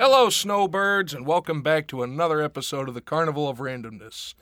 Hello, 0.00 0.30
snowbirds, 0.30 1.12
and 1.12 1.26
welcome 1.26 1.60
back 1.60 1.88
to 1.88 2.04
another 2.04 2.40
episode 2.40 2.86
of 2.88 2.94
the 2.94 3.00
Carnival 3.00 3.48
of 3.48 3.58
Randomness. 3.58 4.34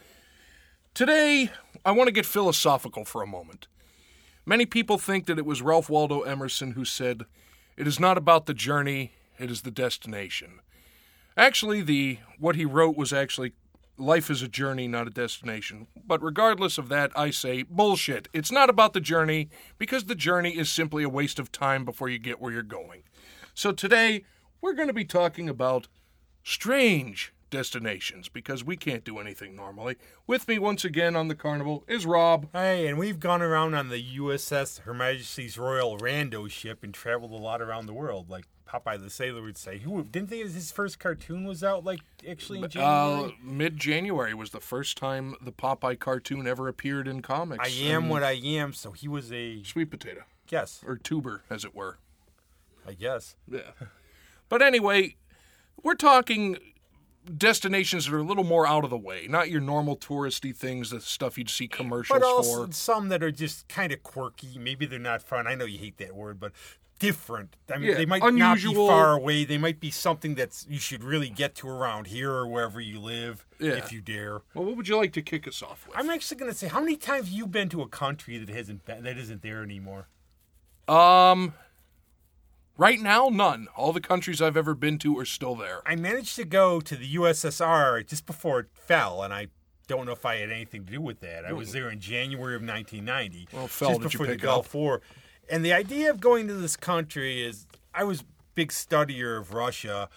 Today, 0.93 1.51
I 1.83 1.93
want 1.93 2.09
to 2.09 2.13
get 2.13 2.27
philosophical 2.27 3.07
for 3.07 3.23
a 3.23 3.27
moment. 3.27 3.67
Many 4.45 4.67
people 4.67 4.99
think 4.99 5.25
that 5.25 5.39
it 5.39 5.47
was 5.47 5.63
Ralph 5.63 5.89
Waldo 5.89 6.21
Emerson 6.21 6.73
who 6.73 6.85
said, 6.85 7.25
It 7.75 7.87
is 7.87 7.99
not 7.99 8.19
about 8.19 8.45
the 8.45 8.53
journey, 8.53 9.13
it 9.39 9.51
is 9.51 9.63
the 9.63 9.71
destination. 9.71 10.61
Actually, 11.39 11.81
the 11.81 12.19
what 12.39 12.57
he 12.57 12.67
wrote 12.67 12.95
was 12.95 13.15
actually 13.15 13.55
life 13.97 14.29
is 14.29 14.43
a 14.43 14.49
journey, 14.49 14.87
not 14.87 15.07
a 15.07 15.11
destination. 15.11 15.87
But 16.07 16.23
regardless 16.23 16.77
of 16.77 16.91
that, 16.91 17.13
I 17.19 17.31
say 17.31 17.63
bullshit. 17.63 18.29
It's 18.35 18.53
not 18.53 18.69
about 18.69 18.93
the 18.93 19.01
journey 19.01 19.49
because 19.79 20.05
the 20.05 20.15
journey 20.15 20.51
is 20.51 20.71
simply 20.71 21.03
a 21.03 21.09
waste 21.09 21.39
of 21.39 21.51
time 21.51 21.87
before 21.87 22.11
you 22.11 22.19
get 22.19 22.43
where 22.43 22.53
you're 22.53 22.63
going. 22.63 23.05
So 23.55 23.73
today, 23.73 24.25
we're 24.61 24.75
going 24.75 24.89
to 24.89 24.95
be 24.95 25.05
talking 25.05 25.49
about 25.49 25.89
strange 26.43 27.33
destinations 27.51 28.29
because 28.29 28.65
we 28.65 28.77
can't 28.77 29.05
do 29.05 29.19
anything 29.19 29.55
normally. 29.55 29.97
With 30.27 30.49
me 30.49 30.59
once 30.59 30.85
again 30.85 31.15
on 31.17 31.29
the 31.29 31.35
carnival 31.35 31.85
is 31.87 32.05
Rob. 32.07 32.49
Hey, 32.53 32.87
and 32.87 32.99
we've 32.99 33.21
gone 33.21 33.43
around 33.43 33.75
on 33.75 33.89
the 33.89 34.19
USS 34.19 34.81
Her 34.81 34.95
Majesty's 34.95 35.57
Royal 35.57 35.99
Rando 35.99 36.51
ship 36.51 36.83
and 36.83 36.93
traveled 36.93 37.33
a 37.33 37.37
lot 37.37 37.63
around 37.63 37.87
the 37.87 37.95
world, 37.95 38.29
like 38.29 38.45
Popeye 38.69 39.01
the 39.01 39.11
Sailor 39.11 39.43
would 39.43 39.57
say. 39.57 39.79
Who 39.79 40.03
didn't 40.03 40.29
think 40.29 40.43
his 40.43 40.73
first 40.73 40.99
cartoon 40.99 41.45
was 41.45 41.63
out 41.63 41.85
like 41.85 42.01
actually 42.29 42.59
in 42.59 42.81
Uh, 42.81 43.31
Mid 43.41 43.77
January 43.77 44.35
was 44.35 44.51
the 44.51 44.61
first 44.61 44.99
time 44.99 45.37
the 45.41 45.53
Popeye 45.53 45.99
cartoon 45.99 46.47
ever 46.49 46.67
appeared 46.67 47.07
in 47.07 47.23
comics. 47.23 47.65
I 47.65 47.87
am 47.87 48.09
what 48.09 48.25
I 48.25 48.33
am, 48.33 48.73
so 48.73 48.91
he 48.91 49.07
was 49.07 49.33
a 49.33 49.63
sweet 49.63 49.91
potato 49.91 50.25
yes, 50.51 50.83
or 50.87 50.97
tuber, 50.97 51.43
as 51.51 51.65
it 51.65 51.75
were. 51.75 51.99
I 52.87 52.93
guess. 52.93 53.37
Yeah. 53.51 53.61
But 54.49 54.63
anyway, 54.63 55.17
we're 55.83 55.95
talking 55.95 56.57
destinations 57.37 58.07
that 58.07 58.15
are 58.15 58.19
a 58.19 58.23
little 58.23 58.45
more 58.45 58.67
out 58.67 58.85
of 58.85 58.91
the 58.91 58.97
way, 58.99 59.27
not 59.29 59.51
your 59.51 59.61
normal 59.61 59.97
touristy 59.97 60.55
things, 60.55 60.91
the 60.91 61.01
stuff 61.01 61.37
you'd 61.37 61.51
see 61.51 61.67
commercials 61.67 62.21
But 62.21 62.25
also 62.27 62.67
for. 62.67 62.73
some 62.73 63.09
that 63.09 63.23
are 63.23 63.33
just 63.33 63.67
kind 63.69 63.93
of 63.93 64.03
quirky. 64.05 64.59
Maybe 64.59 64.87
they're 64.87 64.99
not 65.01 65.23
fun. 65.23 65.47
I 65.49 65.57
know 65.57 65.65
you 65.65 65.79
hate 65.79 65.99
that 65.99 66.15
word, 66.15 66.39
but 66.39 66.53
different. 67.01 67.57
I 67.69 67.79
mean, 67.79 67.91
Yeah, 67.91 67.97
they 67.97 68.07
might 68.07 68.23
not 68.23 68.33
be 68.35 68.41
unusual. 68.41 68.87
far 68.87 69.13
away. 69.17 69.45
They 69.45 69.59
might 69.59 69.81
be 69.81 69.91
something 69.91 70.37
that's 70.37 70.67
you 70.71 70.79
should 70.79 71.03
really 71.03 71.29
get 71.29 71.57
to 71.57 71.69
around 71.69 72.07
here 72.07 72.31
or 72.33 72.47
wherever 72.47 72.81
you 72.81 73.01
live, 73.01 73.45
Yeah. 73.59 73.73
if 73.73 73.91
you 73.93 74.01
dare. 74.01 74.43
Well, 74.55 74.65
what 74.65 74.77
would 74.77 74.87
you 74.89 74.97
like 74.97 75.13
to 75.15 75.23
kick 75.23 75.49
us 75.49 75.63
off 75.63 75.85
with? 75.89 75.97
I'm 75.99 76.09
actually 76.09 76.39
going 76.39 76.53
to 76.53 76.57
say, 76.57 76.69
how 76.69 76.81
many 76.81 76.97
times 76.97 77.27
have 77.27 77.35
you 77.35 77.49
been 77.49 77.69
to 77.71 77.83
a 77.83 77.89
country 77.89 78.39
that 78.39 78.49
hasn't 78.49 78.85
been, 78.85 79.03
that 79.03 79.19
isn't 79.19 79.43
there 79.43 79.63
anymore? 79.65 80.07
Um, 80.89 81.55
right 82.77 83.01
now, 83.01 83.29
none. 83.29 83.69
All 83.77 83.93
the 83.93 84.01
countries 84.01 84.41
I've 84.41 84.57
ever 84.57 84.75
been 84.75 84.99
to 84.99 85.19
are 85.19 85.25
still 85.25 85.55
there. 85.55 85.81
I 85.87 85.97
managed 85.97 86.37
to 86.37 86.45
go 86.45 86.81
to 86.81 86.97
the 86.97 87.15
USSR 87.15 88.07
just 88.07 88.27
before 88.27 88.61
it 88.61 88.67
fell, 88.73 89.23
and 89.23 89.33
I 89.33 89.49
don't 89.87 90.07
know 90.07 90.13
if 90.13 90.27
I 90.27 90.37
had 90.37 90.51
anything 90.51 90.85
to 90.85 90.93
do 90.93 91.01
with 91.01 91.21
that. 91.21 91.45
I 91.45 91.53
was 91.53 91.73
there 91.73 91.89
in 91.91 92.01
January 92.01 92.55
of 92.55 92.63
1990, 92.63 93.49
Well, 93.53 93.69
fell, 93.69 93.99
just 93.99 94.13
before 94.13 94.27
the 94.27 94.37
Gulf 94.37 94.69
up? 94.69 94.75
War. 94.75 95.03
And 95.49 95.65
the 95.65 95.73
idea 95.73 96.11
of 96.11 96.21
going 96.21 96.49
to 96.49 96.55
this 96.55 96.77
country 96.77 97.45
is, 97.45 97.67
I 97.95 98.05
was 98.05 98.23
a 98.23 98.25
big 98.55 98.71
studier 98.71 99.39
of 99.39 99.55
Russia. 99.55 100.09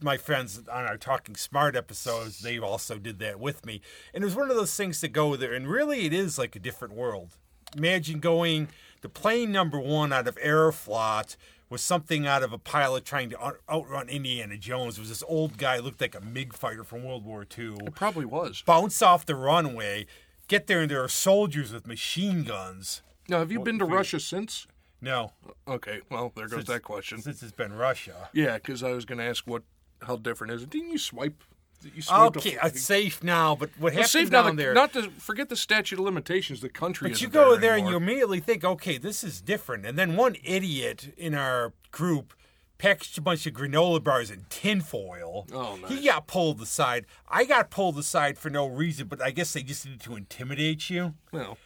My 0.00 0.16
friends 0.16 0.58
on 0.58 0.84
our 0.84 0.96
Talking 0.96 1.36
Smart 1.36 1.76
episodes, 1.76 2.40
they 2.40 2.58
also 2.58 2.98
did 2.98 3.18
that 3.18 3.38
with 3.38 3.66
me. 3.66 3.82
And 4.14 4.24
it 4.24 4.26
was 4.26 4.34
one 4.34 4.50
of 4.50 4.56
those 4.56 4.74
things 4.74 5.00
to 5.02 5.08
go 5.08 5.36
there, 5.36 5.52
and 5.52 5.68
really 5.68 6.06
it 6.06 6.12
is 6.14 6.38
like 6.38 6.56
a 6.56 6.58
different 6.58 6.94
world. 6.94 7.36
Imagine 7.76 8.18
going, 8.18 8.68
the 9.02 9.08
plane 9.08 9.52
number 9.52 9.78
one 9.78 10.12
out 10.12 10.28
of 10.28 10.36
Aeroflot 10.36 11.36
was 11.72 11.82
something 11.82 12.26
out 12.26 12.42
of 12.42 12.52
a 12.52 12.58
pilot 12.58 13.04
trying 13.04 13.30
to 13.30 13.42
out- 13.44 13.60
outrun 13.68 14.08
Indiana 14.08 14.56
Jones. 14.58 14.98
It 14.98 15.00
was 15.00 15.08
this 15.08 15.24
old 15.26 15.56
guy, 15.58 15.78
looked 15.78 16.00
like 16.00 16.14
a 16.14 16.20
MiG 16.20 16.52
fighter 16.54 16.84
from 16.84 17.02
World 17.02 17.24
War 17.24 17.44
II 17.58 17.74
It 17.86 17.94
probably 17.94 18.26
was. 18.26 18.62
bounce 18.66 19.00
off 19.02 19.24
the 19.26 19.34
runway, 19.34 20.06
get 20.48 20.66
there, 20.66 20.82
and 20.82 20.90
there 20.90 21.02
are 21.02 21.08
soldiers 21.08 21.72
with 21.72 21.86
machine 21.86 22.44
guns. 22.44 23.02
Now, 23.28 23.38
have 23.38 23.50
you 23.50 23.60
been 23.60 23.78
to 23.78 23.84
Russia 23.86 24.20
since? 24.20 24.66
No, 25.00 25.32
uh, 25.66 25.72
Okay, 25.72 26.02
well, 26.10 26.30
there 26.36 26.46
goes 26.46 26.58
Since- 26.58 26.68
that 26.68 26.82
question. 26.82 27.22
since 27.22 27.42
it's 27.42 27.50
been 27.52 27.72
Russia. 27.72 28.28
Yeah, 28.32 28.54
because 28.58 28.82
I 28.84 28.92
was 28.92 29.04
going 29.04 29.18
to 29.18 29.24
ask 29.24 29.46
what 29.46 29.62
how 30.06 30.16
different 30.16 30.52
is 30.52 30.62
it? 30.64 30.70
Didn't 30.70 30.90
you 30.90 30.98
swipe? 30.98 31.42
You 31.84 32.02
Okay, 32.10 32.56
a- 32.62 32.66
it's 32.66 32.82
safe 32.82 33.22
now, 33.22 33.54
but 33.56 33.70
what 33.78 33.92
happened 33.92 34.08
safe 34.10 34.30
now. 34.30 34.42
down 34.42 34.56
The, 34.56 34.62
there? 34.62 34.74
Not 34.74 34.92
to 34.94 35.10
forget 35.10 35.48
the 35.48 35.56
statute 35.56 35.98
of 35.98 36.04
limitations. 36.04 36.60
The 36.60 36.68
country. 36.68 37.08
but 37.10 37.20
you 37.20 37.28
go 37.28 37.56
there 37.56 37.76
and 37.76 37.88
you 37.88 37.96
immediately 37.96 38.40
think, 38.40 38.64
okay, 38.64 38.98
this 38.98 39.22
is 39.24 39.40
different. 39.40 39.84
And 39.86 39.98
then 39.98 40.16
one 40.16 40.36
idiot 40.44 41.12
in 41.16 41.34
our 41.34 41.72
group 41.90 42.34
packaged 42.78 43.16
a 43.18 43.20
bunch 43.20 43.46
of 43.46 43.52
granola 43.52 44.02
bars 44.02 44.30
in 44.30 44.44
tinfoil. 44.50 45.46
Oh, 45.52 45.76
nice. 45.76 45.90
He 45.90 46.04
got 46.06 46.26
pulled 46.26 46.60
aside. 46.60 47.06
I 47.28 47.44
got 47.44 47.70
pulled 47.70 47.96
aside 47.98 48.38
for 48.38 48.50
no 48.50 48.66
reason, 48.66 49.06
but 49.06 49.22
I 49.22 49.30
guess 49.30 49.52
they 49.52 49.62
just 49.62 49.84
needed 49.86 50.00
to 50.02 50.16
intimidate 50.16 50.90
you. 50.90 51.14
Well, 51.32 51.58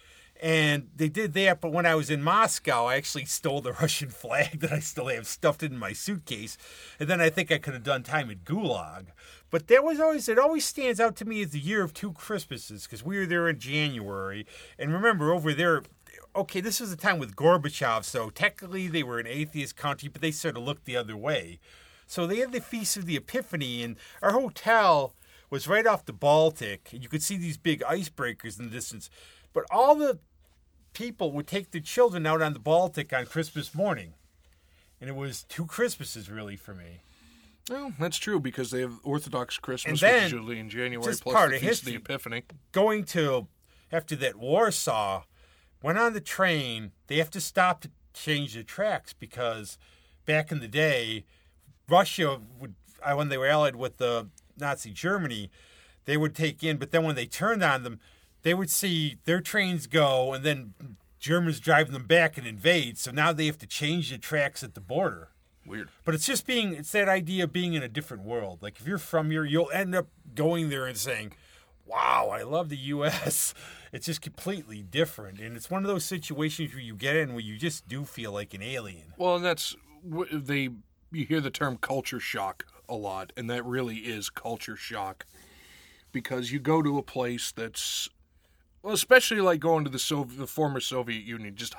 And 0.43 0.91
they 0.95 1.09
did 1.09 1.33
that, 1.33 1.63
but 1.63 1.73
when 1.73 1.87
I 1.87 1.95
was 1.95 2.11
in 2.11 2.23
Moscow, 2.23 2.85
I 2.85 2.97
actually 2.97 3.25
stole 3.25 3.63
the 3.63 3.73
Russian 3.81 4.11
flag 4.11 4.61
that 4.61 4.71
I 4.73 4.81
still 4.81 5.07
have 5.09 5.27
stuffed 5.27 5.63
in 5.63 5.79
my 5.79 5.95
suitcase. 5.95 6.59
And 7.01 7.09
then 7.09 7.23
I 7.23 7.31
think 7.31 7.51
I 7.51 7.57
could 7.57 7.73
have 7.73 7.83
done 7.83 8.03
time 8.03 8.31
at 8.31 8.45
Gulag. 8.45 9.07
But 9.51 9.69
that 9.69 9.85
was 9.85 10.01
always, 10.01 10.29
it 10.29 10.39
always 10.39 10.65
stands 10.65 11.01
out 11.01 11.17
to 11.17 11.25
me 11.25 11.43
as 11.43 11.51
the 11.51 11.61
year 11.61 11.83
of 11.83 11.95
two 11.95 12.13
Christmases 12.13 12.85
because 12.85 13.05
we 13.05 13.19
were 13.19 13.27
there 13.27 13.49
in 13.49 13.59
January. 13.59 14.47
And 14.79 14.93
remember, 14.93 15.33
over 15.33 15.55
there, 15.55 15.83
okay, 16.35 16.61
this 16.61 16.81
was 16.81 16.93
a 16.93 16.97
time 16.97 17.19
with 17.19 17.37
Gorbachev, 17.37 18.05
so 18.05 18.31
technically 18.31 18.89
they 18.89 19.03
were 19.03 19.19
an 19.19 19.27
atheist 19.27 19.77
country, 19.77 20.09
but 20.09 20.21
they 20.21 20.33
sort 20.33 20.57
of 20.57 20.65
looked 20.65 20.85
the 20.85 20.97
other 20.97 21.17
way. 21.17 21.61
So 22.07 22.27
they 22.27 22.39
had 22.39 22.53
the 22.53 22.61
Feast 22.61 22.97
of 22.97 23.07
the 23.07 23.17
Epiphany, 23.17 23.83
and 23.83 23.97
our 24.23 24.33
hotel 24.33 25.15
was 25.51 25.69
right 25.69 25.87
off 25.87 26.05
the 26.05 26.13
Baltic. 26.13 26.91
And 26.93 27.03
you 27.03 27.09
could 27.09 27.23
see 27.23 27.37
these 27.37 27.57
big 27.57 27.81
icebreakers 27.83 28.59
in 28.59 28.67
the 28.67 28.71
distance. 28.71 29.11
But 29.53 29.65
all 29.71 29.95
the 29.95 30.19
people 30.93 31.33
would 31.33 31.47
take 31.47 31.71
their 31.71 31.81
children 31.81 32.27
out 32.27 32.43
on 32.43 32.53
the 32.53 32.59
Baltic 32.59 33.13
on 33.13 33.27
Christmas 33.27 33.75
morning. 33.75 34.15
And 35.01 35.11
it 35.11 35.17
was 35.17 35.45
two 35.45 35.67
Christmases, 35.67 36.31
really, 36.31 36.57
for 36.57 36.75
me. 36.75 37.03
Well, 37.71 37.93
that's 37.99 38.17
true 38.17 38.41
because 38.41 38.71
they 38.71 38.81
have 38.81 38.99
Orthodox 39.03 39.59
Christmas, 39.59 40.03
And 40.03 40.13
which 40.13 40.25
is 40.25 40.33
usually 40.33 40.59
in 40.59 40.71
January, 40.71 41.03
plus 41.03 41.21
part 41.21 41.51
the 41.51 41.57
of 41.57 41.63
Feast 41.63 41.83
of 41.83 41.87
the 41.87 41.93
history. 41.93 42.15
Epiphany. 42.15 42.43
Going 42.73 43.05
to, 43.05 43.49
after 43.91 44.17
that 44.17 44.37
Warsaw, 44.37 45.25
went 45.83 45.99
on 45.99 46.13
the 46.13 46.21
train. 46.21 46.93
They 47.07 47.19
have 47.19 47.31
to 47.31 47.41
stop 47.41 47.81
to 47.83 47.91
change 48.15 48.55
the 48.55 48.65
tracks 48.65 49.13
because 49.13 49.79
back 50.25 50.51
in 50.51 50.61
the 50.61 50.69
day, 50.69 51.25
Russia 51.89 52.41
would, 52.59 52.75
uh, 53.03 53.15
when 53.15 53.29
they 53.29 53.39
were 53.39 53.47
allied 53.47 53.77
with 53.77 53.99
the 53.99 54.29
Nazi 54.59 54.91
Germany, 54.91 55.51
they 56.05 56.17
would 56.17 56.35
take 56.35 56.63
in, 56.63 56.77
but 56.79 56.91
then 56.93 57.05
when 57.05 57.15
they 57.15 57.27
turned 57.27 57.63
on 57.63 57.83
them, 57.83 58.01
they 58.43 58.55
would 58.55 58.71
see 58.71 59.19
their 59.25 59.41
trains 59.41 59.87
go 59.87 60.33
and 60.33 60.45
then 60.45 60.75
Germans 61.19 61.59
driving 61.61 61.93
them 61.93 62.07
back 62.07 62.39
and 62.39 62.47
invade. 62.47 62.97
So 62.99 63.11
now 63.11 63.33
they 63.33 63.47
have 63.47 63.59
to 63.59 63.67
change 63.67 64.11
the 64.11 64.19
tracks 64.19 64.63
at 64.63 64.75
the 64.75 64.81
border. 64.81 65.31
Weird. 65.67 65.89
But 66.05 66.15
it's 66.15 66.27
just 66.27 66.47
being, 66.47 66.75
it's 66.75 66.93
that 66.93 67.09
idea 67.09 67.45
of 67.45 67.53
being 67.53 67.75
in 67.75 67.83
a 67.83 67.89
different 67.89 68.25
world. 68.25 68.59
Like 68.63 68.81
if 68.81 68.87
you're 68.87 68.99
from 68.99 69.31
here, 69.31 69.45
you'll 69.45 69.71
end 69.73 69.95
up 69.95 70.07
going 70.35 70.69
there 70.69 70.87
and 70.87 70.97
saying, 70.97 71.33
wow, 71.87 72.31
I 72.33 72.43
love 72.43 72.69
the 72.69 72.77
U.S. 72.77 73.55
It's 73.93 74.07
just 74.07 74.21
completely 74.21 74.83
different. 74.83 75.41
And 75.41 75.57
it's 75.57 75.71
one 75.71 75.83
of 75.83 75.89
those 75.89 76.05
situations 76.05 76.75
where 76.75 76.83
you 76.83 76.95
get 76.97 77.17
in 77.17 77.31
where 77.31 77.41
you 77.41 77.57
just 77.57 77.89
do 77.89 78.05
feel 78.05 78.33
like 78.33 78.53
an 78.53 78.61
alien. 78.61 79.15
Well, 79.17 79.37
and 79.37 79.45
that's 79.45 79.75
they. 80.05 80.71
You 81.13 81.25
hear 81.25 81.41
the 81.41 81.51
term 81.51 81.79
culture 81.79 82.21
shock 82.21 82.67
a 82.91 82.95
lot, 82.95 83.33
and 83.39 83.49
that 83.49 83.65
really 83.65 83.99
is 83.99 84.29
culture 84.29 84.77
shock 84.77 85.25
because 86.13 86.53
you 86.53 86.59
go 86.59 86.83
to 86.83 86.99
a 86.99 87.03
place 87.03 87.53
that's, 87.53 88.11
well, 88.83 88.93
especially 88.93 89.41
like 89.41 89.61
going 89.61 89.85
to 89.85 89.91
the 89.91 90.01
Soviet, 90.01 90.37
the 90.37 90.47
former 90.47 90.81
Soviet 90.81 91.25
Union. 91.25 91.55
Just 91.55 91.75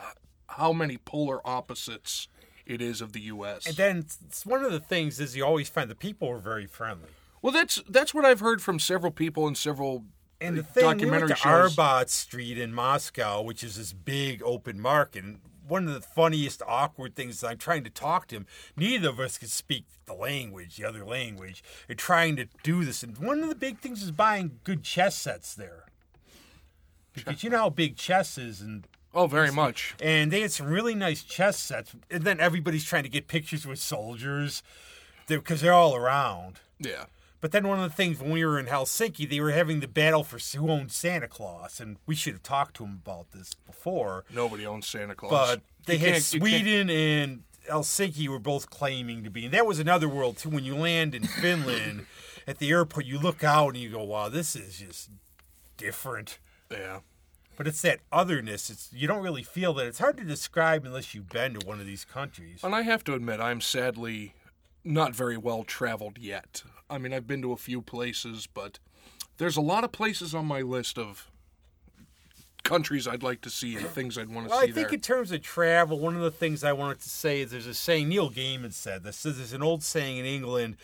how 0.47 0.74
many 0.74 0.97
polar 0.97 1.46
opposites 1.46 2.30
it 2.67 2.81
is 2.81 3.01
of 3.01 3.13
the 3.13 3.22
U.S. 3.22 3.66
And 3.66 3.75
then 3.75 4.05
it's 4.28 4.45
one 4.45 4.63
of 4.63 4.72
the 4.72 4.79
things 4.79 5.19
is 5.19 5.35
you 5.35 5.45
always 5.45 5.69
find 5.69 5.89
the 5.89 5.95
people 5.95 6.29
are 6.29 6.37
very 6.37 6.67
friendly. 6.67 7.09
well, 7.41 7.53
that's 7.53 7.81
that's 7.90 8.14
what 8.14 8.25
I've 8.25 8.41
heard 8.41 8.61
from 8.61 8.79
several 8.79 9.11
people 9.11 9.47
and 9.47 9.58
several 9.58 10.03
And 10.40 10.58
the 10.58 10.64
thing, 10.64 10.85
we 10.85 10.93
documentary 10.93 11.28
went 11.29 11.29
to 11.29 11.35
shows. 11.35 11.75
Arbat 11.75 12.09
Street 12.09 12.58
in 12.58 12.73
Moscow, 12.73 13.41
which 13.41 13.64
is 13.64 13.78
this 13.78 13.93
big 13.93 14.43
open 14.43 14.79
market. 14.79 15.23
And 15.23 15.40
one 15.67 15.87
of 15.87 15.93
the 15.93 16.02
funniest, 16.02 16.61
awkward 16.67 17.16
things 17.16 17.43
I'm 17.43 17.58
trying 17.58 17.84
to 17.84 17.90
talk 17.90 18.28
to 18.28 18.35
him. 18.37 18.46
Neither 18.75 19.09
of 19.09 19.20
us 19.20 19.37
could 19.37 19.49
speak 19.49 19.85
the 20.05 20.13
language, 20.13 20.78
the 20.78 20.85
other 20.85 21.05
language, 21.05 21.63
and 21.90 21.97
trying 21.97 22.35
to 22.37 22.47
do 22.63 22.85
this. 22.85 23.03
And 23.03 23.17
one 23.17 23.43
of 23.43 23.49
the 23.49 23.55
big 23.55 23.79
things 23.79 24.02
is 24.03 24.11
buying 24.11 24.59
good 24.63 24.84
chess 24.84 25.16
sets 25.16 25.53
there. 25.55 25.85
Because 27.13 27.43
you 27.43 27.49
know 27.49 27.58
how 27.58 27.70
big 27.70 27.96
chess 27.97 28.37
is, 28.37 28.61
and 28.61 28.87
Oh, 29.17 29.28
very 29.28 29.52
much. 29.52 29.96
and 30.02 30.31
they 30.31 30.41
had 30.41 30.52
some 30.52 30.67
really 30.67 30.93
nice 30.96 31.23
chess 31.23 31.58
sets. 31.58 31.93
And 32.11 32.23
then 32.23 32.40
everybody's 32.40 32.85
trying 32.85 33.03
to 33.03 33.09
get 33.09 33.28
pictures 33.28 33.66
with 33.66 33.79
soldiers 33.79 34.61
because 35.28 35.61
they're 35.61 35.73
all 35.73 35.96
around. 35.96 36.59
Yeah. 36.79 37.05
But 37.41 37.52
then 37.52 37.67
one 37.67 37.79
of 37.79 37.90
the 37.90 37.96
things 37.96 38.19
when 38.19 38.31
we 38.31 38.43
were 38.46 38.59
in 38.59 38.66
Helsinki, 38.67 39.29
they 39.29 39.40
were 39.40 39.52
having 39.52 39.79
the 39.79 39.87
battle 39.87 40.23
for 40.23 40.37
who 40.58 40.69
owned 40.72 40.91
Santa 40.91 41.28
Claus, 41.28 41.79
and 41.79 41.97
we 42.05 42.16
should 42.16 42.34
have 42.34 42.43
talked 42.43 42.75
to 42.78 42.84
him 42.84 43.02
about 43.05 43.31
this 43.31 43.53
before. 43.53 44.23
Nobody 44.34 44.66
owns 44.66 44.87
Santa 44.87 45.14
Claus. 45.16 45.31
But 45.31 45.61
they 45.85 45.93
You 45.93 45.99
had 45.99 46.13
can't- 46.13 46.34
you 46.34 46.40
can't- 46.40 46.49
Sweden 46.61 46.90
and 46.90 47.43
Helsinki 47.70 48.28
were 48.28 48.40
both 48.40 48.70
claiming 48.70 49.23
to 49.23 49.29
be. 49.29 49.46
And 49.46 49.53
that 49.53 49.66
was 49.66 49.78
another 49.79 50.08
world 50.09 50.37
too. 50.37 50.49
When 50.49 50.63
you 50.63 50.75
land 50.75 51.13
in 51.13 51.25
Finland 51.28 52.05
at 52.47 52.59
the 52.59 52.70
airport, 52.70 53.05
you 53.05 53.20
look 53.20 53.43
out 53.43 53.70
and 53.70 53.78
you 53.78 53.90
go, 53.90 54.03
"Wow, 54.03 54.29
this 54.29 54.55
is 54.55 54.79
just 54.79 55.09
different." 55.78 56.40
Yeah. 56.72 56.99
But 57.58 57.68
it's 57.68 57.82
that 57.82 58.00
otherness. 58.12 58.70
It's 58.70 58.90
you 58.94 59.08
don't 59.08 59.24
really 59.24 59.44
feel 59.44 59.74
that. 59.74 59.88
It's 59.88 60.00
hard 60.00 60.18
to 60.18 60.24
describe 60.24 60.86
unless 60.86 61.14
you've 61.16 61.30
been 61.30 61.56
to 61.56 61.66
one 61.68 61.80
of 61.80 61.88
these 61.88 62.06
countries. 62.06 62.64
And 62.64 62.74
I 62.76 62.84
have 62.84 63.04
to 63.06 63.16
admit, 63.16 63.42
I'm 63.42 63.62
sadly 63.62 64.36
not 64.84 65.14
very 65.16 65.38
well 65.38 65.64
traveled 65.64 66.20
yet. 66.20 66.62
I 66.90 67.00
mean, 67.00 67.14
I've 67.14 67.28
been 67.28 67.42
to 67.42 67.52
a 67.52 67.58
few 67.58 67.82
places, 67.82 68.48
but 68.48 68.78
there's 69.38 69.58
a 69.58 69.62
lot 69.62 69.84
of 69.84 69.92
places 69.92 70.34
on 70.36 70.46
my 70.46 70.62
list 70.62 70.98
of 71.00 71.30
countries 72.64 73.08
I'd 73.08 73.24
like 73.24 73.42
to 73.42 73.50
see 73.50 73.76
and 73.76 73.88
things 73.88 74.18
I'd 74.18 74.30
want 74.30 74.48
to 74.48 74.52
Well, 74.52 74.59
see 74.62 74.70
I 74.70 74.72
think 74.72 74.90
there. 74.90 74.96
in 74.96 75.02
terms 75.02 75.32
of 75.32 75.42
travel, 75.42 76.00
one 76.00 76.16
of 76.16 76.22
the 76.22 76.32
things 76.32 76.64
I 76.64 76.74
wanted 76.74 77.00
to 77.00 77.09
say 77.09 77.42
is 77.42 77.52
there's 77.52 77.66
a 77.66 77.74
saying 77.74 78.09
Neil 78.09 78.30
Gaiman 78.30 78.74
said 78.74 79.04
this. 79.04 79.24
There's 79.24 79.54
an 79.54 79.64
old 79.64 79.84
saying 79.84 80.18
in 80.18 80.26
England, 80.26 80.78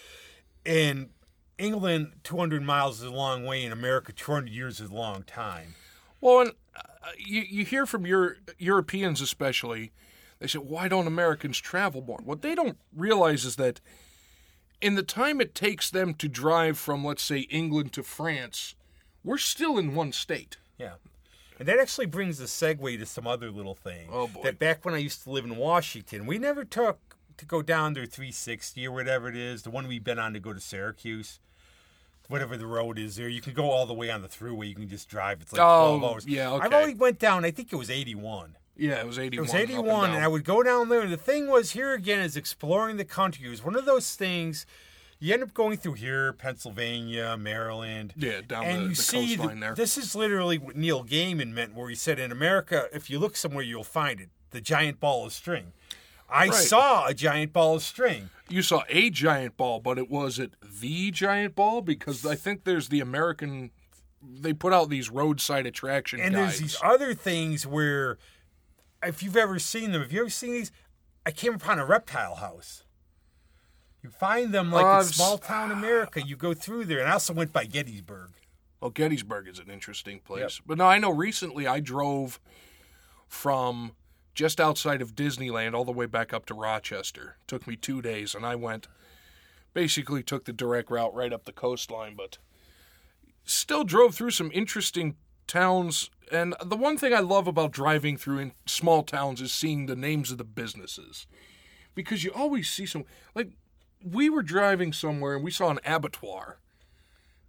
in 0.65 1.09
England, 1.57 2.13
200 2.23 2.63
miles 2.63 2.99
is 3.01 3.05
a 3.07 3.11
long 3.11 3.45
way. 3.45 3.63
In 3.63 3.71
America, 3.71 4.11
200 4.11 4.49
years 4.49 4.79
is 4.79 4.89
a 4.89 4.95
long 4.95 5.23
time. 5.23 5.75
Well, 6.23 6.39
and 6.39 6.51
uh, 6.73 7.09
you 7.17 7.41
you 7.41 7.65
hear 7.65 7.85
from 7.85 8.05
your 8.05 8.37
Europeans 8.57 9.19
especially, 9.19 9.91
they 10.39 10.47
say, 10.47 10.59
"Why 10.59 10.87
don't 10.87 11.05
Americans 11.05 11.59
travel 11.59 12.01
more?" 12.01 12.21
What 12.23 12.41
they 12.41 12.55
don't 12.55 12.77
realize 12.95 13.43
is 13.43 13.57
that 13.57 13.81
in 14.79 14.95
the 14.95 15.03
time 15.03 15.41
it 15.41 15.53
takes 15.53 15.89
them 15.89 16.13
to 16.13 16.29
drive 16.29 16.77
from, 16.77 17.03
let's 17.03 17.23
say, 17.23 17.39
England 17.39 17.91
to 17.93 18.03
France, 18.03 18.75
we're 19.21 19.37
still 19.37 19.77
in 19.77 19.95
one 19.95 20.13
state. 20.13 20.55
Yeah. 20.77 20.93
And 21.59 21.67
that 21.67 21.77
actually 21.77 22.05
brings 22.05 22.39
a 22.39 22.45
segue 22.45 22.97
to 22.99 23.05
some 23.05 23.27
other 23.27 23.51
little 23.51 23.75
thing. 23.75 24.07
Oh, 24.09 24.27
boy. 24.27 24.43
That 24.43 24.59
back 24.59 24.85
when 24.85 24.93
I 24.93 24.99
used 24.99 25.23
to 25.23 25.29
live 25.29 25.43
in 25.43 25.57
Washington, 25.57 26.25
we 26.25 26.37
never 26.37 26.63
took 26.63 27.17
to 27.35 27.45
go 27.45 27.61
down 27.61 27.93
there 27.93 28.05
360 28.05 28.87
or 28.87 28.91
whatever 28.93 29.27
it 29.27 29.35
is, 29.35 29.63
the 29.63 29.71
one 29.71 29.89
we've 29.89 30.03
been 30.03 30.19
on 30.19 30.31
to 30.33 30.39
go 30.39 30.53
to 30.53 30.59
Syracuse. 30.61 31.41
Whatever 32.29 32.55
the 32.57 32.65
road 32.65 32.97
is 32.97 33.15
there, 33.17 33.27
you 33.27 33.41
can 33.41 33.53
go 33.53 33.69
all 33.69 33.85
the 33.85 33.93
way 33.93 34.09
on 34.09 34.21
the 34.21 34.27
throughway. 34.29 34.69
You 34.69 34.75
can 34.75 34.87
just 34.89 35.09
drive. 35.09 35.41
It's 35.41 35.51
like 35.53 35.61
Oh, 35.61 35.97
12 35.99 36.03
hours. 36.13 36.25
yeah, 36.25 36.51
I've 36.53 36.65
okay. 36.65 36.75
only 36.81 36.93
went 36.95 37.19
down. 37.19 37.43
I 37.45 37.51
think 37.51 37.71
it 37.73 37.75
was 37.75 37.89
81. 37.89 38.55
Yeah, 38.75 39.01
it 39.01 39.05
was 39.05 39.17
It 39.19 39.23
eighty-one. 39.23 39.45
was 39.45 39.53
81, 39.53 40.05
and, 40.05 40.13
down. 40.13 40.23
I 40.23 40.27
would 40.27 40.43
go 40.43 40.63
down 40.63 40.89
there. 40.89 41.01
And 41.01 41.13
the 41.13 41.17
thing 41.17 41.47
was, 41.47 41.71
here 41.71 41.93
again, 41.93 42.21
is 42.21 42.35
exploring 42.35 42.97
the 42.97 43.05
country. 43.05 43.45
It 43.45 43.49
was 43.49 43.63
one 43.63 43.75
of 43.75 43.85
those 43.85 44.15
things. 44.15 44.65
You 45.19 45.33
end 45.33 45.43
up 45.43 45.53
going 45.53 45.77
through 45.77 45.93
here, 45.93 46.33
Pennsylvania, 46.33 47.37
Maryland. 47.37 48.13
Yeah, 48.17 48.41
down 48.41 48.65
and 48.65 48.77
the- 48.77 48.83
you 48.89 48.89
the 48.89 48.95
see 48.95 49.35
coastline 49.37 49.59
there. 49.59 49.75
This 49.75 49.97
is 49.97 50.15
literally 50.15 50.57
what 50.57 50.75
Neil 50.75 51.03
Gaiman 51.05 51.51
meant, 51.51 51.75
where 51.75 51.87
he 51.89 51.95
said, 51.95 52.19
"In 52.19 52.31
America, 52.31 52.87
if 52.91 53.09
you 53.09 53.19
look 53.19 53.35
somewhere, 53.35 53.63
you'll 53.63 53.83
find 53.83 54.19
it. 54.19 54.29
The 54.51 54.59
giant 54.61 54.99
ball 54.99 55.25
of 55.25 55.33
string." 55.33 55.73
I 56.33 56.47
Right. 56.47 56.53
saw 56.53 57.05
a 57.05 57.13
giant 57.13 57.53
ball 57.53 57.75
of 57.75 57.83
string. 57.83 58.29
you 58.49 58.61
saw 58.61 58.83
a 58.89 59.09
giant 59.09 59.55
ball, 59.55 59.79
but 59.79 59.97
it 59.97 60.09
was 60.09 60.39
it 60.39 60.53
the 60.61 61.11
giant 61.11 61.55
ball 61.55 61.81
because 61.81 62.25
I 62.25 62.35
think 62.35 62.63
there's 62.65 62.89
the 62.89 62.99
American. 62.99 63.71
They 64.21 64.53
put 64.53 64.73
out 64.73 64.89
these 64.89 65.09
roadside 65.09 65.65
attraction 65.65 66.19
And 66.19 66.33
guides. 66.33 66.59
there's 66.59 66.59
these 66.73 66.81
other 66.83 67.13
things 67.13 67.67
where, 67.67 68.17
if 69.03 69.21
you've 69.21 69.37
ever 69.37 69.59
seen 69.59 69.91
them, 69.91 70.01
have 70.01 70.11
you 70.11 70.21
ever 70.21 70.29
seen 70.29 70.53
these? 70.53 70.71
I 71.25 71.31
came 71.31 71.53
upon 71.53 71.77
a 71.79 71.85
reptile 71.85 72.35
house. 72.35 72.83
You 74.01 74.09
find 74.09 74.53
them 74.53 74.71
like 74.71 74.85
Uh, 74.85 74.99
in 74.99 75.05
small 75.05 75.37
town 75.37 75.71
America. 75.71 76.21
You 76.21 76.35
go 76.35 76.53
through 76.53 76.85
there, 76.85 76.99
and 76.99 77.07
I 77.09 77.13
also 77.13 77.33
went 77.33 77.53
by 77.53 77.65
Gettysburg. 77.65 78.31
Well, 78.81 78.91
Gettysburg 78.91 79.47
is 79.47 79.59
an 79.59 79.69
interesting 79.69 80.19
place. 80.19 80.59
But 80.65 80.77
no, 80.77 80.85
I 80.85 80.97
know 80.99 81.11
recently 81.11 81.65
I 81.67 81.79
drove 81.79 82.39
from 83.27 83.95
just 84.33 84.59
outside 84.59 85.01
of 85.01 85.15
Disneyland 85.15 85.73
all 85.73 85.85
the 85.85 85.91
way 85.91 86.05
back 86.05 86.33
up 86.33 86.45
to 86.47 86.53
Rochester. 86.53 87.37
took 87.47 87.67
me 87.67 87.75
two 87.75 88.01
days, 88.01 88.33
and 88.33 88.45
I 88.45 88.55
went 88.55 88.87
basically 89.73 90.23
took 90.23 90.45
the 90.45 90.53
direct 90.53 90.91
route 90.91 91.13
right 91.13 91.33
up 91.33 91.45
the 91.45 91.51
coastline, 91.51 92.15
but 92.15 92.37
still 93.43 93.83
drove 93.83 94.15
through 94.15 94.31
some 94.31 94.51
interesting 94.53 95.15
towns. 95.47 96.09
And 96.31 96.55
the 96.63 96.77
one 96.77 96.97
thing 96.97 97.13
I 97.13 97.19
love 97.19 97.47
about 97.47 97.71
driving 97.71 98.17
through 98.17 98.39
in 98.39 98.51
small 98.65 99.03
towns 99.03 99.41
is 99.41 99.51
seeing 99.51 99.85
the 99.85 99.95
names 99.95 100.31
of 100.31 100.37
the 100.37 100.43
businesses. 100.43 101.27
Because 101.95 102.23
you 102.23 102.31
always 102.31 102.69
see 102.69 102.85
some, 102.85 103.05
like, 103.35 103.49
we 104.03 104.29
were 104.29 104.43
driving 104.43 104.93
somewhere 104.93 105.35
and 105.35 105.43
we 105.43 105.51
saw 105.51 105.69
an 105.69 105.79
abattoir 105.85 106.59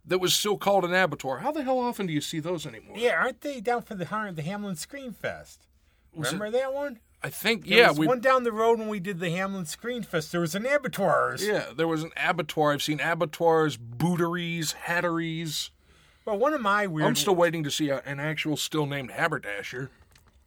that 0.05 0.19
was 0.19 0.35
still 0.35 0.59
called 0.59 0.85
an 0.85 0.95
abattoir. 0.95 1.39
How 1.39 1.51
the 1.51 1.63
hell 1.63 1.79
often 1.79 2.07
do 2.07 2.13
you 2.13 2.21
see 2.21 2.41
those 2.41 2.67
anymore? 2.67 2.97
Yeah, 2.99 3.17
aren't 3.19 3.41
they 3.41 3.61
down 3.61 3.83
for 3.83 3.95
the 3.95 4.05
the 4.05 4.43
Hamlin 4.43 4.77
Screen 4.77 5.13
Fest? 5.13 5.67
Was 6.17 6.29
it- 6.29 6.33
Remember 6.35 6.57
that 6.59 6.73
one? 6.73 7.01
I 7.23 7.31
think 7.31 7.67
There 7.67 7.79
yeah, 7.79 7.91
we 7.91 8.07
one 8.07 8.21
down 8.21 8.45
the 8.45 8.53
road 8.53 8.79
when 8.79 8.89
we 8.89 9.01
did 9.01 9.19
the 9.19 9.31
Hamlin 9.31 9.65
Screen 9.65 10.03
Fest. 10.03 10.31
There 10.31 10.43
was 10.43 10.55
an 10.55 10.67
abattoirs. 10.67 11.43
yeah, 11.47 11.67
there 11.75 11.89
was 11.89 12.03
an 12.03 12.11
abattoir. 12.19 12.73
I've 12.73 12.83
seen 12.83 13.01
abattoirs, 13.01 13.79
booteries, 13.79 14.73
hatteries. 14.73 15.71
Well, 16.27 16.37
one 16.39 16.53
of 16.53 16.61
my 16.61 16.87
weird. 16.87 17.07
I'm 17.09 17.17
still 17.17 17.35
waiting 17.35 17.65
to 17.65 17.71
see 17.71 17.89
a, 17.89 18.01
an 18.05 18.21
actual 18.21 18.59
still 18.59 18.85
named 18.85 19.11
haberdasher. 19.11 19.91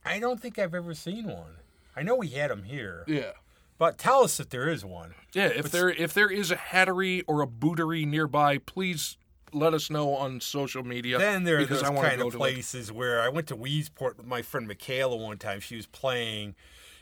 I 0.05 0.19
don't 0.19 0.39
think 0.39 0.59
I've 0.59 0.75
ever 0.75 0.93
seen 0.93 1.25
one. 1.25 1.57
I 1.95 2.03
know 2.03 2.15
we 2.15 2.27
had 2.29 2.51
them 2.51 2.63
here, 2.63 3.03
Yeah. 3.07 3.31
but 3.79 3.97
tell 3.97 4.23
us 4.23 4.39
if 4.39 4.49
there 4.49 4.69
is 4.69 4.85
one. 4.85 5.15
Yeah, 5.33 5.47
if 5.47 5.71
there 5.71 5.89
if 5.89 6.13
there 6.13 6.29
is 6.31 6.51
a 6.51 6.55
hattery 6.55 7.23
or 7.27 7.41
a 7.41 7.47
bootery 7.47 8.05
nearby, 8.05 8.59
please 8.59 9.17
let 9.57 9.73
us 9.73 9.89
know 9.89 10.13
on 10.13 10.39
social 10.39 10.83
media. 10.83 11.17
Then 11.17 11.43
there 11.43 11.59
are 11.59 11.65
those 11.65 11.83
I 11.83 11.93
kind 11.93 12.21
of 12.21 12.33
places 12.33 12.91
where 12.91 13.21
I 13.21 13.29
went 13.29 13.47
to 13.47 13.55
Weedsport 13.55 14.17
with 14.17 14.25
my 14.25 14.41
friend 14.41 14.67
Michaela 14.67 15.17
one 15.17 15.37
time. 15.37 15.59
She 15.59 15.75
was 15.75 15.85
playing 15.85 16.55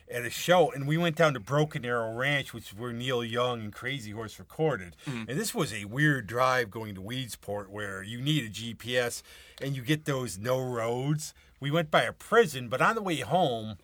at 0.09 0.23
a 0.23 0.29
show, 0.29 0.71
and 0.71 0.87
we 0.87 0.97
went 0.97 1.15
down 1.15 1.33
to 1.33 1.39
Broken 1.39 1.83
Arrow 1.83 2.13
Ranch, 2.13 2.53
which 2.53 2.71
is 2.71 2.77
where 2.77 2.93
Neil 2.93 3.23
Young 3.23 3.61
and 3.61 3.73
Crazy 3.73 4.11
Horse 4.11 4.37
recorded. 4.37 4.95
Mm-hmm. 5.07 5.29
And 5.29 5.39
this 5.39 5.55
was 5.55 5.73
a 5.73 5.85
weird 5.85 6.27
drive 6.27 6.69
going 6.69 6.95
to 6.95 7.01
Weedsport 7.01 7.69
where 7.69 8.03
you 8.03 8.21
need 8.21 8.45
a 8.45 8.49
GPS 8.49 9.23
and 9.61 9.75
you 9.75 9.81
get 9.81 10.05
those 10.05 10.37
no 10.37 10.59
roads. 10.59 11.33
We 11.59 11.71
went 11.71 11.89
by 11.89 12.03
a 12.03 12.13
prison, 12.13 12.69
but 12.69 12.81
on 12.81 12.95
the 12.95 13.01
way 13.01 13.21
home, 13.21 13.77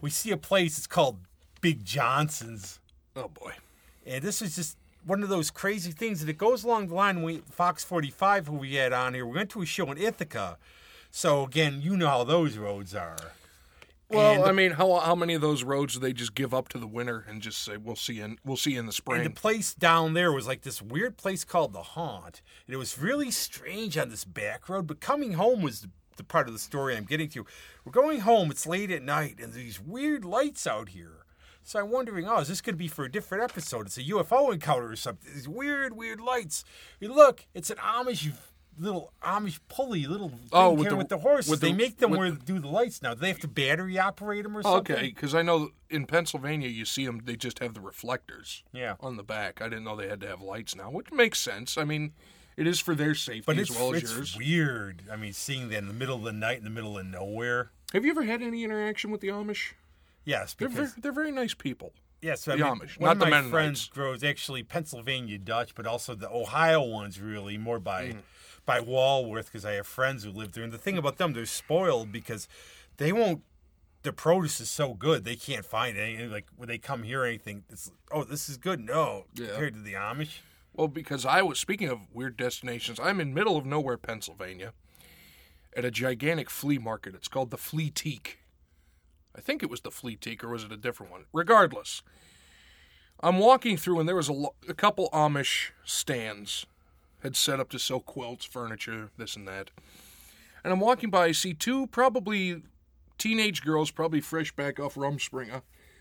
we 0.00 0.10
see 0.10 0.30
a 0.30 0.36
place. 0.36 0.76
It's 0.76 0.86
called 0.86 1.20
Big 1.60 1.84
Johnson's. 1.84 2.80
Oh 3.16 3.28
boy. 3.28 3.52
And 4.04 4.22
this 4.22 4.42
is 4.42 4.56
just 4.56 4.76
one 5.06 5.22
of 5.22 5.28
those 5.28 5.50
crazy 5.50 5.92
things, 5.92 6.20
that 6.20 6.28
it 6.28 6.38
goes 6.38 6.64
along 6.64 6.88
the 6.88 6.94
line. 6.94 7.22
We 7.22 7.38
Fox 7.50 7.84
45, 7.84 8.46
who 8.48 8.54
we 8.54 8.74
had 8.74 8.92
on 8.92 9.14
here, 9.14 9.26
we 9.26 9.36
went 9.36 9.50
to 9.50 9.62
a 9.62 9.66
show 9.66 9.90
in 9.92 9.98
Ithaca. 9.98 10.58
So 11.10 11.44
again, 11.44 11.80
you 11.82 11.96
know 11.96 12.08
how 12.08 12.24
those 12.24 12.56
roads 12.58 12.94
are. 12.94 13.16
Well, 14.10 14.34
And 14.34 14.44
I 14.44 14.52
mean, 14.52 14.72
how 14.72 14.96
how 15.00 15.14
many 15.14 15.34
of 15.34 15.40
those 15.40 15.64
roads 15.64 15.94
do 15.94 16.00
they 16.00 16.12
just 16.12 16.34
give 16.34 16.52
up 16.52 16.68
to 16.70 16.78
the 16.78 16.86
winter 16.86 17.24
and 17.28 17.40
just 17.40 17.62
say 17.64 17.76
we'll 17.78 17.96
see 17.96 18.20
in 18.20 18.38
we'll 18.44 18.56
see 18.58 18.76
in 18.76 18.84
the 18.84 18.90
And 18.90 18.94
spring? 18.94 19.24
the 19.24 19.30
place 19.30 19.72
down 19.74 20.12
there 20.14 20.30
was 20.30 20.46
like 20.46 20.62
this 20.62 20.82
weird 20.82 21.16
place 21.16 21.42
called 21.44 21.72
the 21.72 21.82
Haunt. 21.82 22.42
And 22.66 22.74
it 22.74 22.76
was 22.76 22.98
really 22.98 23.30
strange 23.30 23.96
on 23.96 24.10
this 24.10 24.24
back 24.24 24.68
road. 24.68 24.86
But 24.86 25.00
coming 25.00 25.32
home 25.34 25.62
was 25.62 25.80
the, 25.80 25.90
the 26.16 26.22
part 26.24 26.48
of 26.48 26.52
the 26.52 26.60
story 26.60 26.96
I'm 26.96 27.04
getting 27.04 27.28
to. 27.30 27.46
We're 27.84 27.92
going 27.92 28.20
home. 28.20 28.50
It's 28.50 28.66
late 28.66 28.90
at 28.90 29.02
night, 29.02 29.36
and 29.40 29.52
these 29.54 29.80
weird 29.80 30.24
lights 30.24 30.66
out 30.66 30.90
here. 30.90 31.23
So 31.66 31.80
I'm 31.80 31.90
wondering, 31.90 32.28
oh, 32.28 32.38
is 32.40 32.48
this 32.48 32.60
going 32.60 32.74
to 32.74 32.78
be 32.78 32.88
for 32.88 33.04
a 33.04 33.10
different 33.10 33.42
episode? 33.42 33.86
It's 33.86 33.96
a 33.96 34.02
UFO 34.04 34.52
encounter 34.52 34.90
or 34.92 34.96
something. 34.96 35.32
These 35.34 35.48
weird, 35.48 35.96
weird 35.96 36.20
lights. 36.20 36.62
You 37.00 37.12
look, 37.14 37.46
it's 37.54 37.70
an 37.70 37.78
Amish 37.78 38.30
little 38.78 39.12
Amish 39.22 39.60
pulley, 39.68 40.04
little 40.06 40.32
oh, 40.34 40.36
thing 40.36 40.48
Oh, 40.52 40.70
with 40.72 40.92
with 40.92 41.08
the- 41.08 41.16
the, 41.16 41.22
horses. 41.22 41.50
with 41.50 41.60
they 41.60 41.70
the- 41.70 41.76
make 41.78 41.98
them 41.98 42.10
where 42.10 42.30
do 42.32 42.58
the 42.58 42.68
lights 42.68 43.00
now. 43.00 43.14
Do 43.14 43.20
they 43.20 43.28
have 43.28 43.38
to 43.40 43.48
battery 43.48 43.98
operate 43.98 44.42
them 44.42 44.56
or 44.56 44.60
Oh, 44.64 44.74
something? 44.76 44.96
okay, 44.96 45.06
because 45.06 45.34
I 45.34 45.42
know 45.42 45.70
in 45.88 46.06
Pennsylvania 46.06 46.68
you 46.68 46.84
see 46.84 47.06
them; 47.06 47.22
they 47.24 47.36
just 47.36 47.60
have 47.60 47.72
the 47.74 47.80
reflectors. 47.80 48.62
Yeah. 48.72 48.96
on 49.00 49.16
the 49.16 49.22
back. 49.22 49.62
I 49.62 49.68
didn't 49.68 49.84
know 49.84 49.96
they 49.96 50.08
had 50.08 50.20
to 50.22 50.26
have 50.26 50.42
lights 50.42 50.74
now, 50.76 50.90
which 50.90 51.10
makes 51.12 51.38
sense. 51.40 51.78
I 51.78 51.84
mean, 51.84 52.12
it 52.56 52.66
is 52.66 52.78
for 52.80 52.94
their 52.96 53.14
safety 53.14 53.44
But 53.46 53.58
as 53.58 53.70
well 53.70 53.94
as 53.94 54.02
it's 54.02 54.12
yours. 54.12 54.36
weird. 54.36 55.02
I 55.10 55.16
mean, 55.16 55.32
seeing 55.32 55.68
that 55.70 55.78
in 55.78 55.86
the 55.88 55.94
middle 55.94 56.16
of 56.16 56.24
the 56.24 56.32
night, 56.32 56.58
in 56.58 56.64
the 56.64 56.70
middle 56.70 56.98
of 56.98 57.06
nowhere. 57.06 57.70
Have 57.92 58.04
you 58.04 58.10
ever 58.10 58.24
had 58.24 58.42
any 58.42 58.64
interaction 58.64 59.10
with 59.12 59.20
the 59.20 59.28
Amish? 59.28 59.72
Yes, 60.24 60.54
They're 60.54 60.68
very, 60.68 60.88
they're 60.98 61.12
very 61.12 61.32
nice 61.32 61.54
people. 61.54 61.92
yes, 62.22 62.48
I 62.48 62.56
the 62.56 62.64
mean, 62.64 62.74
Amish, 62.74 62.98
one 62.98 63.08
not 63.08 63.12
of 63.16 63.18
the 63.20 63.26
my 63.42 63.42
friends 63.50 63.88
grows 63.88 64.24
actually 64.24 64.62
Pennsylvania 64.62 65.38
Dutch, 65.38 65.74
but 65.74 65.86
also 65.86 66.14
the 66.14 66.30
Ohio 66.30 66.82
ones 66.82 67.20
really 67.20 67.58
more 67.58 67.78
by 67.78 68.04
Mm. 68.08 68.22
by 68.66 68.80
Walworth 68.80 69.46
because 69.46 69.64
I 69.66 69.72
have 69.72 69.86
friends 69.86 70.24
who 70.24 70.30
live 70.30 70.52
there. 70.52 70.64
And 70.64 70.72
the 70.72 70.78
thing 70.78 70.96
about 70.96 71.18
them, 71.18 71.34
they're 71.34 71.44
spoiled 71.46 72.10
because 72.12 72.48
they 72.96 73.12
won't. 73.12 73.42
The 74.02 74.12
produce 74.12 74.60
is 74.60 74.70
so 74.70 74.92
good 74.94 75.24
they 75.24 75.36
can't 75.36 75.64
find 75.66 75.96
any. 75.98 76.26
Like 76.26 76.46
when 76.56 76.68
they 76.68 76.78
come 76.78 77.02
here, 77.02 77.22
or 77.22 77.26
anything. 77.26 77.64
It's 77.70 77.90
oh, 78.10 78.24
this 78.24 78.48
is 78.48 78.56
good. 78.56 78.80
No, 78.80 79.26
Yeah. 79.34 79.48
compared 79.48 79.74
to 79.74 79.80
the 79.80 79.92
Amish. 79.94 80.38
Well, 80.72 80.88
because 80.88 81.24
I 81.26 81.42
was 81.42 81.58
speaking 81.60 81.88
of 81.88 82.00
weird 82.14 82.36
destinations, 82.38 82.98
I'm 82.98 83.20
in 83.20 83.32
middle 83.34 83.56
of 83.56 83.64
nowhere, 83.66 83.96
Pennsylvania, 83.98 84.72
at 85.76 85.84
a 85.84 85.90
gigantic 85.90 86.48
flea 86.50 86.78
market. 86.78 87.14
It's 87.14 87.28
called 87.28 87.50
the 87.50 87.58
Flea 87.58 87.90
Teak. 87.90 88.40
I 89.36 89.40
think 89.40 89.62
it 89.62 89.70
was 89.70 89.80
the 89.80 89.90
Flea 89.90 90.16
Teak, 90.16 90.44
or 90.44 90.48
was 90.48 90.64
it 90.64 90.72
a 90.72 90.76
different 90.76 91.10
one? 91.10 91.24
Regardless, 91.32 92.02
I'm 93.20 93.38
walking 93.38 93.76
through, 93.76 94.00
and 94.00 94.08
there 94.08 94.16
was 94.16 94.28
a, 94.28 94.32
lo- 94.32 94.54
a 94.68 94.74
couple 94.74 95.08
Amish 95.12 95.70
stands 95.84 96.66
had 97.22 97.34
set 97.36 97.58
up 97.58 97.70
to 97.70 97.78
sell 97.78 98.00
quilts, 98.00 98.44
furniture, 98.44 99.10
this 99.16 99.34
and 99.34 99.48
that. 99.48 99.70
And 100.62 100.72
I'm 100.72 100.80
walking 100.80 101.10
by, 101.10 101.26
I 101.26 101.32
see 101.32 101.54
two 101.54 101.86
probably 101.86 102.62
teenage 103.18 103.62
girls, 103.62 103.90
probably 103.90 104.20
fresh 104.20 104.54
back 104.54 104.78
off 104.78 104.94
Rumspringa, 104.94 105.54
uh, 105.54 105.60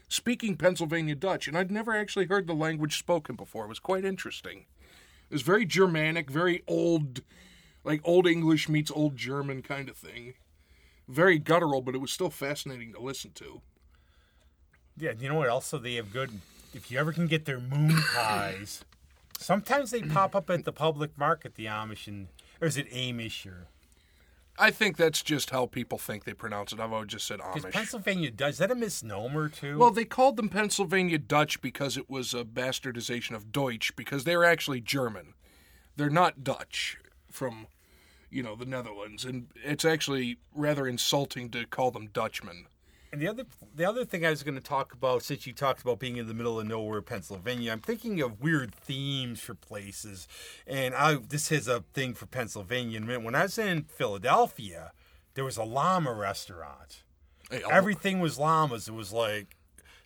speaking 0.10 0.58
Pennsylvania 0.58 1.16
Dutch, 1.16 1.48
and 1.48 1.58
I'd 1.58 1.72
never 1.72 1.96
actually 1.96 2.26
heard 2.26 2.46
the 2.46 2.54
language 2.54 2.98
spoken 2.98 3.36
before. 3.36 3.66
It 3.66 3.70
was 3.70 3.80
quite 3.80 4.06
interesting. 4.06 4.66
It 5.30 5.34
was 5.34 5.42
very 5.42 5.66
Germanic, 5.66 6.30
very 6.30 6.62
old, 6.68 7.22
like 7.84 8.02
old 8.04 8.28
English 8.28 8.68
meets 8.70 8.92
old 8.92 9.16
German 9.16 9.62
kind 9.62 9.90
of 9.90 9.98
thing. 9.98 10.34
Very 11.08 11.38
guttural, 11.38 11.82
but 11.82 11.96
it 11.96 12.00
was 12.00 12.12
still 12.12 12.30
fascinating 12.30 12.94
to 12.94 13.00
listen 13.00 13.32
to. 13.36 13.62
Yeah, 14.98 15.12
you 15.20 15.28
know 15.30 15.36
what? 15.36 15.50
Also, 15.50 15.78
they 15.78 15.96
have 15.96 16.14
good. 16.14 16.40
If 16.74 16.90
you 16.92 17.00
ever 17.00 17.12
can 17.12 17.28
get 17.28 17.46
their 17.46 17.60
moon 17.60 17.96
pies, 18.16 18.84
sometimes 19.38 19.92
they 19.92 20.02
pop 20.02 20.36
up 20.36 20.50
at 20.50 20.66
the 20.66 20.72
public 20.72 21.18
market. 21.18 21.56
The 21.56 21.66
Amish 21.66 22.08
and 22.08 22.28
or 22.62 22.68
is 22.68 22.78
it 22.78 22.90
Amish 22.92 23.46
or? 23.46 23.68
I 24.58 24.70
think 24.70 24.98
that's 24.98 25.24
just 25.24 25.50
how 25.50 25.66
people 25.66 25.98
think 25.98 26.26
they 26.26 26.34
pronounce 26.34 26.72
it. 26.74 26.80
I've 26.80 26.94
always 26.94 27.10
just 27.10 27.26
said 27.26 27.40
Amish. 27.40 27.72
Pennsylvania 27.72 28.30
Dutch 28.30 28.52
is 28.52 28.58
that 28.60 28.72
a 28.72 28.76
misnomer 28.76 29.50
too? 29.50 29.78
Well, 29.78 29.92
they 29.92 30.06
called 30.06 30.38
them 30.38 30.50
Pennsylvania 30.50 31.18
Dutch 31.18 31.60
because 31.62 31.98
it 31.98 32.10
was 32.10 32.34
a 32.34 32.44
bastardization 32.44 33.36
of 33.36 33.52
Deutsch 33.52 33.96
because 33.96 34.24
they're 34.24 34.46
actually 34.46 34.80
German. 34.80 35.34
They're 35.96 36.10
not 36.10 36.44
Dutch 36.44 36.98
from, 37.30 37.68
you 38.34 38.44
know, 38.44 38.56
the 38.56 38.66
Netherlands, 38.66 39.24
and 39.26 39.48
it's 39.64 39.86
actually 39.86 40.38
rather 40.56 40.88
insulting 40.88 41.50
to 41.52 41.66
call 41.66 41.92
them 41.92 42.08
Dutchmen. 42.12 42.66
And 43.12 43.22
the 43.22 43.28
other 43.28 43.46
the 43.76 43.86
other 43.88 44.06
thing 44.06 44.26
I 44.26 44.32
was 44.32 44.42
going 44.42 44.56
to 44.56 44.62
talk 44.62 44.92
about, 44.92 45.22
since 45.22 45.46
you 45.46 45.54
talked 45.54 45.82
about 45.84 46.00
being 46.00 46.18
in 46.18 46.28
the 46.28 46.34
middle 46.34 46.60
of 46.60 46.66
nowhere, 46.68 47.02
Pennsylvania, 47.04 47.72
I'm 47.72 47.80
thinking 47.80 48.20
of 48.22 48.42
weird 48.42 48.74
themes 48.74 49.40
for 49.40 49.54
places, 49.54 50.28
and 50.66 50.96
I 50.96 51.16
this 51.16 51.52
is 51.52 51.68
a 51.68 51.82
thing 51.94 52.16
for 52.16 52.26
Pennsylvania. 52.26 52.98
And 53.00 53.24
when 53.24 53.36
I 53.36 53.44
was 53.44 53.58
in 53.60 53.84
Philadelphia, 53.84 54.94
there 55.36 55.44
was 55.44 55.58
a 55.58 55.64
llama 55.64 56.12
restaurant. 56.12 57.04
Hey, 57.52 57.62
Everything 57.70 58.20
was 58.20 58.40
llamas. 58.40 58.88
It 58.88 58.94
was 58.96 59.14
like 59.14 59.58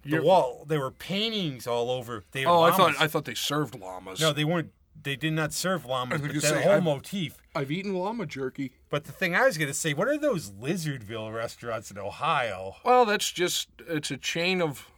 the 0.03 0.09
You're- 0.09 0.25
wall. 0.25 0.65
There 0.67 0.81
were 0.81 0.91
paintings 0.91 1.65
all 1.65 1.89
over. 1.89 2.23
They 2.31 2.45
were 2.45 2.51
oh, 2.51 2.61
I 2.63 2.71
thought 2.71 2.95
I 2.99 3.07
thought 3.07 3.23
they 3.23 3.35
served 3.35 3.79
llamas. 3.79 4.19
no, 4.19 4.33
they 4.33 4.43
weren't. 4.43 4.71
They 5.01 5.15
did 5.15 5.31
not 5.33 5.53
serve 5.53 5.85
llamas. 5.85 6.19
But 6.21 6.33
that 6.33 6.41
say, 6.41 6.61
whole 6.63 6.71
I've- 6.73 6.83
motif. 6.83 7.37
I've 7.57 7.71
eaten 7.71 7.93
llama 7.93 8.25
jerky. 8.25 8.71
But 8.89 9.05
the 9.05 9.11
thing 9.11 9.35
I 9.35 9.45
was 9.45 9.57
going 9.57 9.67
to 9.67 9.73
say, 9.73 9.93
what 9.93 10.07
are 10.07 10.17
those 10.17 10.51
Lizardville 10.51 11.33
restaurants 11.33 11.89
in 11.89 11.97
Ohio? 11.97 12.75
Well, 12.85 13.05
that's 13.05 13.31
just 13.31 13.69
it's 13.87 14.11
a 14.11 14.17
chain 14.17 14.61
of 14.61 14.89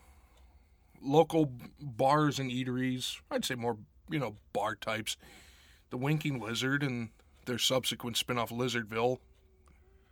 local 1.02 1.52
bars 1.80 2.38
and 2.38 2.52
eateries. 2.52 3.20
I'd 3.32 3.46
say 3.46 3.56
more, 3.56 3.78
you 4.10 4.20
know, 4.20 4.36
bar 4.54 4.76
types. 4.76 5.16
The 5.90 5.98
Winking 5.98 6.40
Lizard 6.40 6.84
and 6.84 7.10
their 7.46 7.58
subsequent 7.58 8.18
spin-off 8.18 8.52
Lizardville, 8.52 9.18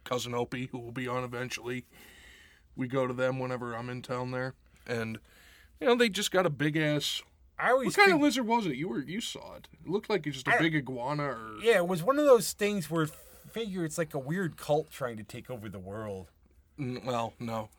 Cousin 0.06 0.34
Opie, 0.34 0.70
who 0.72 0.80
will 0.80 0.92
be 0.92 1.08
on 1.08 1.24
eventually. 1.24 1.86
We 2.76 2.88
go 2.88 3.06
to 3.06 3.14
them 3.14 3.40
whenever 3.40 3.76
I'm 3.76 3.90
in 3.90 4.02
town 4.02 4.32
there, 4.32 4.54
and 4.88 5.20
you 5.80 5.88
know 5.88 5.96
they 5.96 6.10
just 6.10 6.32
got 6.32 6.46
a 6.46 6.50
big 6.50 6.78
ass. 6.78 7.22
I 7.60 7.72
always 7.72 7.88
What 7.88 7.96
kind 7.96 8.08
think- 8.10 8.16
of 8.18 8.22
lizard 8.24 8.46
was 8.48 8.66
it? 8.68 8.76
You 8.76 8.88
were 8.90 9.00
you 9.02 9.20
saw 9.22 9.56
it. 9.56 9.68
It 9.84 9.90
looked 9.90 10.10
like 10.10 10.24
just 10.24 10.48
a 10.48 10.56
I- 10.56 10.60
big 10.60 10.76
iguana 10.76 11.24
or 11.24 11.58
Yeah, 11.62 11.78
it 11.78 11.88
was 11.88 12.04
one 12.04 12.20
of 12.20 12.26
those 12.26 12.54
things 12.54 12.90
where 12.90 13.08
figure 13.52 13.84
it's 13.84 13.98
like 13.98 14.14
a 14.14 14.20
weird 14.20 14.58
cult 14.58 14.92
trying 14.92 15.18
to 15.18 15.24
take 15.24 15.50
over 15.50 15.68
the 15.70 15.80
world. 15.80 16.30
Well, 16.78 17.34
no, 17.40 17.70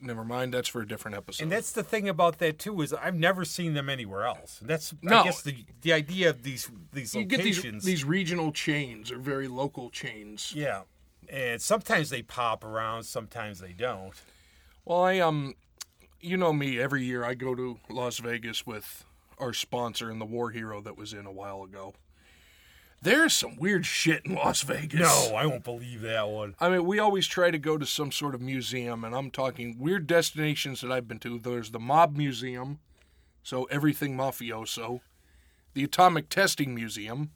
never 0.00 0.24
mind. 0.24 0.52
That's 0.52 0.66
for 0.68 0.80
a 0.80 0.88
different 0.88 1.16
episode. 1.16 1.44
And 1.44 1.52
that's 1.52 1.70
the 1.70 1.84
thing 1.84 2.08
about 2.08 2.38
that 2.38 2.58
too 2.58 2.80
is 2.82 2.92
I've 2.92 3.14
never 3.14 3.44
seen 3.44 3.74
them 3.74 3.88
anywhere 3.88 4.24
else. 4.24 4.58
That's 4.60 4.92
No. 5.02 5.20
I 5.20 5.24
guess 5.24 5.42
the 5.42 5.64
the 5.82 5.92
idea 5.92 6.30
of 6.30 6.42
these 6.42 6.68
these 6.92 7.14
you 7.14 7.24
get 7.24 7.42
these 7.42 7.58
locations. 7.58 7.84
these 7.84 8.02
regional 8.04 8.50
chains 8.50 9.12
or 9.12 9.18
very 9.18 9.46
local 9.46 9.90
chains. 9.90 10.52
yeah, 10.56 10.82
and 11.28 11.62
sometimes 11.62 12.10
they 12.10 12.22
pop 12.22 12.64
around, 12.64 13.04
sometimes 13.04 13.60
they 13.60 13.72
don't. 13.72 14.14
Well, 14.84 15.04
I 15.04 15.20
um, 15.20 15.54
you 16.20 16.36
know 16.36 16.52
me. 16.52 16.80
Every 16.80 17.04
year 17.04 17.22
I 17.24 17.34
go 17.34 17.54
to 17.54 17.78
Las 17.88 18.18
Vegas 18.18 18.66
with 18.66 19.04
our 19.40 19.52
sponsor 19.52 20.10
and 20.10 20.20
the 20.20 20.26
war 20.26 20.50
hero 20.50 20.80
that 20.82 20.96
was 20.96 21.12
in 21.12 21.26
a 21.26 21.32
while 21.32 21.62
ago. 21.62 21.94
There's 23.02 23.32
some 23.32 23.56
weird 23.56 23.86
shit 23.86 24.26
in 24.26 24.34
Las 24.34 24.60
Vegas. 24.60 25.00
No, 25.00 25.34
I 25.34 25.46
won't 25.46 25.64
believe 25.64 26.02
that 26.02 26.28
one. 26.28 26.54
I 26.60 26.68
mean, 26.68 26.84
we 26.84 26.98
always 26.98 27.26
try 27.26 27.50
to 27.50 27.58
go 27.58 27.78
to 27.78 27.86
some 27.86 28.12
sort 28.12 28.34
of 28.34 28.42
museum, 28.42 29.04
and 29.04 29.14
I'm 29.14 29.30
talking 29.30 29.78
weird 29.78 30.06
destinations 30.06 30.82
that 30.82 30.92
I've 30.92 31.08
been 31.08 31.18
to. 31.20 31.38
There's 31.38 31.70
the 31.70 31.78
Mob 31.78 32.14
Museum, 32.14 32.78
so 33.42 33.64
everything 33.64 34.16
mafioso. 34.16 35.00
The 35.72 35.84
Atomic 35.84 36.28
Testing 36.28 36.74
Museum, 36.74 37.30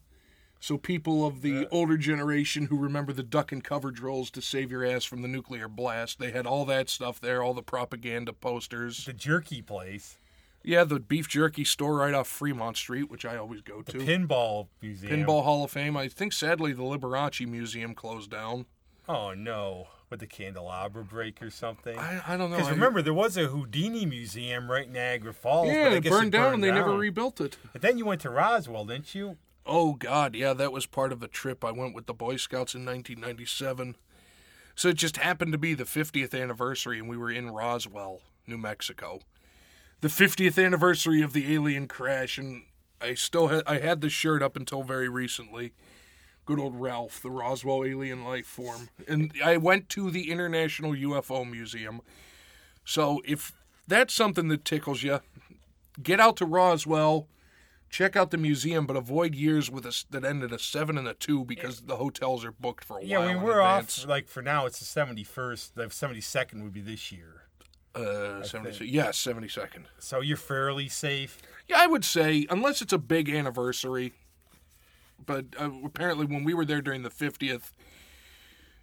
so 0.65 0.77
people 0.77 1.27
of 1.27 1.43
the 1.43 1.69
older 1.71 1.97
generation 1.97 2.67
who 2.67 2.77
remember 2.77 3.13
the 3.13 3.23
duck 3.23 3.53
and 3.53 3.63
cover 3.63 3.91
drills 3.91 4.31
to 4.33 4.43
save 4.43 4.71
your 4.71 4.85
ass 4.85 5.05
from 5.05 5.23
the 5.23 5.29
nuclear 5.29 5.69
blast. 5.69 6.19
They 6.19 6.31
had 6.31 6.47
all 6.47 6.65
that 6.65 6.89
stuff 6.89 7.21
there, 7.21 7.43
all 7.43 7.55
the 7.55 7.63
propaganda 7.63 8.33
posters. 8.33 9.05
The 9.05 9.13
jerky 9.13 9.63
place, 9.63 10.19
Yeah, 10.65 10.85
the 10.85 10.99
beef 10.99 11.29
jerky 11.29 11.63
store 11.63 11.97
right 11.99 12.15
off 12.15 12.27
Fremont 12.27 12.79
Street, 12.79 13.11
which 13.11 13.27
I 13.27 13.37
always 13.37 13.61
go 13.61 13.83
to. 13.83 13.99
pinball 13.99 14.69
museum. 14.81 15.21
Pinball 15.21 15.45
Hall 15.45 15.65
of 15.65 15.71
Fame. 15.71 15.97
I 15.97 16.09
think 16.09 16.33
sadly 16.33 16.73
the 16.73 16.83
Liberace 16.83 17.47
Museum 17.47 17.95
closed 17.95 18.31
down. 18.31 18.65
Oh 19.07 19.35
no, 19.35 19.89
with 20.09 20.21
the 20.21 20.27
candelabra 20.27 21.05
break 21.05 21.43
or 21.43 21.51
something. 21.51 21.99
I, 21.99 22.23
I 22.27 22.37
don't 22.39 22.51
know. 22.51 22.57
Because 22.57 22.71
remember, 22.71 23.03
there 23.03 23.13
was 23.13 23.37
a 23.37 23.49
Houdini 23.49 24.07
museum 24.07 24.71
right 24.71 24.87
in 24.87 24.95
Niagara 24.95 25.35
Falls. 25.35 25.69
Yeah, 25.69 25.85
but 25.85 25.93
I 25.93 25.97
it 25.97 26.05
burned 26.05 26.33
down 26.33 26.43
burned 26.43 26.55
and 26.55 26.65
they 26.65 26.71
never 26.71 26.97
rebuilt 26.97 27.41
it. 27.43 27.59
But 27.73 27.83
then 27.83 27.99
you 27.99 28.07
went 28.07 28.23
to 28.23 28.31
Roswell, 28.31 28.87
didn't 28.87 29.15
you? 29.15 29.37
Oh 29.67 29.93
God, 29.95 30.35
yeah, 30.35 30.55
that 30.55 30.73
was 30.73 30.87
part 30.87 31.13
of 31.13 31.21
the 31.21 31.29
trip. 31.29 31.63
I 31.63 31.73
went 31.73 31.95
with 31.95 32.07
the 32.07 32.15
Boy 32.15 32.37
Scouts 32.37 32.75
in 32.75 32.87
1997. 32.87 33.97
So 34.75 34.89
it 34.89 34.97
just 34.97 35.19
happened 35.19 35.53
to 35.53 35.59
be 35.59 35.75
the 35.75 35.85
50th 35.85 36.41
anniversary, 36.41 36.99
and 36.99 37.09
we 37.09 37.17
were 37.17 37.31
in 37.31 37.51
Roswell, 37.51 38.23
New 38.47 38.59
Mexico. 38.59 39.21
The 40.05 40.11
50th 40.11 40.63
anniversary 40.63 41.23
of 41.23 41.33
the 41.33 41.55
alien 41.55 41.89
crash, 41.89 42.37
and 42.37 42.65
I 43.01 43.15
still 43.15 43.49
had 43.49 43.63
I 43.67 43.79
had 43.79 44.03
the 44.03 44.11
shirt 44.11 44.43
up 44.43 44.55
until 44.55 44.83
very 44.83 45.09
recently. 45.09 45.73
Good 46.45 46.61
old 46.61 46.79
Ralph, 46.79 47.23
the 47.23 47.31
Roswell 47.31 47.87
alien 47.87 48.23
life 48.23 48.45
form, 48.45 48.91
and 49.09 49.33
I 49.43 49.57
went 49.57 49.89
to 49.89 50.11
the 50.11 50.31
International 50.31 50.93
UFO 50.93 51.51
Museum. 51.51 52.03
So 52.85 53.23
if 53.25 53.53
that's 53.89 54.13
something 54.13 54.49
that 54.49 54.67
tickles 54.67 55.03
you, 55.03 55.21
get 56.03 56.21
out 56.21 56.37
to 56.37 56.45
Roswell 56.45 57.27
check 57.89 58.15
out 58.15 58.31
the 58.31 58.37
museum, 58.37 58.87
but 58.87 58.97
avoid 58.97 59.35
years 59.35 59.71
with 59.71 59.87
us 59.87 60.05
that 60.11 60.23
ended 60.23 60.53
a 60.53 60.59
seven 60.59 60.99
and 60.99 61.09
a 61.09 61.15
two 61.15 61.45
because 61.47 61.83
the 61.83 61.97
hotels 61.97 62.45
are 62.45 62.53
booked 62.53 62.85
for 62.85 62.99
a 62.99 63.01
while. 63.01 63.09
Yeah, 63.09 63.25
we 63.25 63.33
in 63.33 63.41
were 63.41 63.63
off. 63.63 64.07
Like 64.07 64.29
for 64.29 64.43
now, 64.43 64.67
it's 64.67 64.81
the 64.81 64.85
seventy 64.85 65.25
first. 65.25 65.77
The 65.77 65.89
seventy 65.89 66.21
second 66.21 66.63
would 66.63 66.75
be 66.75 66.83
this 66.83 67.11
year. 67.11 67.44
Uh, 67.95 68.43
seventy. 68.43 68.87
Yes, 68.89 69.17
seventy 69.19 69.49
second. 69.49 69.87
So 69.99 70.21
you're 70.21 70.37
fairly 70.37 70.89
safe. 70.89 71.39
Yeah, 71.69 71.77
I 71.81 71.87
would 71.87 72.05
say 72.05 72.47
unless 72.51 72.83
it's 72.83 72.93
a 72.93 72.99
big 72.99 73.29
anniversary. 73.29 74.13
But 75.25 75.47
uh, 75.59 75.71
apparently, 75.85 76.27
when 76.27 76.45
we 76.45 76.55
were 76.55 76.65
there 76.65 76.83
during 76.83 77.03
the 77.03 77.11
fiftieth, 77.11 77.73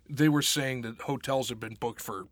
they 0.09 0.29
were 0.29 0.41
saying 0.41 0.81
that 0.83 1.01
hotels 1.01 1.49
have 1.49 1.59
been 1.59 1.75
booked 1.75 2.01
for 2.01 2.27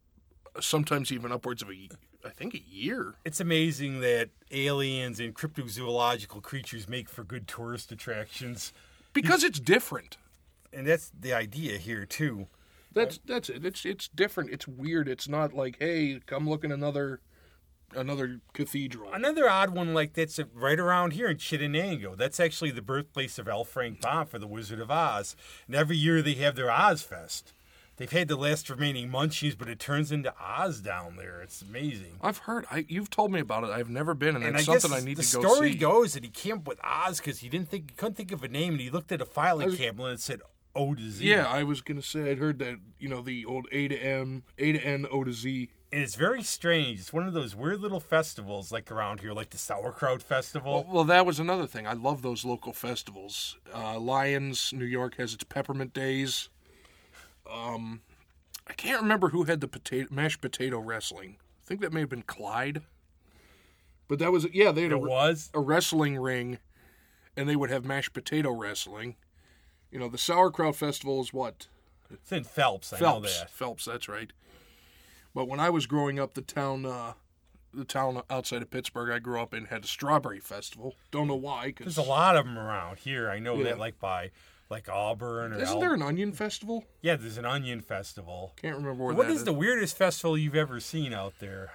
sometimes 0.61 1.11
even 1.11 1.31
upwards 1.31 1.61
of 1.61 1.69
a, 1.69 1.89
I 2.25 2.29
think, 2.29 2.53
a 2.53 2.61
year. 2.61 3.15
It's 3.25 3.39
amazing 3.39 3.99
that 4.01 4.29
aliens 4.51 5.19
and 5.19 5.35
cryptozoological 5.35 6.41
creatures 6.41 6.87
make 6.89 7.07
for 7.09 7.23
good 7.23 7.47
tourist 7.47 7.91
attractions, 7.91 8.73
Because 9.13 9.43
it's 9.43 9.59
different. 9.59 10.17
and 10.73 10.87
that's 10.87 11.11
the 11.17 11.33
idea 11.33 11.77
here 11.77 12.05
too. 12.05 12.47
That's 12.93 13.19
that's 13.25 13.49
it. 13.49 13.65
It's 13.65 13.85
it's 13.85 14.07
different. 14.07 14.49
It's 14.51 14.67
weird. 14.67 15.07
It's 15.07 15.27
not 15.27 15.53
like, 15.53 15.77
hey, 15.79 16.19
come 16.25 16.49
look 16.49 16.65
at 16.65 16.71
another 16.71 17.21
another 17.95 18.41
cathedral. 18.53 19.11
Another 19.13 19.49
odd 19.49 19.71
one 19.71 19.93
like 19.93 20.13
that's 20.13 20.39
right 20.53 20.79
around 20.79 21.13
here 21.13 21.27
in 21.27 21.37
Chittenango. 21.37 22.17
That's 22.17 22.39
actually 22.39 22.71
the 22.71 22.81
birthplace 22.81 23.37
of 23.39 23.47
L. 23.47 23.63
Frank 23.63 24.01
Baum 24.01 24.25
for 24.27 24.39
the 24.39 24.47
Wizard 24.47 24.79
of 24.79 24.91
Oz. 24.91 25.35
And 25.67 25.75
every 25.75 25.97
year 25.97 26.21
they 26.21 26.35
have 26.35 26.55
their 26.55 26.71
Oz 26.71 27.01
Fest. 27.01 27.53
They've 27.97 28.09
had 28.09 28.29
the 28.29 28.37
last 28.37 28.69
remaining 28.69 29.09
munchies, 29.09 29.57
but 29.57 29.67
it 29.67 29.77
turns 29.77 30.09
into 30.09 30.33
Oz 30.41 30.79
down 30.79 31.17
there. 31.17 31.41
It's 31.41 31.61
amazing. 31.61 32.17
I've 32.21 32.37
heard. 32.39 32.65
I 32.71 32.85
you've 32.87 33.09
told 33.09 33.29
me 33.29 33.41
about 33.41 33.65
it. 33.65 33.71
I've 33.71 33.89
never 33.89 34.13
been, 34.13 34.37
and, 34.37 34.45
And 34.45 34.55
it's 34.55 34.65
something 34.65 34.93
I 34.93 35.01
need 35.01 35.17
to 35.17 35.21
go 35.21 35.21
see. 35.23 35.41
The 35.41 35.49
story 35.49 35.75
goes 35.75 36.13
that 36.13 36.23
he 36.23 36.29
came 36.29 36.59
up 36.59 36.67
with 36.67 36.79
Oz 36.81 37.19
because 37.19 37.39
he 37.39 37.49
didn't 37.49 37.67
think 37.67 37.91
he 37.91 37.95
couldn't 37.97 38.15
think 38.15 38.31
of 38.31 38.41
a 38.41 38.47
name, 38.47 38.73
and 38.73 38.81
he 38.81 38.89
looked 38.89 39.11
at 39.11 39.19
a 39.19 39.25
filing 39.25 39.75
cabinet 39.75 40.11
and 40.11 40.19
said 40.19 40.41
O 40.75 40.93
to 40.95 41.09
Z. 41.09 41.25
yeah, 41.27 41.47
I 41.47 41.63
was 41.63 41.81
gonna 41.81 42.01
say 42.01 42.29
I'd 42.31 42.37
heard 42.37 42.59
that 42.59 42.75
you 42.99 43.09
know 43.09 43.21
the 43.21 43.45
old 43.45 43.67
A 43.71 43.87
to 43.87 43.97
M, 43.97 44.43
A 44.57 44.71
to 44.71 44.79
N, 44.79 45.05
O 45.11 45.23
to 45.23 45.31
Z. 45.33 45.69
and 45.91 46.01
it's 46.03 46.15
very 46.15 46.43
strange. 46.43 46.99
It's 46.99 47.11
one 47.11 47.25
of 47.27 47.33
those 47.33 47.55
weird 47.55 47.81
little 47.81 47.99
festivals 47.99 48.71
like 48.71 48.91
around 48.91 49.21
here, 49.21 49.33
like 49.33 49.49
the 49.49 49.57
Sauerkraut 49.57 50.21
Festival. 50.21 50.85
Well, 50.89 51.03
that 51.05 51.25
was 51.25 51.39
another 51.39 51.65
thing. 51.67 51.87
I 51.87 51.93
love 51.93 52.21
those 52.21 52.45
local 52.45 52.73
festivals. 52.73 53.57
Uh, 53.73 53.99
Lyons, 53.99 54.71
New 54.73 54.85
York 54.85 55.15
has 55.17 55.33
its 55.33 55.43
Peppermint 55.43 55.93
Days. 55.93 56.49
Um, 57.51 58.01
I 58.67 58.73
can't 58.73 59.01
remember 59.01 59.29
who 59.29 59.45
had 59.45 59.61
the 59.61 59.67
potato 59.67 60.07
mashed 60.11 60.41
potato 60.41 60.79
wrestling. 60.79 61.37
I 61.63 61.67
think 61.67 61.81
that 61.81 61.91
may 61.91 62.01
have 62.01 62.09
been 62.09 62.21
Clyde. 62.21 62.83
But 64.07 64.19
that 64.19 64.31
was 64.31 64.45
yeah, 64.53 64.71
they 64.71 64.83
had 64.83 64.91
a, 64.91 64.95
it 64.95 65.01
was. 65.01 65.49
a 65.53 65.59
wrestling 65.59 66.17
ring, 66.17 66.59
and 67.35 67.47
they 67.49 67.55
would 67.55 67.69
have 67.69 67.85
mashed 67.85 68.13
potato 68.13 68.51
wrestling. 68.51 69.15
You 69.91 69.99
know, 69.99 70.07
the 70.09 70.17
sauerkraut 70.17 70.75
festival 70.75 71.19
is 71.21 71.33
what 71.33 71.67
It's 72.11 72.31
in 72.31 72.43
Phelps. 72.43 72.93
I 72.93 72.97
know 72.99 73.05
Phelps. 73.21 73.39
that. 73.39 73.49
Phelps, 73.49 73.85
that's 73.85 74.07
right. 74.07 74.31
But 75.33 75.47
when 75.47 75.59
I 75.59 75.69
was 75.69 75.85
growing 75.85 76.19
up, 76.19 76.33
the 76.33 76.41
town 76.41 76.85
uh, 76.85 77.13
the 77.73 77.85
town 77.85 78.21
outside 78.29 78.61
of 78.63 78.71
Pittsburgh 78.71 79.11
I 79.11 79.19
grew 79.19 79.39
up 79.39 79.53
in 79.53 79.65
had 79.65 79.83
a 79.83 79.87
strawberry 79.87 80.39
festival. 80.39 80.95
Don't 81.11 81.27
know 81.27 81.35
why. 81.35 81.71
Cause, 81.71 81.85
There's 81.95 82.05
a 82.07 82.09
lot 82.09 82.35
of 82.35 82.45
them 82.45 82.57
around 82.57 82.99
here. 82.99 83.29
I 83.29 83.37
know 83.39 83.57
Yeah. 83.57 83.65
that, 83.65 83.79
like 83.79 83.99
by 83.99 84.31
like 84.71 84.87
Auburn 84.89 85.53
or 85.53 85.55
Isn't 85.61 85.67
Al- 85.75 85.79
there 85.79 85.93
an 85.95 86.01
onion 86.01 86.31
festival? 86.31 86.85
yeah, 87.01 87.15
there's 87.15 87.37
an 87.37 87.45
onion 87.45 87.81
festival. 87.81 88.53
Can't 88.61 88.75
remember 88.75 89.03
where 89.03 89.13
What 89.15 89.27
that 89.27 89.33
is 89.33 89.43
the 89.43 89.53
weirdest 89.53 89.97
festival 89.97 90.37
you've 90.37 90.55
ever 90.55 90.79
seen 90.79 91.13
out 91.13 91.33
there? 91.39 91.71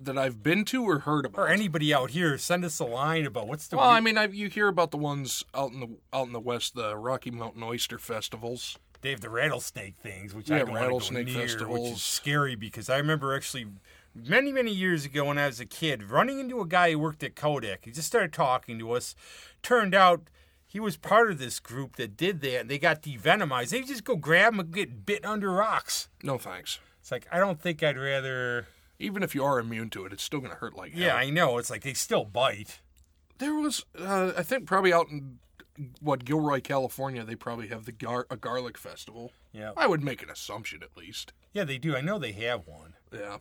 That 0.00 0.18
I've 0.18 0.42
been 0.42 0.64
to 0.66 0.82
or 0.84 1.00
heard 1.00 1.24
about. 1.26 1.42
Or 1.42 1.48
anybody 1.48 1.92
out 1.94 2.10
here, 2.10 2.36
send 2.38 2.64
us 2.64 2.78
a 2.78 2.84
line 2.84 3.26
about 3.26 3.48
what's 3.48 3.66
the 3.68 3.76
well, 3.76 3.88
I 3.88 4.00
mean, 4.00 4.18
I, 4.18 4.26
you 4.26 4.48
hear 4.48 4.68
about 4.68 4.90
the 4.90 4.96
ones 4.96 5.44
out 5.54 5.72
in 5.72 5.80
the 5.80 5.88
out 6.12 6.26
in 6.26 6.32
the 6.32 6.40
west, 6.40 6.74
the 6.74 6.96
Rocky 6.96 7.30
Mountain 7.30 7.62
Oyster 7.62 7.98
festivals. 7.98 8.78
they 9.02 9.10
have 9.10 9.20
the 9.20 9.30
rattlesnake 9.30 9.96
things, 9.96 10.34
which 10.34 10.50
Yeah, 10.50 10.56
I 10.56 10.58
don't 10.60 10.74
rattlesnake 10.74 11.26
go 11.26 11.32
near, 11.44 11.68
which 11.68 11.92
is 11.92 12.02
scary 12.02 12.54
because 12.54 12.88
I 12.90 12.96
remember 12.98 13.34
actually 13.34 13.66
many 14.14 14.52
many 14.52 14.72
years 14.72 15.04
ago 15.04 15.24
when 15.26 15.38
I 15.38 15.46
was 15.46 15.60
a 15.60 15.66
kid 15.66 16.04
running 16.04 16.38
into 16.38 16.60
a 16.60 16.66
guy 16.66 16.90
who 16.92 16.98
worked 16.98 17.22
at 17.22 17.34
Kodak. 17.34 17.84
He 17.84 17.90
just 17.90 18.06
started 18.08 18.32
talking 18.32 18.78
to 18.78 18.92
us. 18.92 19.14
Turned 19.62 19.94
out 19.94 20.28
he 20.66 20.80
was 20.80 20.96
part 20.96 21.30
of 21.30 21.38
this 21.38 21.60
group 21.60 21.96
that 21.96 22.16
did 22.16 22.40
that. 22.40 22.62
and 22.62 22.70
They 22.70 22.78
got 22.78 23.00
devenomized. 23.02 23.70
They 23.70 23.82
just 23.82 24.04
go 24.04 24.16
grab 24.16 24.52
them 24.52 24.60
and 24.60 24.72
get 24.72 25.06
bit 25.06 25.24
under 25.24 25.50
rocks. 25.52 26.08
No 26.22 26.36
thanks. 26.36 26.80
It's 27.00 27.12
like 27.12 27.26
I 27.30 27.38
don't 27.38 27.60
think 27.60 27.82
I'd 27.82 27.96
rather. 27.98 28.66
Even 28.98 29.22
if 29.22 29.34
you 29.34 29.44
are 29.44 29.58
immune 29.58 29.90
to 29.90 30.04
it, 30.04 30.12
it's 30.12 30.22
still 30.22 30.40
going 30.40 30.52
to 30.52 30.58
hurt 30.58 30.76
like 30.76 30.92
hell. 30.92 31.02
Yeah, 31.02 31.14
I 31.16 31.30
know. 31.30 31.58
It's 31.58 31.70
like 31.70 31.82
they 31.82 31.94
still 31.94 32.24
bite. 32.24 32.80
There 33.38 33.54
was, 33.54 33.84
uh, 33.98 34.32
I 34.36 34.42
think, 34.42 34.66
probably 34.66 34.92
out 34.92 35.08
in 35.08 35.38
what 36.00 36.24
Gilroy, 36.24 36.60
California, 36.60 37.24
they 37.24 37.34
probably 37.34 37.66
have 37.68 37.84
the 37.84 37.92
gar- 37.92 38.26
a 38.30 38.36
garlic 38.36 38.78
festival. 38.78 39.32
Yeah, 39.52 39.72
I 39.76 39.86
would 39.88 40.04
make 40.04 40.22
an 40.22 40.30
assumption 40.30 40.82
at 40.82 40.96
least. 40.96 41.32
yeah, 41.52 41.64
they 41.64 41.78
do. 41.78 41.96
I 41.96 42.00
know 42.00 42.18
they 42.18 42.32
have 42.32 42.66
one. 42.66 42.94
Yeah. 43.12 43.38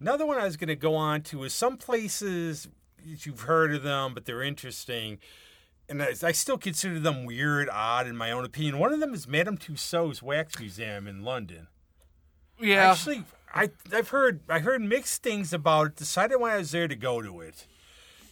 Another 0.00 0.26
one 0.26 0.38
I 0.38 0.44
was 0.44 0.56
going 0.56 0.68
to 0.68 0.76
go 0.76 0.94
on 0.96 1.22
to 1.22 1.44
is 1.44 1.54
some 1.54 1.76
places 1.76 2.68
you've 3.04 3.40
heard 3.42 3.74
of 3.74 3.82
them, 3.82 4.12
but 4.14 4.24
they're 4.26 4.42
interesting. 4.42 5.18
And 5.88 6.02
I, 6.02 6.08
I 6.22 6.32
still 6.32 6.58
consider 6.58 6.98
them 6.98 7.24
weird, 7.24 7.68
odd, 7.70 8.06
in 8.06 8.16
my 8.16 8.30
own 8.30 8.44
opinion. 8.44 8.78
One 8.78 8.92
of 8.92 9.00
them 9.00 9.14
is 9.14 9.26
Madame 9.28 9.56
Tussauds 9.58 10.22
Wax 10.22 10.58
Museum 10.58 11.06
in 11.06 11.22
London. 11.22 11.68
Yeah. 12.60 12.90
Actually, 12.92 13.24
I 13.54 13.70
I've 13.92 14.08
heard 14.08 14.40
I 14.48 14.58
heard 14.58 14.82
mixed 14.82 15.22
things 15.22 15.52
about 15.52 15.86
it. 15.86 15.96
Decided 15.96 16.40
when 16.40 16.50
I 16.50 16.58
was 16.58 16.72
there 16.72 16.88
to 16.88 16.96
go 16.96 17.22
to 17.22 17.40
it, 17.40 17.66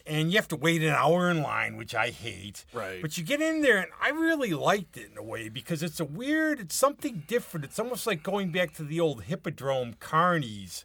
and 0.04 0.32
you 0.32 0.36
have 0.36 0.48
to 0.48 0.56
wait 0.56 0.82
an 0.82 0.88
hour 0.88 1.30
in 1.30 1.42
line, 1.42 1.76
which 1.76 1.94
I 1.94 2.10
hate. 2.10 2.64
Right. 2.72 3.00
But 3.00 3.16
you 3.16 3.22
get 3.22 3.40
in 3.40 3.62
there, 3.62 3.78
and 3.78 3.90
I 4.00 4.10
really 4.10 4.52
liked 4.52 4.96
it 4.96 5.10
in 5.12 5.16
a 5.16 5.22
way 5.22 5.48
because 5.48 5.82
it's 5.82 6.00
a 6.00 6.04
weird. 6.04 6.58
It's 6.58 6.74
something 6.74 7.22
different. 7.28 7.64
It's 7.64 7.78
almost 7.78 8.06
like 8.06 8.22
going 8.22 8.50
back 8.50 8.74
to 8.74 8.82
the 8.82 8.98
old 8.98 9.24
Hippodrome 9.24 9.94
carnies. 10.00 10.84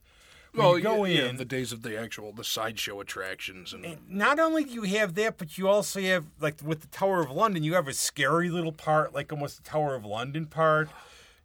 where 0.51 0.67
well, 0.67 0.77
you 0.77 0.83
go 0.83 1.05
yeah, 1.05 1.29
in. 1.29 1.37
the 1.37 1.45
days 1.45 1.71
of 1.71 1.81
the 1.81 1.99
actual 1.99 2.31
the 2.31 2.43
sideshow 2.43 2.99
attractions 2.99 3.73
and 3.73 3.97
not 4.07 4.39
only 4.39 4.65
do 4.65 4.71
you 4.71 4.83
have 4.83 5.15
that, 5.15 5.39
but 5.39 5.57
you 5.57 5.67
also 5.67 5.99
have 5.99 6.25
like 6.39 6.61
with 6.63 6.81
the 6.81 6.87
Tower 6.87 7.21
of 7.21 7.31
London, 7.31 7.63
you 7.63 7.73
have 7.73 7.87
a 7.87 7.93
scary 7.93 8.49
little 8.49 8.71
part, 8.71 9.15
like 9.15 9.33
almost 9.33 9.57
the 9.57 9.67
Tower 9.67 9.95
of 9.95 10.05
London 10.05 10.45
part. 10.45 10.89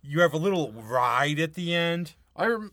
You 0.05 0.21
have 0.21 0.35
a 0.35 0.39
little 0.39 0.73
ride 0.73 1.39
at 1.39 1.55
the 1.55 1.73
end. 1.73 2.15
I 2.37 2.47
rem- 2.47 2.73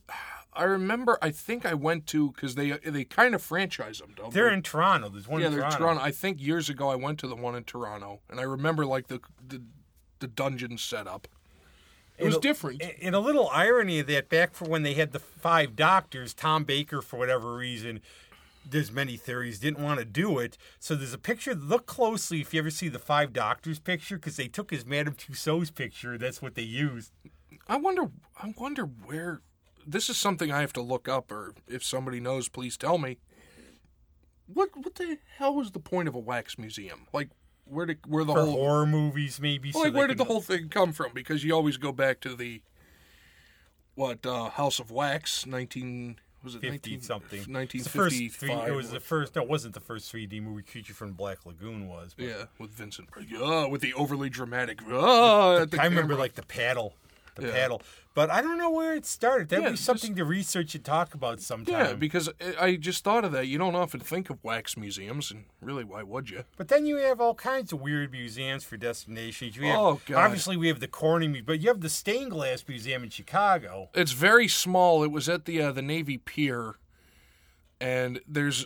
I 0.53 0.63
remember 0.63 1.17
I 1.21 1.31
think 1.31 1.65
I 1.65 1.73
went 1.73 2.07
to 2.07 2.31
because 2.31 2.55
they 2.55 2.71
they 2.71 3.03
kind 3.03 3.35
of 3.35 3.41
franchise 3.41 3.99
them, 3.99 4.13
don't 4.15 4.33
They're 4.33 4.49
they? 4.49 4.55
in 4.55 4.61
Toronto. 4.63 5.09
There's 5.09 5.27
one 5.27 5.41
yeah, 5.41 5.47
in 5.47 5.51
they're 5.53 5.61
Toronto. 5.61 5.77
Toronto. 5.79 6.01
I 6.03 6.11
think 6.11 6.41
years 6.41 6.69
ago 6.69 6.89
I 6.89 6.95
went 6.95 7.19
to 7.19 7.27
the 7.27 7.35
one 7.35 7.55
in 7.55 7.63
Toronto, 7.63 8.21
and 8.29 8.39
I 8.39 8.43
remember 8.43 8.85
like 8.85 9.07
the 9.07 9.19
the, 9.45 9.61
the 10.19 10.27
dungeon 10.27 10.77
setup. 10.77 11.27
It 12.17 12.25
was 12.25 12.35
And 12.35 12.43
a- 12.43 12.47
different. 12.47 12.83
And 13.01 13.15
a 13.15 13.19
little 13.19 13.49
irony 13.49 13.99
of 13.99 14.07
that, 14.07 14.27
back 14.27 14.53
for 14.53 14.65
when 14.65 14.83
they 14.83 14.93
had 14.95 15.13
the 15.13 15.19
five 15.19 15.75
doctors, 15.77 16.33
Tom 16.33 16.65
Baker, 16.65 17.01
for 17.01 17.17
whatever 17.17 17.55
reason, 17.55 18.01
there's 18.69 18.91
many 18.91 19.15
theories, 19.15 19.57
didn't 19.59 19.81
want 19.81 19.99
to 19.99 20.05
do 20.05 20.37
it. 20.39 20.57
So 20.79 20.95
there's 20.95 21.13
a 21.13 21.17
picture. 21.17 21.55
Look 21.55 21.85
closely 21.85 22.41
if 22.41 22.53
you 22.53 22.59
ever 22.59 22.71
see 22.71 22.89
the 22.89 22.99
five 22.99 23.31
doctors 23.31 23.79
picture, 23.79 24.17
because 24.17 24.35
they 24.35 24.49
took 24.49 24.71
his 24.71 24.85
Madame 24.85 25.13
Tussauds 25.15 25.73
picture. 25.73 26.17
That's 26.17 26.41
what 26.41 26.55
they 26.55 26.63
used. 26.63 27.13
I 27.69 27.77
wonder. 27.77 28.09
I 28.41 28.53
wonder 28.57 28.83
where. 28.83 29.39
This 29.89 30.09
is 30.09 30.17
something 30.17 30.51
I 30.51 30.61
have 30.61 30.73
to 30.73 30.81
look 30.81 31.07
up, 31.07 31.31
or 31.31 31.53
if 31.67 31.83
somebody 31.83 32.19
knows, 32.19 32.47
please 32.47 32.77
tell 32.77 32.97
me. 32.97 33.17
What 34.51 34.69
what 34.75 34.95
the 34.95 35.17
hell 35.37 35.55
was 35.55 35.71
the 35.71 35.79
point 35.79 36.07
of 36.07 36.15
a 36.15 36.19
wax 36.19 36.57
museum? 36.57 37.07
Like 37.13 37.29
where 37.65 37.85
did 37.85 37.99
where 38.07 38.23
the 38.23 38.33
For 38.33 38.41
whole 38.45 38.51
horror 38.53 38.85
movies, 38.85 39.39
maybe. 39.39 39.71
Well, 39.73 39.83
so 39.83 39.89
like, 39.89 39.97
where 39.97 40.07
did 40.07 40.17
the 40.17 40.25
whole 40.25 40.41
thing 40.41 40.69
come 40.69 40.91
from? 40.91 41.11
Because 41.13 41.43
you 41.43 41.53
always 41.53 41.77
go 41.77 41.91
back 41.91 42.19
to 42.21 42.35
the 42.35 42.61
what 43.95 44.25
uh, 44.25 44.49
House 44.49 44.79
of 44.79 44.91
Wax, 44.91 45.45
nineteen 45.45 46.19
was 46.43 46.55
it 46.55 46.61
50 46.61 46.69
19, 46.91 47.01
something. 47.01 47.45
nineteen 47.47 47.83
the 47.83 47.89
first. 47.89 48.15
It 48.19 48.75
was 48.75 48.91
the 48.91 48.99
first. 48.99 49.35
No, 49.35 49.43
it 49.43 49.49
wasn't 49.49 49.73
the 49.73 49.79
first 49.79 50.11
3D 50.11 50.41
movie. 50.41 50.63
Creature 50.63 50.93
from 50.93 51.13
Black 51.13 51.45
Lagoon 51.45 51.87
was. 51.87 52.13
But 52.15 52.25
yeah 52.25 52.43
with 52.57 52.71
Vincent. 52.71 53.09
Yeah, 53.27 53.67
with 53.67 53.81
the 53.81 53.93
overly 53.93 54.29
dramatic. 54.29 54.79
Ah, 54.89 55.57
at 55.57 55.71
the 55.71 55.81
I 55.81 55.85
remember 55.85 56.15
like 56.15 56.35
the 56.35 56.43
paddle, 56.43 56.93
the 57.41 57.47
Yeah. 57.47 57.53
paddle. 57.53 57.81
But 58.15 58.29
I 58.29 58.41
don't 58.41 58.57
know 58.57 58.71
where 58.71 58.95
it 58.95 59.05
started. 59.05 59.49
That'd 59.49 59.63
Yeah, 59.63 59.69
be 59.69 59.73
just- 59.75 59.85
something 59.85 60.15
to 60.15 60.25
research 60.25 60.75
and 60.75 60.83
talk 60.83 61.13
about 61.13 61.39
sometime. 61.41 61.73
yeah, 61.85 61.93
because 61.93 62.29
I- 62.59 62.75
just 62.75 63.03
thought 63.03 63.23
of 63.23 63.31
that. 63.31 63.47
You 63.47 63.57
don't 63.57 63.75
often 63.75 63.99
think 64.01 64.29
of 64.29 64.43
wax 64.43 64.75
museums, 64.75 65.31
and 65.31 65.45
really, 65.61 65.83
why 65.83 66.03
would 66.03 66.29
you? 66.29 66.43
But 66.57 66.67
then 66.67 66.85
you 66.85 66.97
have 66.97 67.21
all 67.21 67.35
kinds 67.35 67.71
of 67.71 67.79
weird 67.79 68.11
museums 68.11 68.63
for 68.65 68.75
destinations. 68.77 69.55
You 69.55 69.63
have, 69.67 69.79
Oh, 69.79 70.01
God. 70.05 70.25
Obviously, 70.25 70.57
we 70.57 70.67
have 70.67 70.79
the 70.81 70.87
Corning, 70.87 71.43
but 71.45 71.61
you 71.61 71.67
have 71.69 71.81
the 71.81 71.89
Stained 71.89 72.31
Glass 72.31 72.63
Museum 72.67 73.03
in 73.03 73.09
Chicago. 73.09 73.89
It's 73.93 74.11
very 74.11 74.47
small. 74.47 75.03
It 75.03 75.11
was 75.11 75.29
at 75.29 75.45
the 75.45 75.61
uh, 75.61 75.71
the 75.71 75.81
Navy 75.81 76.17
Pier, 76.17 76.75
and 77.79 78.19
there's 78.27 78.65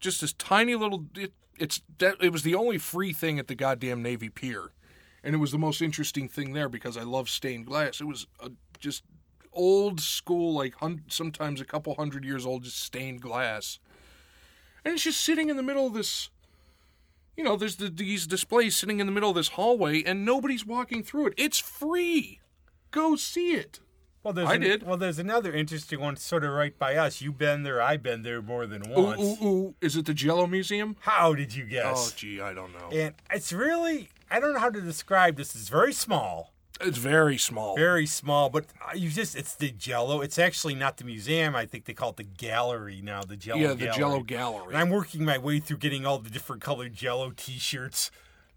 just 0.00 0.20
this 0.20 0.32
tiny 0.32 0.74
little. 0.74 1.06
It, 1.16 1.32
it's 1.58 1.80
it 2.00 2.32
was 2.32 2.42
the 2.42 2.54
only 2.54 2.78
free 2.78 3.12
thing 3.12 3.38
at 3.38 3.48
the 3.48 3.54
goddamn 3.54 4.02
Navy 4.02 4.28
Pier, 4.28 4.72
and 5.26 5.34
it 5.34 5.38
was 5.38 5.50
the 5.50 5.58
most 5.58 5.82
interesting 5.82 6.28
thing 6.28 6.52
there 6.52 6.68
because 6.68 6.96
I 6.96 7.02
love 7.02 7.28
stained 7.28 7.66
glass. 7.66 8.00
It 8.00 8.04
was 8.04 8.28
a, 8.38 8.52
just 8.78 9.02
old 9.52 10.00
school, 10.00 10.54
like 10.54 10.74
sometimes 11.08 11.60
a 11.60 11.64
couple 11.64 11.96
hundred 11.96 12.24
years 12.24 12.46
old, 12.46 12.62
just 12.62 12.80
stained 12.80 13.22
glass, 13.22 13.80
and 14.84 14.94
it's 14.94 15.02
just 15.02 15.20
sitting 15.20 15.50
in 15.50 15.56
the 15.56 15.64
middle 15.64 15.88
of 15.88 15.94
this. 15.94 16.30
You 17.36 17.42
know, 17.42 17.56
there's 17.56 17.76
the, 17.76 17.90
these 17.90 18.26
displays 18.28 18.76
sitting 18.76 19.00
in 19.00 19.06
the 19.06 19.12
middle 19.12 19.30
of 19.30 19.36
this 19.36 19.48
hallway, 19.48 20.04
and 20.04 20.24
nobody's 20.24 20.64
walking 20.64 21.02
through 21.02 21.26
it. 21.26 21.34
It's 21.36 21.58
free. 21.58 22.38
Go 22.92 23.16
see 23.16 23.54
it. 23.54 23.80
Well, 24.26 24.32
there's 24.32 24.48
I 24.48 24.54
an- 24.56 24.60
did. 24.62 24.82
Well, 24.82 24.96
there's 24.96 25.20
another 25.20 25.52
interesting 25.52 26.00
one, 26.00 26.16
sort 26.16 26.42
of 26.42 26.50
right 26.50 26.76
by 26.76 26.96
us. 26.96 27.20
You've 27.22 27.38
been 27.38 27.62
there. 27.62 27.80
I've 27.80 28.02
been 28.02 28.22
there 28.24 28.42
more 28.42 28.66
than 28.66 28.82
once. 28.90 29.20
ooh, 29.22 29.46
ooh. 29.46 29.74
Is 29.80 29.94
it 29.94 30.04
the 30.06 30.14
Jello 30.14 30.48
Museum? 30.48 30.96
How 30.98 31.32
did 31.32 31.54
you 31.54 31.62
guess? 31.62 32.10
Oh, 32.10 32.12
gee, 32.16 32.40
I 32.40 32.52
don't 32.52 32.72
know. 32.72 32.88
and 32.90 33.14
it's 33.32 33.52
really, 33.52 34.08
I 34.28 34.40
don't 34.40 34.52
know 34.52 34.58
how 34.58 34.70
to 34.70 34.80
describe 34.80 35.36
this. 35.36 35.54
It's 35.54 35.68
very 35.68 35.92
small, 35.92 36.52
It's 36.80 36.98
very 36.98 37.38
small. 37.38 37.76
very 37.76 38.04
small, 38.04 38.50
but 38.50 38.64
you 38.96 39.10
just, 39.10 39.36
it's 39.36 39.54
the 39.54 39.70
Jello. 39.70 40.22
It's 40.22 40.40
actually 40.40 40.74
not 40.74 40.96
the 40.96 41.04
museum. 41.04 41.54
I 41.54 41.64
think 41.64 41.84
they 41.84 41.94
call 41.94 42.10
it 42.10 42.16
the 42.16 42.24
gallery 42.24 43.00
now. 43.04 43.22
The 43.22 43.36
Jello. 43.36 43.60
yeah, 43.60 43.68
the 43.74 43.76
gallery. 43.84 43.96
Jello 43.96 44.20
Gallery. 44.24 44.66
And 44.70 44.76
I'm 44.76 44.90
working 44.90 45.24
my 45.24 45.38
way 45.38 45.60
through 45.60 45.76
getting 45.76 46.04
all 46.04 46.18
the 46.18 46.30
different 46.30 46.62
colored 46.62 46.94
Jello 46.94 47.30
T-shirts. 47.36 48.10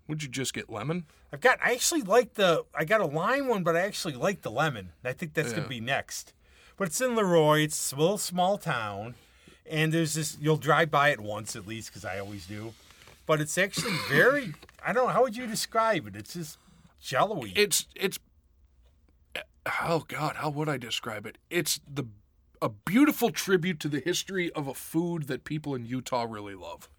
Would 0.09 0.23
you 0.23 0.27
just 0.29 0.53
get 0.55 0.69
lemon? 0.71 1.05
I've 1.31 1.39
got. 1.39 1.59
I 1.63 1.71
actually 1.73 2.01
like 2.01 2.33
the. 2.33 2.65
I 2.73 2.83
got 2.83 2.99
a 2.99 3.05
lime 3.05 3.47
one, 3.47 3.63
but 3.63 3.75
I 3.75 3.81
actually 3.81 4.15
like 4.15 4.41
the 4.41 4.49
lemon. 4.51 4.89
I 5.05 5.13
think 5.13 5.35
that's 5.35 5.51
Yeah. 5.51 5.57
gonna 5.57 5.69
be 5.69 5.79
next. 5.79 6.33
But 6.77 6.87
it's 6.87 6.99
in 6.99 7.15
Le 7.15 7.23
Roy. 7.23 7.59
It's 7.59 7.91
a 7.91 7.95
little 7.95 8.17
small 8.17 8.57
town, 8.57 9.13
and 9.69 9.93
there's 9.93 10.15
this. 10.15 10.35
You'll 10.41 10.57
drive 10.57 10.89
by 10.89 11.09
it 11.09 11.19
once 11.21 11.55
at 11.55 11.67
least, 11.67 11.89
because 11.89 12.03
I 12.05 12.17
always 12.17 12.47
do. 12.47 12.73
But 13.27 13.39
it's 13.39 13.55
actually 13.57 13.93
very. 14.09 14.55
I 14.83 14.93
don't 14.93 15.05
know. 15.07 15.13
How 15.13 15.21
would 15.21 15.37
you 15.37 15.45
describe 15.45 16.07
it? 16.07 16.15
It's 16.15 16.33
just 16.33 16.57
jello-y. 16.99 17.53
It's 17.55 17.85
it's. 17.95 18.17
Oh 19.83 20.05
God, 20.07 20.37
how 20.37 20.49
would 20.49 20.67
I 20.67 20.77
describe 20.77 21.27
it? 21.27 21.37
It's 21.51 21.79
the 21.87 22.05
a 22.61 22.69
beautiful 22.69 23.29
tribute 23.29 23.79
to 23.81 23.87
the 23.87 23.99
history 23.99 24.51
of 24.53 24.67
a 24.67 24.73
food 24.73 25.27
that 25.27 25.43
people 25.43 25.75
in 25.75 25.85
Utah 25.85 26.25
really 26.27 26.55
love. 26.55 26.89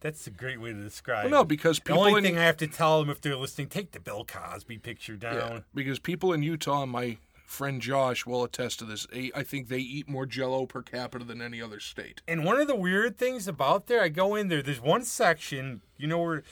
That's 0.00 0.26
a 0.26 0.30
great 0.30 0.60
way 0.60 0.72
to 0.72 0.80
describe. 0.82 1.24
Well, 1.24 1.30
no, 1.32 1.40
it. 1.40 1.48
because 1.48 1.80
the 1.84 1.92
only 1.92 2.18
in 2.18 2.22
thing 2.24 2.38
I 2.38 2.44
have 2.44 2.56
to 2.58 2.66
tell 2.68 3.00
them 3.00 3.10
if 3.10 3.20
they're 3.20 3.34
listening, 3.36 3.68
take 3.68 3.90
the 3.92 4.00
Bill 4.00 4.24
Cosby 4.24 4.78
picture 4.78 5.16
down. 5.16 5.34
yeah, 5.34 5.58
because 5.74 5.98
people 5.98 6.32
in 6.32 6.42
Utah, 6.42 6.86
my 6.86 7.18
friend 7.44 7.80
Josh 7.82 8.24
will 8.26 8.44
attest 8.44 8.78
to 8.78 8.84
this. 8.84 9.06
I 9.12 9.30
I 9.34 9.42
think 9.42 9.68
they 9.68 9.78
eat 9.78 10.08
more 10.08 10.24
Jello 10.26 10.66
per 10.66 10.82
capita 10.82 11.24
than 11.24 11.42
any 11.42 11.60
other 11.60 11.80
state. 11.80 12.22
And 12.28 12.44
one 12.44 12.60
of 12.60 12.68
the 12.68 12.76
weird 12.76 13.18
things 13.18 13.48
about 13.48 13.86
there, 13.88 14.00
I 14.02 14.08
go 14.08 14.34
in 14.36 14.48
there. 14.48 14.62
There's 14.62 14.80
one 14.80 15.02
section, 15.04 15.80
you 15.96 16.06
know, 16.06 16.20
where 16.22 16.42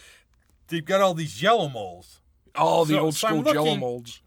they've 0.68 0.84
got 0.84 1.00
all 1.00 1.14
these 1.14 1.34
Jello 1.36 1.68
molds. 1.68 2.20
All 2.56 2.84
the 2.84 2.94
So- 2.94 3.00
old 3.00 3.14
so 3.14 3.28
I'm 3.28 3.34
school 3.42 3.52
Jello 3.52 3.64
looking- 3.66 3.80
molds. 3.80 4.22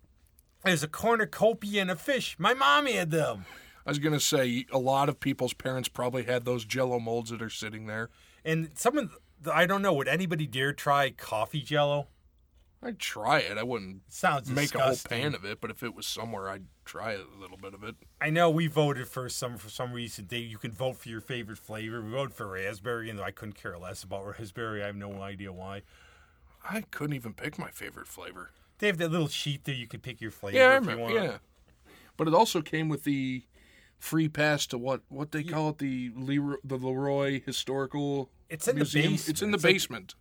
There's 0.63 0.83
a 0.83 0.87
cornucopia 0.87 1.81
and 1.81 1.89
a 1.91 1.95
fish. 1.95 2.35
My 2.37 2.53
mom 2.53 2.85
had 2.85 3.11
them. 3.11 3.45
I 3.85 3.89
was 3.91 3.99
gonna 3.99 4.19
say 4.19 4.65
a 4.71 4.77
lot 4.77 5.09
of 5.09 5.19
people's 5.19 5.53
parents 5.53 5.89
probably 5.89 6.23
had 6.23 6.45
those 6.45 6.63
Jello 6.63 6.99
molds 6.99 7.31
that 7.31 7.41
are 7.41 7.49
sitting 7.49 7.87
there. 7.87 8.09
And 8.49 8.71
some 8.73 8.97
of 8.97 9.15
the, 9.41 9.55
I 9.55 9.65
don't 9.65 9.81
know, 9.81 9.93
would 9.93 10.07
anybody 10.07 10.47
dare 10.47 10.73
try 10.73 11.11
coffee 11.11 11.61
jello? 11.61 12.07
I'd 12.81 12.97
try 12.97 13.39
it. 13.39 13.57
I 13.57 13.63
wouldn't 13.63 14.01
Sounds 14.07 14.49
make 14.49 14.73
a 14.73 14.79
whole 14.79 14.95
pan 15.07 15.35
of 15.35 15.43
it, 15.43 15.59
but 15.59 15.69
if 15.69 15.83
it 15.83 15.93
was 15.93 16.07
somewhere, 16.07 16.49
I'd 16.49 16.63
try 16.85 17.11
a 17.11 17.23
little 17.39 17.57
bit 17.57 17.73
of 17.73 17.83
it. 17.83 17.95
I 18.21 18.29
know 18.29 18.49
we 18.49 18.67
voted 18.67 19.07
for 19.07 19.27
some 19.27 19.57
for 19.57 19.69
some 19.69 19.91
reason. 19.91 20.27
They 20.29 20.37
you 20.37 20.57
can 20.57 20.71
vote 20.71 20.95
for 20.95 21.09
your 21.09 21.19
favorite 21.19 21.57
flavor. 21.57 22.01
We 22.01 22.11
voted 22.11 22.33
for 22.33 22.47
raspberry, 22.47 23.09
and 23.09 23.19
I 23.19 23.31
couldn't 23.31 23.55
care 23.61 23.77
less 23.77 24.01
about 24.03 24.25
raspberry. 24.39 24.81
I 24.81 24.87
have 24.87 24.95
no 24.95 25.21
idea 25.21 25.51
why. 25.51 25.81
I 26.69 26.81
couldn't 26.89 27.15
even 27.15 27.33
pick 27.33 27.59
my 27.59 27.69
favorite 27.69 28.07
flavor. 28.07 28.51
They 28.79 28.87
have 28.87 28.97
that 28.97 29.11
little 29.11 29.27
sheet 29.27 29.65
there 29.65 29.75
you 29.75 29.87
can 29.87 29.99
pick 29.99 30.21
your 30.21 30.31
flavor 30.31 30.57
Yeah, 30.57 30.69
I 30.69 30.77
if 30.77 30.83
you 30.85 30.89
remember. 30.91 31.13
want. 31.13 31.15
Yeah, 31.15 31.37
but 32.15 32.27
it 32.29 32.33
also 32.33 32.61
came 32.61 32.87
with 32.87 33.03
the 33.03 33.43
free 33.97 34.29
pass 34.29 34.65
to 34.67 34.77
what 34.77 35.01
what 35.09 35.33
they 35.33 35.43
call 35.43 35.69
it 35.71 35.79
the 35.79 36.11
Le 36.15 36.39
Roy, 36.39 36.55
the 36.63 36.77
Le 36.77 36.93
Roy 36.93 37.41
Historical 37.45 38.29
It's 38.49 38.67
in 38.67 38.79
the 38.79 38.85
basement. 38.85 39.29
It's 39.29 39.41
in 39.41 39.51
the 39.51 39.57
basement. 39.57 40.15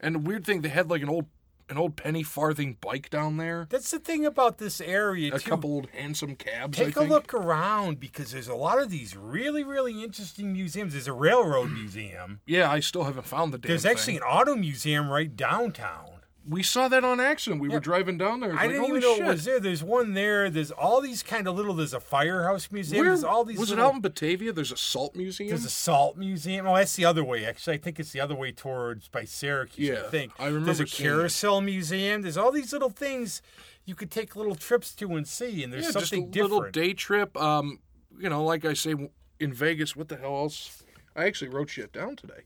and 0.00 0.14
the 0.16 0.18
weird 0.18 0.44
thing, 0.44 0.60
they 0.62 0.68
had 0.68 0.90
like 0.90 1.02
an 1.02 1.08
old 1.08 1.26
an 1.70 1.78
old 1.78 1.96
penny 1.96 2.22
farthing 2.22 2.76
bike 2.82 3.08
down 3.08 3.38
there. 3.38 3.66
That's 3.70 3.90
the 3.90 3.98
thing 3.98 4.26
about 4.26 4.58
this 4.58 4.82
area 4.82 5.34
A 5.34 5.38
too. 5.38 5.48
couple 5.48 5.70
old 5.72 5.88
hansom 5.94 6.36
cabs. 6.36 6.76
Take 6.76 6.88
a 6.88 6.92
think. 7.00 7.10
look 7.10 7.32
around 7.32 7.98
because 8.00 8.32
there's 8.32 8.48
a 8.48 8.54
lot 8.54 8.78
of 8.82 8.90
these 8.90 9.16
really, 9.16 9.64
really 9.64 10.02
interesting 10.04 10.52
museums. 10.52 10.92
There's 10.92 11.08
a 11.08 11.14
railroad 11.14 11.70
museum. 11.70 12.40
Yeah, 12.44 12.70
I 12.70 12.80
still 12.80 13.04
haven't 13.04 13.24
found 13.26 13.54
the 13.54 13.56
damn 13.58 13.68
There's 13.70 13.86
actually 13.86 14.14
thing. 14.18 14.22
an 14.22 14.28
auto 14.28 14.54
museum 14.56 15.08
right 15.08 15.34
downtown. 15.34 16.13
We 16.46 16.62
saw 16.62 16.88
that 16.88 17.04
on 17.04 17.20
accident. 17.20 17.62
We 17.62 17.70
were 17.70 17.80
driving 17.80 18.18
down 18.18 18.40
there. 18.40 18.52
I 18.52 18.66
like, 18.66 18.70
didn't 18.70 18.84
even 18.84 19.00
know 19.00 19.16
shit. 19.16 19.26
it 19.26 19.28
was 19.28 19.44
there. 19.44 19.60
There's 19.60 19.82
one 19.82 20.12
there. 20.12 20.50
There's 20.50 20.70
all 20.70 21.00
these 21.00 21.22
kind 21.22 21.48
of 21.48 21.56
little. 21.56 21.72
There's 21.72 21.94
a 21.94 22.00
firehouse 22.00 22.70
museum. 22.70 23.00
Where 23.00 23.10
there's 23.10 23.24
all 23.24 23.44
these. 23.44 23.58
was 23.58 23.70
it 23.70 23.78
out 23.78 23.94
in 23.94 24.00
Batavia? 24.02 24.52
There's 24.52 24.72
a 24.72 24.76
salt 24.76 25.16
museum. 25.16 25.48
There's 25.48 25.64
a 25.64 25.70
salt 25.70 26.18
museum. 26.18 26.66
Oh, 26.66 26.76
that's 26.76 26.96
the 26.96 27.06
other 27.06 27.24
way. 27.24 27.46
Actually, 27.46 27.76
I 27.76 27.78
think 27.78 27.98
it's 27.98 28.12
the 28.12 28.20
other 28.20 28.34
way 28.34 28.52
towards 28.52 29.08
by 29.08 29.24
Syracuse. 29.24 29.88
Yeah, 29.88 30.04
I 30.06 30.10
think. 30.10 30.32
I 30.38 30.46
remember 30.46 30.66
There's 30.66 30.80
a 30.80 30.82
it. 30.82 30.90
carousel 30.90 31.62
museum. 31.62 32.22
There's 32.22 32.36
all 32.36 32.52
these 32.52 32.72
little 32.72 32.90
things 32.90 33.40
you 33.86 33.94
could 33.94 34.10
take 34.10 34.36
little 34.36 34.54
trips 34.54 34.94
to 34.96 35.16
and 35.16 35.26
see, 35.26 35.64
and 35.64 35.72
there's 35.72 35.86
yeah, 35.86 35.92
just 35.92 36.12
a 36.12 36.16
something 36.16 36.30
little 36.32 36.70
day 36.70 36.92
trip. 36.92 37.36
Um, 37.40 37.80
you 38.18 38.28
know, 38.28 38.44
like 38.44 38.66
I 38.66 38.74
say 38.74 38.94
in 39.40 39.52
Vegas. 39.52 39.96
What 39.96 40.08
the 40.08 40.16
hell 40.16 40.36
else? 40.36 40.82
I 41.16 41.24
actually 41.24 41.48
wrote 41.48 41.70
shit 41.70 41.92
down 41.92 42.16
today. 42.16 42.42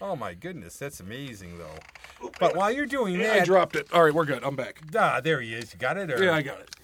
Oh 0.00 0.16
my 0.16 0.34
goodness, 0.34 0.76
that's 0.76 1.00
amazing 1.00 1.58
though. 1.58 2.30
But 2.40 2.56
while 2.56 2.70
you're 2.70 2.86
doing 2.86 3.16
I 3.20 3.24
that, 3.24 3.42
I 3.42 3.44
dropped 3.44 3.76
it. 3.76 3.88
All 3.92 4.04
right, 4.04 4.14
we're 4.14 4.24
good. 4.24 4.42
I'm 4.44 4.56
back. 4.56 4.80
ah, 4.96 5.20
there 5.20 5.40
he 5.40 5.54
is. 5.54 5.72
You 5.72 5.78
got 5.78 5.96
it. 5.96 6.10
Or? 6.10 6.22
Yeah, 6.22 6.34
I 6.34 6.42
got 6.42 6.60
it. 6.60 6.76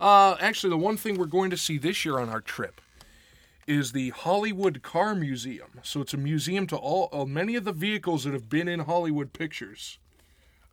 Uh, 0.00 0.36
actually, 0.40 0.70
the 0.70 0.76
one 0.78 0.96
thing 0.96 1.16
we're 1.16 1.26
going 1.26 1.50
to 1.50 1.56
see 1.56 1.78
this 1.78 2.04
year 2.04 2.18
on 2.18 2.28
our 2.28 2.40
trip 2.40 2.80
is 3.66 3.92
the 3.92 4.10
Hollywood 4.10 4.82
Car 4.82 5.14
Museum. 5.14 5.80
So 5.82 6.00
it's 6.00 6.14
a 6.14 6.18
museum 6.18 6.66
to 6.68 6.76
all 6.76 7.08
uh, 7.12 7.24
many 7.24 7.56
of 7.56 7.64
the 7.64 7.72
vehicles 7.72 8.24
that 8.24 8.32
have 8.32 8.48
been 8.48 8.68
in 8.68 8.80
Hollywood 8.80 9.32
pictures. 9.32 9.98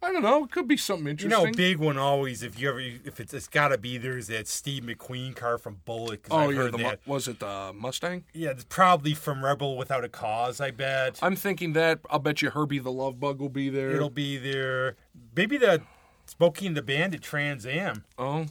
I 0.03 0.11
don't 0.11 0.21
know. 0.21 0.43
It 0.43 0.51
could 0.51 0.67
be 0.67 0.75
something 0.75 1.07
interesting. 1.07 1.39
You 1.39 1.45
know, 1.47 1.51
big 1.53 1.77
one 1.77 1.97
always. 1.97 2.43
If 2.43 2.59
you 2.59 2.69
ever, 2.69 2.79
if 2.79 3.19
it's, 3.19 3.33
it's 3.33 3.47
got 3.47 3.69
to 3.69 3.77
be 3.77 3.97
there 3.97 4.17
is 4.17 4.27
that 4.27 4.47
Steve 4.47 4.83
McQueen 4.83 5.33
car 5.35 5.57
from 5.57 5.79
Bullitt. 5.85 6.25
oh 6.29 6.37
I've 6.37 6.53
yeah, 6.55 6.63
the, 6.63 6.77
that. 6.77 6.99
was 7.05 7.27
it 7.27 7.39
the 7.39 7.71
Mustang? 7.73 8.25
Yeah, 8.33 8.49
it's 8.49 8.65
probably 8.65 9.13
from 9.13 9.43
Rebel 9.43 9.77
Without 9.77 10.03
a 10.03 10.09
Cause. 10.09 10.59
I 10.59 10.71
bet 10.71 11.19
I'm 11.21 11.35
thinking 11.37 11.73
that. 11.73 11.99
I'll 12.09 12.19
bet 12.19 12.41
you 12.41 12.49
Herbie 12.49 12.79
the 12.79 12.91
Love 12.91 13.19
Bug 13.19 13.39
will 13.39 13.49
be 13.49 13.69
there. 13.69 13.91
it'll 13.91 14.09
be 14.09 14.37
there. 14.37 14.97
Maybe 15.35 15.57
the 15.57 15.81
Smokey 16.25 16.67
and 16.67 16.75
the 16.77 16.81
Bandit 16.81 17.21
Trans 17.21 17.65
Am. 17.65 18.03
Oh, 18.17 18.47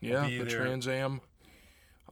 yeah, 0.00 0.26
the 0.26 0.38
there. 0.38 0.58
Trans 0.64 0.88
Am. 0.88 1.20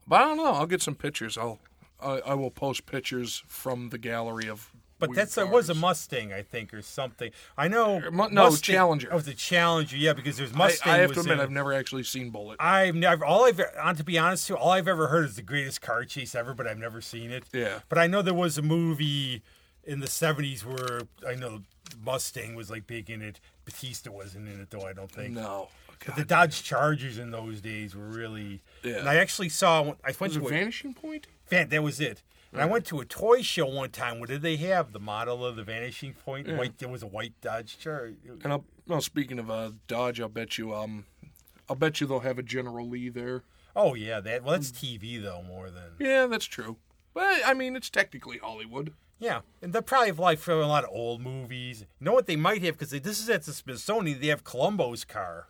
But 0.06 0.22
I 0.22 0.24
don't 0.26 0.36
know. 0.36 0.52
I'll 0.52 0.66
get 0.66 0.82
some 0.82 0.94
pictures. 0.94 1.36
I'll 1.36 1.58
I, 2.00 2.20
I 2.26 2.34
will 2.34 2.50
post 2.50 2.86
pictures 2.86 3.42
from 3.46 3.90
the 3.90 3.98
gallery 3.98 4.48
of. 4.48 4.70
But 4.98 5.14
that 5.14 5.50
was 5.50 5.68
a. 5.68 5.74
Mustang, 5.74 6.32
I 6.32 6.42
think, 6.42 6.72
or 6.72 6.80
something. 6.82 7.30
I 7.56 7.68
know. 7.68 7.96
Uh, 7.96 8.10
no, 8.10 8.28
Mustang- 8.28 8.74
Challenger. 8.74 9.08
Oh, 9.12 9.18
a 9.18 9.22
Challenger. 9.34 9.96
Yeah, 9.96 10.14
because 10.14 10.38
there's 10.38 10.52
I, 10.54 10.56
Mustang. 10.56 10.92
I 10.92 10.98
have 10.98 11.12
to 11.12 11.20
admit, 11.20 11.34
in- 11.34 11.40
I've 11.40 11.50
never 11.50 11.72
actually 11.72 12.04
seen 12.04 12.30
Bullitt. 12.30 12.56
I've 12.60 12.94
never. 12.94 13.24
All 13.24 13.44
I've 13.44 13.60
uh, 13.60 13.94
to 13.94 14.04
be 14.04 14.18
honest, 14.18 14.46
too, 14.48 14.56
all 14.56 14.70
I've 14.70 14.88
ever 14.88 15.08
heard 15.08 15.26
is 15.26 15.36
the 15.36 15.42
greatest 15.42 15.80
car 15.82 16.04
chase 16.04 16.34
ever, 16.34 16.54
but 16.54 16.66
I've 16.66 16.78
never 16.78 17.00
seen 17.00 17.30
it. 17.30 17.44
Yeah. 17.52 17.80
But 17.88 17.98
I 17.98 18.06
know 18.06 18.22
there 18.22 18.34
was 18.34 18.56
a 18.58 18.62
movie 18.62 19.42
in 19.84 20.00
the 20.00 20.06
'70s 20.06 20.64
where 20.64 21.02
I 21.28 21.34
know 21.34 21.62
Mustang 22.02 22.54
was 22.54 22.70
like 22.70 22.86
big 22.86 23.10
in 23.10 23.22
it. 23.22 23.38
Batista 23.64 24.10
wasn't 24.10 24.48
in 24.48 24.60
it 24.60 24.70
though. 24.70 24.86
I 24.86 24.92
don't 24.92 25.10
think. 25.10 25.34
No. 25.34 25.68
The 26.14 26.24
Dodge 26.24 26.62
Chargers 26.62 27.18
in 27.18 27.30
those 27.30 27.60
days 27.60 27.94
were 27.96 28.06
really. 28.06 28.62
Yeah. 28.82 28.98
And 28.98 29.08
I 29.08 29.16
actually 29.16 29.48
saw. 29.48 29.94
I 30.04 30.12
went 30.18 30.20
Was 30.20 30.36
it 30.36 30.40
to 30.40 30.46
a, 30.46 30.50
Vanishing 30.50 30.94
Point? 30.94 31.26
Fan, 31.46 31.68
that 31.68 31.82
was 31.82 32.00
it. 32.00 32.22
And 32.56 32.62
I 32.62 32.72
went 32.72 32.86
to 32.86 33.00
a 33.00 33.04
toy 33.04 33.42
show 33.42 33.66
one 33.66 33.90
time. 33.90 34.18
What 34.18 34.30
did 34.30 34.42
they 34.42 34.56
have? 34.56 34.92
The 34.92 35.00
model 35.00 35.44
of 35.44 35.56
the 35.56 35.62
Vanishing 35.62 36.14
Point. 36.14 36.48
White. 36.48 36.78
There 36.78 36.88
was 36.88 37.02
a 37.02 37.06
white 37.06 37.34
Dodge 37.40 37.78
Charger. 37.78 38.16
And 38.42 38.52
I'll, 38.52 38.64
well, 38.86 39.00
speaking 39.00 39.38
of 39.38 39.50
uh, 39.50 39.72
Dodge, 39.86 40.20
I'll 40.20 40.28
bet 40.28 40.56
you, 40.56 40.74
um, 40.74 41.04
I'll 41.68 41.76
bet 41.76 42.00
you 42.00 42.06
they'll 42.06 42.20
have 42.20 42.38
a 42.38 42.42
General 42.42 42.88
Lee 42.88 43.10
there. 43.10 43.42
Oh 43.74 43.94
yeah, 43.94 44.20
that. 44.20 44.42
Well, 44.42 44.52
that's 44.52 44.72
TV 44.72 45.22
though 45.22 45.42
more 45.42 45.68
than. 45.68 45.90
Yeah, 45.98 46.26
that's 46.26 46.46
true. 46.46 46.76
But 47.12 47.42
I 47.44 47.52
mean, 47.52 47.76
it's 47.76 47.90
technically 47.90 48.38
Hollywood. 48.38 48.94
Yeah, 49.18 49.40
and 49.62 49.72
they'll 49.72 49.82
probably 49.82 50.08
have 50.08 50.18
like 50.18 50.38
for 50.38 50.52
a 50.52 50.66
lot 50.66 50.84
of 50.84 50.90
old 50.90 51.20
movies. 51.20 51.80
You 52.00 52.04
know 52.04 52.12
what 52.12 52.26
they 52.26 52.36
might 52.36 52.62
have 52.62 52.78
because 52.78 52.90
this 52.90 53.20
is 53.20 53.28
at 53.28 53.42
the 53.42 53.52
Smithsonian. 53.52 54.20
They 54.20 54.28
have 54.28 54.44
Columbo's 54.44 55.04
car. 55.04 55.48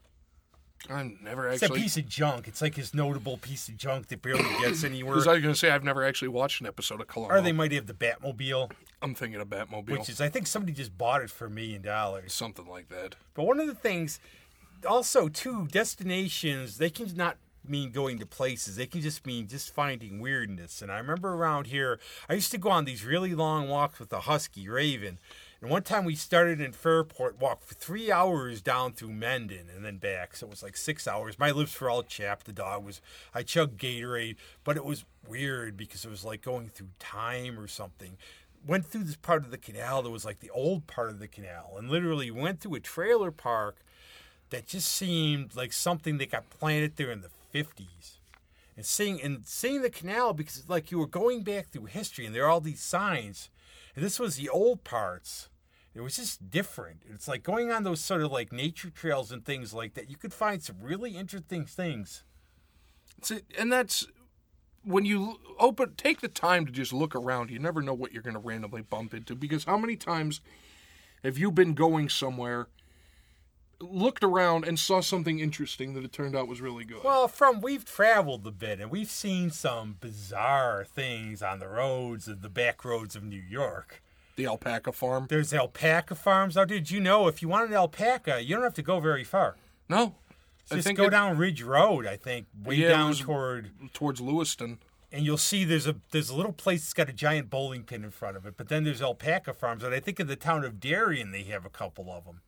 I've 0.91 1.21
never 1.23 1.49
actually. 1.49 1.67
It's 1.67 1.77
a 1.77 1.81
piece 1.81 1.97
of 1.97 2.09
junk. 2.09 2.49
It's 2.49 2.63
like 2.63 2.75
his 2.75 2.95
notable 2.95 3.37
piece 3.39 3.69
of 3.69 3.77
junk 3.77 4.09
that 4.09 4.23
barely 4.23 4.45
gets 4.61 4.85
anywhere. 4.85 5.15
Because 5.15 5.27
I 5.27 5.33
was 5.33 5.43
going 5.43 5.55
to 5.55 5.59
say 5.59 5.71
I've 5.71 5.85
never 5.85 6.05
actually 6.05 6.29
watched 6.29 6.61
an 6.61 6.67
episode 6.67 7.01
of 7.01 7.07
Columbo. 7.07 7.35
Or 7.35 7.41
they 7.41 7.53
might 7.53 7.73
have 7.73 7.87
the 7.87 7.95
Batmobile, 7.95 8.71
I'm 9.03 9.15
thinking 9.15 9.41
of 9.41 9.49
Batmobile, 9.49 9.91
which 9.91 10.09
is 10.09 10.21
I 10.21 10.29
think 10.29 10.47
somebody 10.47 10.73
just 10.73 10.97
bought 10.97 11.23
it 11.23 11.31
for 11.31 11.47
a 11.47 11.51
million 11.51 11.83
dollars. 11.83 12.33
something 12.33 12.67
like 12.67 12.89
that. 12.89 13.17
But 13.35 13.45
one 13.45 13.61
of 13.61 13.67
the 13.67 13.75
things, 13.75 14.21
also 14.89 15.29
too, 15.29 15.67
destinations 15.71 16.79
they 16.79 16.91
can 16.91 17.15
not 17.17 17.37
mean 17.69 17.91
going 17.91 18.19
to 18.19 18.27
places. 18.27 18.77
They 18.77 18.87
can 18.87 19.01
just 19.01 19.27
mean 19.27 19.49
just 19.49 19.75
finding 19.75 20.21
weirdness. 20.21 20.83
And 20.83 20.91
I 20.91 20.99
remember 20.99 21.35
around 21.35 21.67
here, 21.67 21.99
I 22.29 22.35
used 22.35 22.51
to 22.53 22.59
go 22.59 22.71
on 22.71 22.85
these 22.85 23.05
really 23.05 23.35
long 23.35 23.69
walks 23.69 23.99
with 23.99 24.11
the 24.11 24.21
husky 24.21 24.69
Raven. 24.69 25.19
And 25.67 25.73
one 25.73 25.83
time 25.83 26.05
we 26.05 26.15
started 26.15 26.61
in 26.61 26.71
Fairport, 26.71 27.41
walked 27.41 27.65
for 27.65 27.75
three 27.75 28.13
hours 28.13 28.63
down 28.63 28.93
through 28.93 29.11
Mendon 29.11 29.67
and 29.75 29.85
then 29.85 29.97
back. 29.97 30.37
So 30.37 30.47
it 30.47 30.51
was 30.51 30.63
like 30.63 30.77
six 30.77 31.09
hours. 31.09 31.41
My 31.41 31.51
lips 31.51 31.81
were 31.81 31.91
all 31.91 32.05
chapped. 32.05 32.47
The 32.47 32.53
dog 32.53 32.85
was, 32.85 33.01
I 33.35 33.43
chugged 33.43 33.77
Gatorade, 33.77 34.37
but 34.63 34.77
it 34.77 34.85
was 34.85 35.05
weird 35.29 35.77
because 35.77 36.05
it 36.05 36.09
was 36.09 36.25
like 36.25 36.41
going 36.41 36.69
through 36.69 36.91
time 37.01 37.59
or 37.59 37.67
something 37.67 38.17
went 38.65 38.87
through 38.87 39.03
this 39.03 39.17
part 39.17 39.45
of 39.45 39.51
the 39.51 39.59
canal 39.59 40.03
that 40.03 40.11
was 40.11 40.25
like 40.25 40.39
the 40.39 40.51
old 40.51 40.87
part 40.87 41.11
of 41.11 41.19
the 41.19 41.27
canal 41.27 41.75
and 41.77 41.91
literally 41.91 42.31
went 42.31 42.61
through 42.61 42.77
a 42.77 42.81
trailer 42.81 43.33
park 43.33 43.79
that 44.51 44.69
just 44.69 44.89
seemed 44.89 45.57
like 45.57 45.73
something 45.73 46.19
that 46.19 46.31
got 46.31 46.49
planted 46.49 46.95
there 46.95 47.11
in 47.11 47.23
the 47.23 47.31
50s 47.53 48.19
and 48.77 48.87
seeing 48.87 49.21
and 49.21 49.45
seeing 49.45 49.83
the 49.83 49.91
canal 49.91 50.33
because 50.33 50.69
like 50.69 50.93
you 50.93 50.99
were 51.01 51.09
going 51.09 51.43
back 51.43 51.71
through 51.71 51.87
history 51.87 52.25
and 52.25 52.33
there 52.33 52.45
are 52.45 52.51
all 52.51 52.61
these 52.61 52.81
signs 52.81 53.51
and 53.97 54.05
this 54.05 54.21
was 54.21 54.37
the 54.37 54.49
old 54.49 54.85
parts 54.85 55.49
it 55.97 56.03
was 56.03 56.17
just 56.17 56.51
different. 56.51 57.03
It's 57.09 57.27
like 57.27 57.43
going 57.43 57.73
on 57.73 57.83
those 57.83 58.01
sort 58.01 58.21
of 58.21 58.31
like 58.31 58.53
nature 58.53 58.91
trails 58.91 59.33
and 59.33 59.45
things 59.45 59.73
like 59.73 59.95
that. 59.95 60.11
You 60.11 60.17
could 60.17 60.35
find 60.35 60.63
some 60.63 60.77
really 60.81 61.17
interesting 61.17 61.65
things. 61.65 62.23
And 63.59 63.73
that's 63.73 64.07
when 64.85 65.07
you 65.07 65.41
open 65.59 65.95
take 65.97 66.21
the 66.21 66.29
time 66.29 66.67
to 66.67 66.71
just 66.71 66.93
look 66.93 67.17
around 67.17 67.51
you 67.51 67.59
never 67.59 67.83
know 67.83 67.95
what 67.95 68.13
you're 68.13 68.23
going 68.23 68.35
to 68.35 68.41
randomly 68.41 68.83
bump 68.83 69.15
into 69.15 69.35
because 69.35 69.65
how 69.65 69.77
many 69.77 69.97
times 69.97 70.41
have 71.25 71.37
you 71.39 71.51
been 71.51 71.75
going 71.75 72.09
somewhere 72.09 72.69
looked 73.81 74.23
around 74.23 74.65
and 74.65 74.79
saw 74.79 75.01
something 75.01 75.41
interesting 75.41 75.95
that 75.95 76.05
it 76.05 76.13
turned 76.13 76.37
out 76.37 76.47
was 76.47 76.61
really 76.61 76.85
good? 76.85 77.03
Well, 77.03 77.27
from 77.27 77.61
we've 77.61 77.85
traveled 77.85 78.47
a 78.47 78.51
bit 78.51 78.81
and 78.81 78.91
we've 78.91 79.11
seen 79.11 79.51
some 79.51 79.97
bizarre 79.99 80.85
things 80.85 81.43
on 81.43 81.59
the 81.59 81.69
roads 81.69 82.29
and 82.29 82.43
the 82.43 82.49
back 82.49 82.85
roads 82.85 83.17
of 83.17 83.25
New 83.25 83.41
York. 83.41 84.03
The 84.37 84.47
alpaca 84.47 84.93
farm 84.93 85.27
There's 85.29 85.53
alpaca 85.53 86.15
farms 86.15 86.57
out 86.57 86.69
there. 86.69 86.79
Did 86.79 86.91
you 86.91 87.01
know 87.01 87.27
if 87.27 87.43
you 87.43 87.49
want 87.49 87.69
an 87.69 87.75
alpaca, 87.77 88.43
you 88.43 88.55
don't 88.55 88.65
have 88.65 88.75
to 88.75 88.83
go 88.83 89.01
very 89.01 89.25
far. 89.25 89.57
no 89.89 90.15
i 90.71 90.75
Just 90.77 90.87
think 90.87 90.99
go 90.99 91.05
it- 91.07 91.11
down 91.11 91.39
Ridge 91.39 91.63
Road, 91.63 92.07
I 92.07 92.17
think, 92.17 92.47
way 92.65 92.75
Yeah, 92.77 92.87
it 92.87 92.91
down 92.91 93.09
was- 93.11 93.21
toward, 93.21 93.71
towards 93.93 94.21
lewiston 94.21 94.79
and 95.13 95.25
you'll 95.25 95.39
see 95.39 95.65
there's 95.65 95.87
a 95.87 95.97
there's 96.11 96.29
a 96.31 96.35
little 96.37 96.53
place 96.53 96.83
that's 96.83 96.93
got 96.93 97.09
a 97.09 97.13
giant 97.13 97.49
bowling 97.49 97.85
pin 97.85 98.03
in 98.05 98.11
front 98.11 98.37
of 98.37 98.45
it. 98.45 98.55
But 98.57 98.69
then 98.69 98.83
there's 98.85 99.01
alpaca 99.01 99.55
farms, 99.55 99.83
and 99.85 99.95
I 99.95 100.01
think 100.01 100.19
in 100.21 100.27
the 100.27 100.35
town 100.37 100.65
of 100.65 100.81
Darien 100.81 101.31
they 101.31 101.45
have 101.45 101.65
a 101.65 101.71
couple 101.71 102.11
of 102.13 102.25
them. 102.25 102.41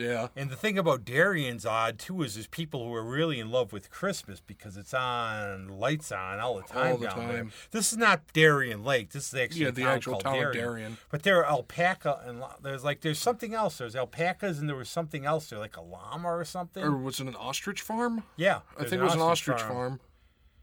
Yeah 0.00 0.28
And 0.36 0.50
the 0.50 0.56
thing 0.56 0.78
about 0.78 1.04
Darien's 1.04 1.64
odd 1.66 1.98
too 1.98 2.22
is 2.22 2.34
there's 2.34 2.46
people 2.46 2.86
who 2.86 2.94
are 2.94 3.04
really 3.04 3.38
in 3.40 3.50
love 3.50 3.72
with 3.72 3.90
Christmas 3.90 4.40
because 4.40 4.76
it's 4.76 4.94
on 4.94 5.68
lights 5.68 6.10
on 6.10 6.40
all 6.40 6.56
the 6.56 6.62
time 6.62 6.92
All 6.92 6.96
the 6.98 7.06
down 7.08 7.28
there. 7.28 7.36
time. 7.38 7.52
This 7.70 7.92
is 7.92 7.98
not 7.98 8.20
Darien 8.32 8.82
Lake. 8.82 9.10
This 9.10 9.28
is 9.28 9.34
actually 9.34 9.64
Yeah, 9.64 9.70
the 9.70 9.84
actual 9.84 10.18
town 10.18 10.34
of 10.36 10.40
Darien. 10.52 10.56
Darien. 10.58 10.96
But 11.10 11.22
there 11.22 11.38
are 11.38 11.46
alpaca 11.46 12.20
and 12.26 12.42
there's 12.62 12.82
like 12.84 13.00
there's 13.02 13.18
something 13.18 13.54
else. 13.54 13.78
There's 13.78 13.94
alpacas 13.96 14.58
and 14.58 14.68
there 14.68 14.76
was 14.76 14.88
something 14.88 15.24
else 15.26 15.48
there, 15.50 15.58
like 15.58 15.76
a 15.76 15.82
llama 15.82 16.28
or 16.28 16.44
something. 16.44 16.82
or 16.82 16.96
was 16.96 17.20
it 17.20 17.26
an 17.26 17.36
ostrich 17.36 17.80
farm 17.80 18.22
yeah, 18.36 18.60
i 18.78 18.82
think 18.84 18.94
it 19.00 19.04
was 19.04 19.14
an 19.14 19.20
ostrich 19.20 19.60
farm, 19.60 20.00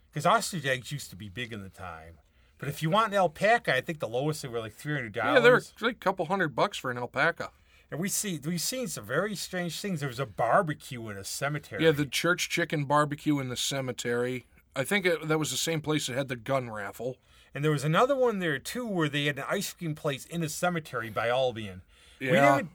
Because 0.10 0.26
ostrich 0.26 0.66
eggs 0.66 0.92
used 0.92 1.10
to 1.12 1.16
be 1.16 1.30
big 1.30 1.54
in 1.54 1.62
the 1.62 1.70
time. 1.70 2.16
But 2.60 2.70
if 2.70 2.82
you 2.82 2.90
want 2.90 3.10
an 3.12 3.18
alpaca, 3.20 3.76
I 3.76 3.82
think 3.82 4.00
the 4.00 4.08
lowest 4.08 4.42
they 4.42 4.48
were 4.48 4.60
like 4.60 4.74
three 4.74 4.96
hundred 4.96 5.14
dollars. 5.14 5.36
yeah 5.36 5.40
they're 5.80 5.90
like 5.90 5.96
a 5.98 6.00
couple 6.00 6.26
hundred 6.26 6.56
bucks 6.56 6.78
for 6.78 6.90
an 6.90 6.98
alpaca 6.98 7.52
And 7.90 8.00
we 8.00 8.10
see 8.10 8.40
we've 8.44 8.62
seen 8.62 8.88
some 8.88 9.06
very 9.06 9.36
strange 9.36 9.80
things. 9.80 10.02
There 10.02 10.10
was 10.10 10.20
a 10.20 10.26
barbecue 10.26 11.08
in 11.10 11.18
a 11.18 11.24
cemetery. 11.24 11.84
Yeah, 11.84 11.92
the 11.92 12.06
church 12.06 12.50
chicken 12.50 12.86
barbecue 12.86 13.40
in 13.40 13.50
the 13.50 13.56
cemetery. 13.56 14.46
I 14.76 14.84
think 14.84 15.06
it, 15.06 15.28
that 15.28 15.40
was 15.40 15.52
the 15.52 15.58
same 15.58 15.82
place 15.82 16.08
that 16.08 16.16
had 16.16 16.28
the 16.28 16.36
gun 16.36 16.70
raffle. 16.70 17.18
and 17.56 17.64
there 17.64 17.72
was 17.72 17.84
another 17.84 18.16
one 18.16 18.40
there 18.40 18.60
too 18.60 18.86
where 18.86 19.10
they 19.10 19.26
had 19.26 19.38
an 19.40 19.46
ice 19.50 19.74
cream 19.74 19.96
place 19.96 20.26
in 20.26 20.44
a 20.44 20.50
cemetery 20.50 21.10
by 21.10 21.30
Albion. 21.30 21.82
Yeah. 22.20 22.58
didn't. 22.58 22.72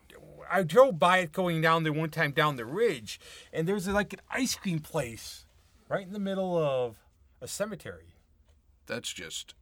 I 0.51 0.63
drove 0.65 0.99
by 0.99 1.19
it 1.19 1.33
going 1.33 1.61
down 1.63 1.85
there 1.85 1.93
one 1.93 2.11
time 2.11 2.33
down 2.33 2.57
the 2.57 2.65
ridge, 2.65 3.21
and 3.53 3.67
there's 3.67 3.87
like 3.89 4.13
an 4.13 4.21
ice 4.31 4.55
cream 4.55 4.81
place 4.81 5.45
right 5.89 6.07
in 6.07 6.13
the 6.13 6.19
middle 6.19 6.57
of 6.57 6.97
a 7.41 7.49
cemetery. 7.49 8.15
That's 8.87 9.13
just 9.13 9.55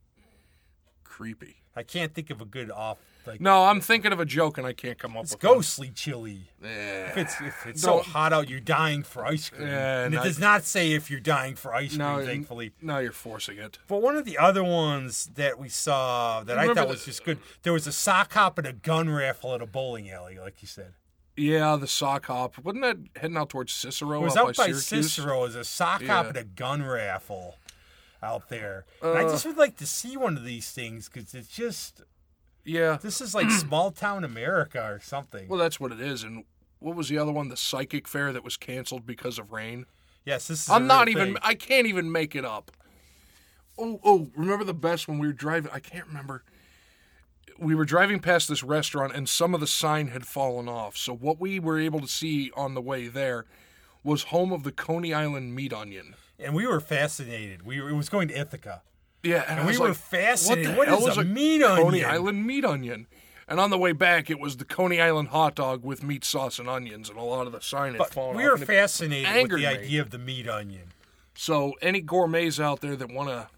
creepy. 1.04 1.62
I 1.76 1.82
can't 1.82 2.14
think 2.14 2.30
of 2.30 2.40
a 2.40 2.44
good 2.44 2.70
off 2.70 2.98
like 3.26 3.40
No, 3.40 3.64
I'm 3.64 3.80
thinking 3.80 4.12
of 4.12 4.20
a 4.20 4.24
joke 4.24 4.59
and 4.59 4.66
I 4.66 4.72
can't 4.72 4.98
come 4.98 5.16
up 5.16 5.24
it's 5.24 5.33
with 5.33 5.42
one. 5.44 5.54
ghostly 5.54 5.90
chilly. 5.90 6.50
Eh. 6.64 6.66
If 7.11 7.16
it's 7.16 7.40
if 7.40 7.66
it's 7.66 7.83
so 7.83 8.00
hot 8.00 8.33
out, 8.33 8.48
you're 8.48 8.61
dying 8.61 9.02
for 9.02 9.24
ice 9.24 9.48
cream, 9.50 9.68
Yeah, 9.68 10.04
and 10.04 10.14
it 10.14 10.22
does 10.22 10.38
not 10.38 10.64
say 10.64 10.92
if 10.92 11.11
you're 11.11 11.20
dying 11.20 11.54
for 11.56 11.74
ice 11.74 11.90
cream. 11.96 11.98
No, 11.98 12.24
thankfully, 12.24 12.72
now 12.83 12.98
you're 12.98 13.12
forcing 13.12 13.59
it. 13.59 13.78
But 13.88 14.02
one 14.02 14.16
of 14.16 14.24
the 14.24 14.38
other 14.38 14.62
ones 14.64 15.30
that 15.35 15.59
we 15.59 15.68
saw 15.68 16.42
that 16.44 16.59
I 16.59 16.62
Remember 16.62 16.80
thought 16.83 16.88
the- 16.88 16.92
was 16.94 17.04
just 17.04 17.24
good, 17.24 17.38
there 17.62 17.72
was 17.72 17.87
a 17.87 17.92
sock 17.92 18.33
hop 18.35 18.59
and 18.59 18.66
a 18.66 18.72
gun 18.72 19.09
raffle 19.11 19.54
at 19.54 19.62
a 19.62 19.66
bowling 19.66 20.11
alley, 20.11 20.38
like 20.38 20.62
you 20.62 20.68
said. 20.68 20.92
Yeah, 21.37 21.76
the 21.76 21.87
sock 21.87 22.26
hop. 22.26 22.59
Wasn't 22.62 22.83
that 22.83 22.98
heading 23.16 23.37
out 23.38 23.48
towards 23.50 23.72
Cicero? 23.72 24.20
It 24.20 24.24
was 24.24 24.37
out 24.37 24.48
by 24.56 24.72
Syracuse? 24.72 24.85
Cicero 25.12 25.44
as 25.44 25.54
a 25.54 25.64
sock 25.64 26.02
hop 26.04 26.26
and 26.26 26.37
a 26.37 26.44
gun 26.44 26.83
raffle 26.83 27.56
out 28.22 28.50
there. 28.50 28.85
and 29.00 29.16
I 29.16 29.24
Uh. 29.24 29.30
just 29.30 29.46
would 29.46 29.56
like 29.56 29.76
to 29.78 29.87
see 29.87 30.18
one 30.18 30.37
of 30.37 30.44
these 30.44 30.70
things 30.72 31.09
because 31.09 31.33
it's 31.33 31.48
just 31.48 32.02
Yeah. 32.64 32.99
this 33.01 33.20
is 33.20 33.35
like 33.35 33.51
small 33.51 33.90
town 33.90 34.25
America 34.25 34.83
or 34.83 35.01
something. 35.01 35.49
Well, 35.49 35.59
that's 35.59 35.81
what 35.81 35.92
it 35.92 36.01
is. 36.01 36.23
And 36.23 36.44
what 36.79 36.96
was 36.96 37.09
the 37.09 37.18
other 37.18 37.33
one? 37.33 37.49
The 37.49 37.57
psychic 37.57 38.07
fair 38.09 38.33
that 38.33 38.44
was 38.44 38.57
canceled 38.57 39.07
because 39.07 39.38
of 39.38 39.53
rain. 39.53 39.87
yes, 40.25 40.49
this 40.49 40.64
is. 40.64 40.70
I'm 40.70 40.87
not 40.87 41.09
even. 41.09 41.35
thing. 41.35 41.37
I 41.42 41.55
can't 41.55 41.87
even 41.87 42.11
make 42.12 42.35
it 42.35 42.44
up. 42.44 42.70
Oh, 43.79 43.99
oh! 44.05 44.29
Remember 44.37 44.64
the 44.64 44.75
best 44.75 45.09
when 45.09 45.18
we 45.18 45.27
were 45.27 45.33
driving? 45.33 45.70
I 45.73 45.79
can't 45.81 46.07
remember. 46.07 46.44
We 47.59 47.75
were 47.75 47.85
driving 47.85 48.20
past 48.20 48.49
this 48.49 48.62
restaurant, 48.62 49.14
and 49.14 49.29
some 49.29 49.53
of 49.55 49.61
the 49.61 49.66
sign 49.66 50.09
had 50.09 50.27
fallen 50.27 50.68
off. 50.68 50.96
So 50.96 51.14
what 51.14 51.38
we 51.40 51.59
were 51.61 51.79
able 51.79 52.01
to 52.01 52.09
see 52.09 52.51
on 52.57 52.75
the 52.75 52.81
way 52.81 53.07
there 53.09 53.44
was 54.03 54.25
home 54.25 54.51
of 54.53 54.62
the 54.62 54.73
Coney 54.73 55.12
Island 55.12 55.55
meat 55.55 55.73
onion. 55.73 56.14
and 56.38 56.55
we 56.55 56.66
were 56.66 56.81
fascinated. 56.81 57.66
We 57.66 57.81
were, 57.83 57.90
it 57.90 57.94
was 57.94 58.09
going 58.09 58.29
to 58.29 58.35
Ithaca. 58.38 58.81
Yeah, 59.22 59.44
and, 59.48 59.54
I 59.54 59.56
And 59.59 59.66
we 59.66 59.72
was 59.72 59.80
were 59.80 59.88
like, 59.88 59.96
fascinated. 59.96 60.76
What, 60.76 60.88
the 60.88 60.96
What 60.96 61.11
is 61.11 61.16
a 61.18 61.20
a 61.20 61.24
meat 61.24 61.62
Coney? 61.62 62.04
Island 62.04 62.46
meat 62.46 62.64
onion? 62.64 63.06
And 63.46 63.59
on 63.59 63.70
the 63.70 63.78
way 63.78 63.92
back, 63.92 64.30
it 64.30 64.38
was 64.38 64.56
the 64.59 64.64
Coney 64.64 65.00
Island 65.00 65.28
hot 65.28 65.56
dog 65.56 65.83
with 65.83 66.02
meat 66.04 66.24
sauce 66.24 66.59
and 66.61 66.68
onions, 66.68 67.09
and 67.11 67.18
a 67.18 67.22
lot 67.22 67.46
of 67.46 67.52
the 67.52 67.61
sign 67.61 67.92
had 67.92 67.98
But 67.98 68.12
fallen 68.14 68.37
we 68.37 68.44
off. 68.46 68.61
were 68.61 68.64
fascinated 68.66 69.26
with 69.42 69.50
the 69.50 69.56
me. 69.56 69.66
idea 69.66 70.00
of 70.00 70.11
the 70.11 70.18
meat 70.18 70.48
onion. 70.48 70.92
So, 71.35 71.72
any 71.83 72.00
gourmets 72.00 72.61
out 72.61 72.80
there 72.80 72.94
that 72.96 73.11
want 73.11 73.28
to 73.28 73.48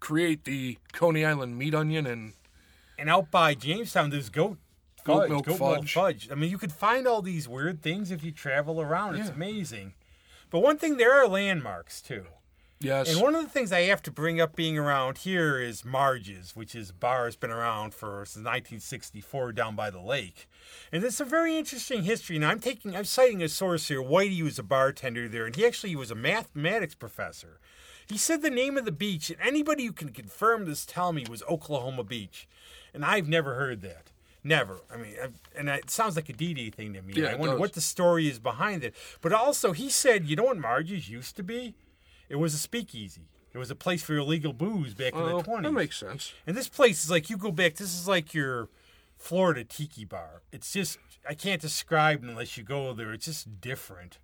create 0.00 0.44
the 0.44 0.78
Coney 0.92 1.24
Island 1.24 1.58
meat 1.58 1.74
onion 1.74 2.06
and 2.06 2.32
And 2.98 3.08
out 3.08 3.30
by 3.30 3.54
Jamestown, 3.54 4.10
there's 4.10 4.30
goat 4.30 4.58
Goat 5.04 5.20
fudge, 5.20 5.30
milk 5.30 5.46
goat 5.46 5.60
milk 5.60 5.76
fudge. 5.78 5.94
fudge. 5.94 6.28
I 6.30 6.34
mean, 6.34 6.50
you 6.50 6.58
could 6.58 6.72
find 6.72 7.06
all 7.06 7.22
these 7.22 7.48
weird 7.48 7.82
things 7.82 8.10
if 8.10 8.24
you 8.24 8.32
travel 8.32 8.80
around. 8.80 9.14
It's 9.16 9.30
amazing. 9.30 9.94
But 10.50 10.58
one 10.60 10.76
thing, 10.76 10.96
there 10.96 11.12
are 11.14 11.28
landmarks 11.28 12.00
too. 12.02 12.24
Yes, 12.80 13.12
And 13.12 13.20
one 13.20 13.34
of 13.34 13.42
the 13.42 13.50
things 13.50 13.72
I 13.72 13.82
have 13.82 14.02
to 14.02 14.10
bring 14.10 14.40
up 14.40 14.56
being 14.56 14.78
around 14.78 15.18
here 15.18 15.60
is 15.60 15.84
Marge's, 15.84 16.54
which 16.54 16.74
is 16.74 16.90
a 16.90 16.94
bar 16.94 17.24
that's 17.24 17.36
been 17.36 17.50
around 17.50 17.94
for 17.94 18.24
since 18.24 18.44
1964 18.44 19.52
down 19.52 19.76
by 19.76 19.90
the 19.90 20.00
lake. 20.00 20.48
And 20.92 21.02
it's 21.04 21.20
a 21.20 21.24
very 21.24 21.56
interesting 21.56 22.04
history. 22.04 22.36
And 22.36 22.44
I'm 22.44 22.60
taking, 22.60 22.96
I'm 22.96 23.04
citing 23.04 23.42
a 23.42 23.48
source 23.48 23.88
here. 23.88 24.02
Whitey 24.02 24.42
was 24.42 24.58
a 24.58 24.62
bartender 24.62 25.28
there, 25.28 25.46
and 25.46 25.56
he 25.56 25.66
actually 25.66 25.96
was 25.96 26.10
a 26.10 26.14
mathematics 26.14 26.94
professor. 26.94 27.58
He 28.08 28.16
said 28.16 28.40
the 28.40 28.50
name 28.50 28.78
of 28.78 28.86
the 28.86 28.92
beach, 28.92 29.28
and 29.28 29.38
anybody 29.42 29.84
who 29.84 29.92
can 29.92 30.10
confirm 30.10 30.64
this, 30.64 30.86
tell 30.86 31.12
me, 31.12 31.26
was 31.28 31.42
Oklahoma 31.48 32.04
Beach. 32.04 32.48
And 32.94 33.04
I've 33.04 33.28
never 33.28 33.54
heard 33.54 33.82
that. 33.82 34.10
Never. 34.42 34.80
I 34.92 34.96
mean, 34.96 35.14
I've, 35.22 35.34
and 35.54 35.68
it 35.68 35.90
sounds 35.90 36.16
like 36.16 36.30
a 36.30 36.32
D-Day 36.32 36.70
thing 36.70 36.94
to 36.94 37.02
me. 37.02 37.14
Yeah, 37.14 37.26
I 37.26 37.34
wonder 37.34 37.54
does. 37.54 37.60
what 37.60 37.72
the 37.74 37.82
story 37.82 38.28
is 38.28 38.38
behind 38.38 38.82
it. 38.82 38.94
But 39.20 39.32
also, 39.32 39.72
he 39.72 39.90
said, 39.90 40.26
you 40.26 40.36
know 40.36 40.44
what 40.44 40.56
Marge's 40.56 41.10
used 41.10 41.36
to 41.36 41.42
be? 41.42 41.74
It 42.28 42.36
was 42.36 42.54
a 42.54 42.58
speakeasy. 42.58 43.28
It 43.52 43.58
was 43.58 43.70
a 43.70 43.74
place 43.74 44.02
for 44.02 44.16
illegal 44.16 44.52
booze 44.52 44.94
back 44.94 45.14
in 45.14 45.20
Oh, 45.20 45.40
the 45.40 45.48
20s. 45.50 45.62
that 45.62 45.72
makes 45.72 45.96
sense. 45.98 46.32
and 46.46 46.56
this 46.56 46.68
place 46.68 47.02
is 47.04 47.10
like, 47.10 47.30
you 47.30 47.36
go 47.36 47.50
back, 47.50 47.74
this 47.76 47.94
is 47.98 48.06
like 48.06 48.34
your 48.34 48.68
Florida 49.16 49.64
tiki 49.64 50.04
bar. 50.04 50.42
It's 50.52 50.72
just, 50.72 50.98
I 51.28 51.34
can't 51.34 51.60
describe 51.60 52.22
it 52.22 52.28
unless 52.30 52.56
you 52.56 52.62
go 52.62 52.92
there. 52.92 53.12
It's 53.12 53.24
just 53.24 53.60
different. 53.60 54.18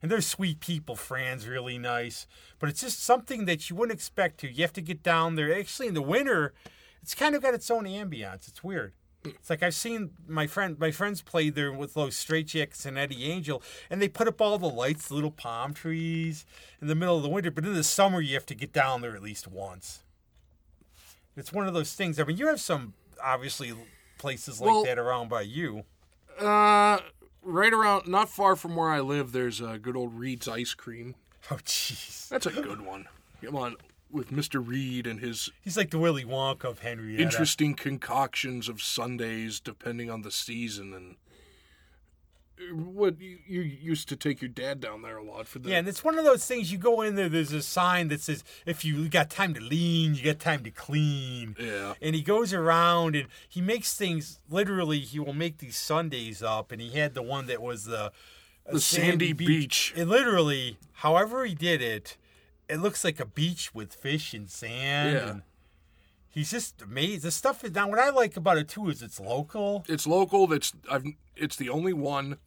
And 0.00 0.10
they're 0.10 0.20
sweet 0.20 0.60
people. 0.60 0.96
Fran's 0.96 1.46
really 1.46 1.76
nice. 1.76 2.26
But 2.58 2.68
it's 2.70 2.80
just 2.80 3.00
something 3.02 3.44
that 3.46 3.68
you 3.68 3.76
wouldn't 3.76 3.96
expect 3.96 4.38
to. 4.40 4.50
You 4.50 4.62
have 4.62 4.72
to 4.74 4.80
get 4.80 5.02
down 5.02 5.34
there. 5.34 5.52
Actually, 5.56 5.88
in 5.88 5.94
the 5.94 6.02
winter, 6.02 6.54
it's 7.02 7.14
kind 7.14 7.34
of 7.34 7.42
got 7.42 7.52
its 7.54 7.70
own 7.70 7.84
ambiance. 7.84 8.48
It's 8.48 8.62
weird. 8.64 8.92
It's 9.24 9.50
like 9.50 9.62
I've 9.62 9.74
seen 9.74 10.10
my 10.26 10.46
friend, 10.46 10.78
my 10.78 10.90
friends 10.90 11.22
play 11.22 11.50
there 11.50 11.72
with 11.72 11.94
those 11.94 12.14
Straitjackets 12.14 12.86
and 12.86 12.96
Eddie 12.96 13.24
Angel, 13.30 13.62
and 13.90 14.00
they 14.00 14.08
put 14.08 14.28
up 14.28 14.40
all 14.40 14.58
the 14.58 14.68
lights, 14.68 15.08
the 15.08 15.14
little 15.14 15.30
palm 15.32 15.74
trees 15.74 16.46
in 16.80 16.86
the 16.88 16.94
middle 16.94 17.16
of 17.16 17.22
the 17.22 17.28
winter. 17.28 17.50
But 17.50 17.64
in 17.66 17.74
the 17.74 17.82
summer, 17.84 18.20
you 18.20 18.34
have 18.34 18.46
to 18.46 18.54
get 18.54 18.72
down 18.72 19.00
there 19.00 19.14
at 19.16 19.22
least 19.22 19.48
once. 19.48 20.04
It's 21.36 21.52
one 21.52 21.66
of 21.66 21.74
those 21.74 21.94
things. 21.94 22.18
I 22.18 22.24
mean, 22.24 22.36
you 22.36 22.46
have 22.46 22.60
some 22.60 22.94
obviously 23.22 23.72
places 24.18 24.60
like 24.60 24.70
Well- 24.70 24.84
that 24.84 24.98
around 24.98 25.28
by 25.28 25.42
you. 25.42 25.84
Uh, 26.38 26.98
right 27.42 27.72
around, 27.72 28.06
not 28.06 28.28
far 28.28 28.54
from 28.54 28.76
where 28.76 28.90
I 28.90 29.00
live, 29.00 29.32
there's 29.32 29.60
a 29.60 29.78
good 29.78 29.96
old 29.96 30.14
Reed's 30.18 30.46
ice 30.48 30.74
cream. 30.74 31.16
Oh, 31.50 31.56
jeez. 31.56 32.28
That's 32.28 32.46
a 32.46 32.50
good 32.50 32.80
one. 32.82 33.08
Come 33.44 33.56
on, 33.56 33.76
with 34.10 34.30
Mr. 34.30 34.66
Reed 34.66 35.06
and 35.06 35.20
his 35.20 35.50
He's 35.62 35.76
like 35.76 35.90
the 35.90 35.98
Willy 35.98 36.24
Wonka 36.24 36.64
of 36.64 36.80
Henrietta. 36.80 37.22
interesting 37.22 37.74
concoctions 37.74 38.68
of 38.68 38.82
sundaes 38.82 39.60
depending 39.60 40.10
on 40.10 40.22
the 40.22 40.30
season 40.30 40.94
and 40.94 41.16
uh, 42.58 42.74
what 42.74 43.20
you, 43.20 43.38
you 43.46 43.60
used 43.60 44.08
to 44.08 44.16
take 44.16 44.40
your 44.42 44.48
dad 44.48 44.80
down 44.80 45.02
there 45.02 45.16
a 45.18 45.22
lot 45.22 45.46
for 45.46 45.58
the 45.58 45.70
Yeah, 45.70 45.76
and 45.78 45.88
it's 45.88 46.02
one 46.02 46.18
of 46.18 46.24
those 46.24 46.44
things 46.44 46.72
you 46.72 46.78
go 46.78 47.02
in 47.02 47.14
there, 47.14 47.28
there's 47.28 47.52
a 47.52 47.62
sign 47.62 48.08
that 48.08 48.20
says, 48.20 48.42
if 48.66 48.84
you 48.84 49.08
got 49.08 49.30
time 49.30 49.54
to 49.54 49.60
lean, 49.60 50.14
you 50.14 50.24
got 50.24 50.38
time 50.40 50.64
to 50.64 50.70
clean. 50.70 51.54
Yeah. 51.58 51.94
And 52.02 52.14
he 52.14 52.22
goes 52.22 52.52
around 52.52 53.14
and 53.14 53.28
he 53.48 53.60
makes 53.60 53.94
things, 53.94 54.40
literally, 54.50 55.00
he 55.00 55.20
will 55.20 55.34
make 55.34 55.58
these 55.58 55.76
sundaes 55.76 56.42
up. 56.42 56.72
And 56.72 56.80
he 56.80 56.98
had 56.98 57.14
the 57.14 57.22
one 57.22 57.46
that 57.46 57.62
was 57.62 57.84
the, 57.84 58.10
The 58.70 58.80
sandy 58.80 59.32
beach. 59.32 59.92
And 59.96 60.10
literally, 60.10 60.78
however 60.94 61.44
he 61.44 61.54
did 61.54 61.80
it, 61.80 62.16
it 62.68 62.78
looks 62.78 63.04
like 63.04 63.18
a 63.20 63.26
beach 63.26 63.74
with 63.74 63.94
fish 63.94 64.34
and 64.34 64.48
sand. 64.50 65.14
Yeah. 65.14 65.30
And 65.30 65.42
he's 66.28 66.50
just 66.50 66.82
amazed. 66.82 67.22
The 67.24 67.30
stuff 67.30 67.64
is, 67.64 67.72
now 67.74 67.88
what 67.88 67.98
I 67.98 68.10
like 68.10 68.36
about 68.36 68.58
it 68.58 68.68
too 68.68 68.88
is 68.88 69.02
it's 69.02 69.18
local. 69.20 69.84
It's 69.88 70.06
local. 70.06 70.46
That's 70.46 70.72
I've. 70.90 71.04
It's 71.36 71.56
the 71.56 71.68
only 71.68 71.92
one, 71.92 72.38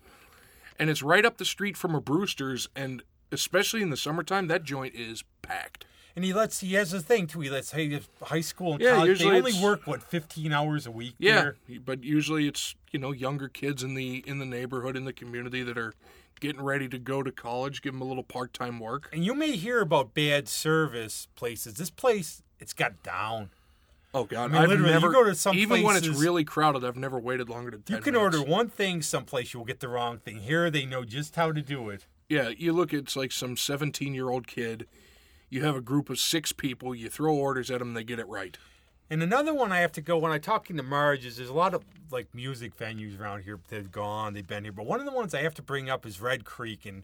and 0.78 0.90
it's 0.90 1.02
right 1.02 1.26
up 1.26 1.38
the 1.38 1.46
street 1.46 1.78
from 1.78 1.96
a 1.96 2.02
Brewster's. 2.02 2.68
And 2.76 3.04
especially 3.32 3.82
in 3.82 3.90
the 3.90 3.98
summertime, 3.98 4.48
that 4.48 4.64
joint 4.64 4.96
is 4.96 5.24
packed. 5.42 5.86
And 6.14 6.26
he 6.26 6.34
lets 6.34 6.60
he 6.60 6.74
has 6.74 6.92
a 6.94 7.00
thing 7.00 7.26
too. 7.26 7.40
He 7.40 7.50
lets 7.50 7.72
hey 7.72 7.98
high 8.22 8.42
school 8.42 8.74
and 8.74 8.82
Yeah, 8.82 8.96
college. 8.96 9.08
usually 9.10 9.32
they 9.32 9.38
only 9.38 9.64
work 9.64 9.88
what 9.88 10.04
fifteen 10.04 10.52
hours 10.52 10.86
a 10.86 10.92
week. 10.92 11.16
Yeah, 11.18 11.52
there? 11.68 11.80
but 11.86 12.04
usually 12.04 12.48
it's 12.50 12.76
you 12.92 13.00
know 13.00 13.14
younger 13.14 13.48
kids 13.48 13.82
in 13.82 13.94
the 13.94 14.22
in 14.28 14.40
the 14.40 14.46
neighborhood 14.46 14.98
in 14.98 15.06
the 15.06 15.14
community 15.14 15.64
that 15.64 15.78
are 15.78 15.94
getting 16.42 16.62
ready 16.62 16.90
to 16.90 17.00
go 17.00 17.24
to 17.24 17.32
college. 17.32 17.82
Give 17.82 17.94
them 17.94 18.02
a 18.02 18.06
little 18.06 18.24
part 18.24 18.54
time 18.54 18.82
work. 18.82 19.10
And 19.14 19.24
you 19.24 19.34
may 19.34 19.52
hear 19.56 19.80
about 19.80 20.14
bad 20.14 20.50
service 20.50 21.30
places. 21.36 21.76
This 21.76 21.90
place 21.90 22.44
it's 22.60 22.74
got 22.74 23.02
down. 23.02 23.52
Oh 24.14 24.26
God, 24.26 24.54
I 24.54 24.60
mean, 24.60 24.70
literally, 24.70 24.90
you 24.90 24.94
never 24.94 25.12
go 25.14 25.24
to 25.24 25.34
some 25.34 25.56
even 25.56 25.84
when 25.84 25.96
it's 25.96 26.10
really 26.10 26.44
crowded. 26.44 26.84
I've 26.84 26.98
never 26.98 27.18
waited 27.18 27.48
longer 27.48 27.72
than 27.72 27.84
ten. 27.84 27.96
You 27.96 28.04
can 28.04 28.14
minutes. 28.16 28.36
order 28.36 28.50
one 28.50 28.68
thing 28.68 29.02
someplace, 29.02 29.54
you'll 29.54 29.64
get 29.64 29.80
the 29.80 29.88
wrong 29.88 30.18
thing. 30.18 30.40
Here, 30.40 30.70
they 30.70 30.86
know 30.86 31.06
just 31.06 31.38
how 31.38 31.54
to 31.54 31.62
do 31.62 31.90
it. 31.90 32.08
Yeah, 32.28 32.50
you 32.50 32.74
look. 32.74 32.94
It's 32.94 33.16
like 33.16 33.32
some 33.32 33.56
seventeen-year-old 33.56 34.48
kid. 34.48 34.86
You 35.50 35.64
have 35.64 35.78
a 35.78 35.82
group 35.82 36.10
of 36.10 36.20
six 36.20 36.52
people. 36.52 36.94
You 36.94 37.10
throw 37.10 37.34
orders 37.34 37.72
at 37.72 37.80
them, 37.80 37.94
they 37.94 38.04
get 38.04 38.20
it 38.20 38.28
right. 38.28 38.58
And 39.12 39.22
another 39.22 39.54
one 39.54 39.74
I 39.74 39.80
have 39.80 39.92
to 39.94 40.02
go 40.02 40.18
when 40.18 40.32
I'm 40.32 40.40
talking 40.40 40.78
to 40.78 40.84
Marge 40.84 41.26
is 41.26 41.36
there's 41.36 41.50
a 41.50 41.54
lot 41.54 41.74
of 41.74 41.84
like 42.12 42.34
music 42.34 42.78
venues 42.78 43.20
around 43.20 43.44
here 43.44 43.60
that 43.68 43.76
have 43.76 43.92
gone, 43.92 44.34
they've 44.34 44.48
been 44.48 44.64
here. 44.64 44.72
But 44.72 44.86
one 44.86 45.02
of 45.02 45.06
the 45.06 45.12
ones 45.12 45.34
I 45.34 45.42
have 45.42 45.54
to 45.56 45.62
bring 45.62 45.90
up 45.90 46.06
is 46.06 46.22
Red 46.22 46.46
Creek, 46.46 46.86
and 46.86 47.04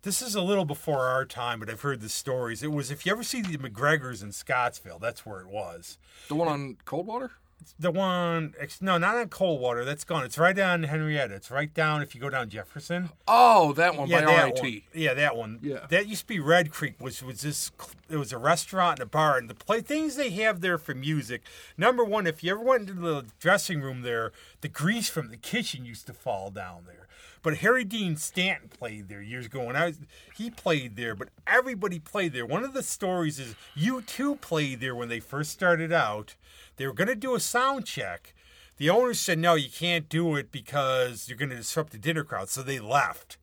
this 0.00 0.22
is 0.22 0.34
a 0.34 0.40
little 0.40 0.64
before 0.64 1.00
our 1.00 1.26
time, 1.26 1.60
but 1.60 1.68
I've 1.68 1.82
heard 1.82 2.00
the 2.00 2.08
stories. 2.08 2.62
It 2.62 2.72
was 2.72 2.90
if 2.90 3.04
you 3.04 3.12
ever 3.12 3.22
see 3.22 3.42
the 3.42 3.58
McGregors 3.58 4.22
in 4.22 4.32
Scottsville, 4.32 4.98
that's 4.98 5.26
where 5.26 5.42
it 5.42 5.48
was. 5.48 5.98
The 6.28 6.34
one 6.34 6.48
on 6.48 6.78
Coldwater. 6.86 7.32
The 7.78 7.90
one, 7.90 8.54
no, 8.80 8.98
not 8.98 9.16
on 9.16 9.28
Coldwater. 9.28 9.84
That's 9.84 10.04
gone. 10.04 10.24
It's 10.24 10.38
right 10.38 10.54
down 10.54 10.82
Henrietta. 10.82 11.34
It's 11.34 11.50
right 11.50 11.72
down 11.72 12.02
if 12.02 12.14
you 12.14 12.20
go 12.20 12.28
down 12.30 12.48
Jefferson. 12.50 13.10
Oh, 13.26 13.72
that 13.74 13.96
one 13.96 14.10
by 14.10 14.20
that 14.20 14.54
one. 14.60 14.82
Yeah, 14.92 15.14
that 15.14 15.36
one. 15.36 15.58
Yeah. 15.62 15.86
That 15.88 16.06
used 16.06 16.22
to 16.22 16.26
be 16.26 16.40
Red 16.40 16.70
Creek, 16.70 16.94
which 16.98 17.22
was 17.22 17.42
this. 17.42 17.70
It 18.08 18.16
was 18.16 18.32
a 18.32 18.38
restaurant 18.38 18.98
and 18.98 19.06
a 19.06 19.10
bar, 19.10 19.38
and 19.38 19.48
the 19.48 19.54
play 19.54 19.80
things 19.80 20.16
they 20.16 20.30
have 20.30 20.60
there 20.60 20.78
for 20.78 20.94
music. 20.94 21.42
Number 21.76 22.04
one, 22.04 22.26
if 22.26 22.44
you 22.44 22.52
ever 22.52 22.60
went 22.60 22.90
into 22.90 23.00
the 23.00 23.24
dressing 23.40 23.80
room 23.80 24.02
there, 24.02 24.32
the 24.60 24.68
grease 24.68 25.08
from 25.08 25.30
the 25.30 25.36
kitchen 25.36 25.84
used 25.84 26.06
to 26.06 26.12
fall 26.12 26.50
down 26.50 26.84
there. 26.86 27.03
But 27.44 27.58
Harry 27.58 27.84
Dean 27.84 28.16
Stanton 28.16 28.70
played 28.70 29.08
there 29.10 29.20
years 29.20 29.46
ago, 29.46 29.68
and 29.68 29.76
I 29.76 29.88
was, 29.88 30.00
he 30.34 30.48
played 30.48 30.96
there. 30.96 31.14
But 31.14 31.28
everybody 31.46 31.98
played 31.98 32.32
there. 32.32 32.46
One 32.46 32.64
of 32.64 32.72
the 32.72 32.82
stories 32.82 33.38
is 33.38 33.54
U2 33.76 34.40
played 34.40 34.80
there 34.80 34.94
when 34.94 35.10
they 35.10 35.20
first 35.20 35.50
started 35.52 35.92
out. 35.92 36.36
They 36.76 36.86
were 36.86 36.94
going 36.94 37.08
to 37.08 37.14
do 37.14 37.34
a 37.34 37.40
sound 37.40 37.84
check. 37.84 38.34
The 38.78 38.88
owners 38.88 39.20
said 39.20 39.38
no, 39.38 39.54
you 39.54 39.68
can't 39.70 40.08
do 40.08 40.36
it 40.36 40.50
because 40.50 41.28
you're 41.28 41.36
going 41.38 41.50
to 41.50 41.56
disrupt 41.56 41.92
the 41.92 41.98
dinner 41.98 42.24
crowd. 42.24 42.48
So 42.48 42.62
they 42.62 42.80
left. 42.80 43.36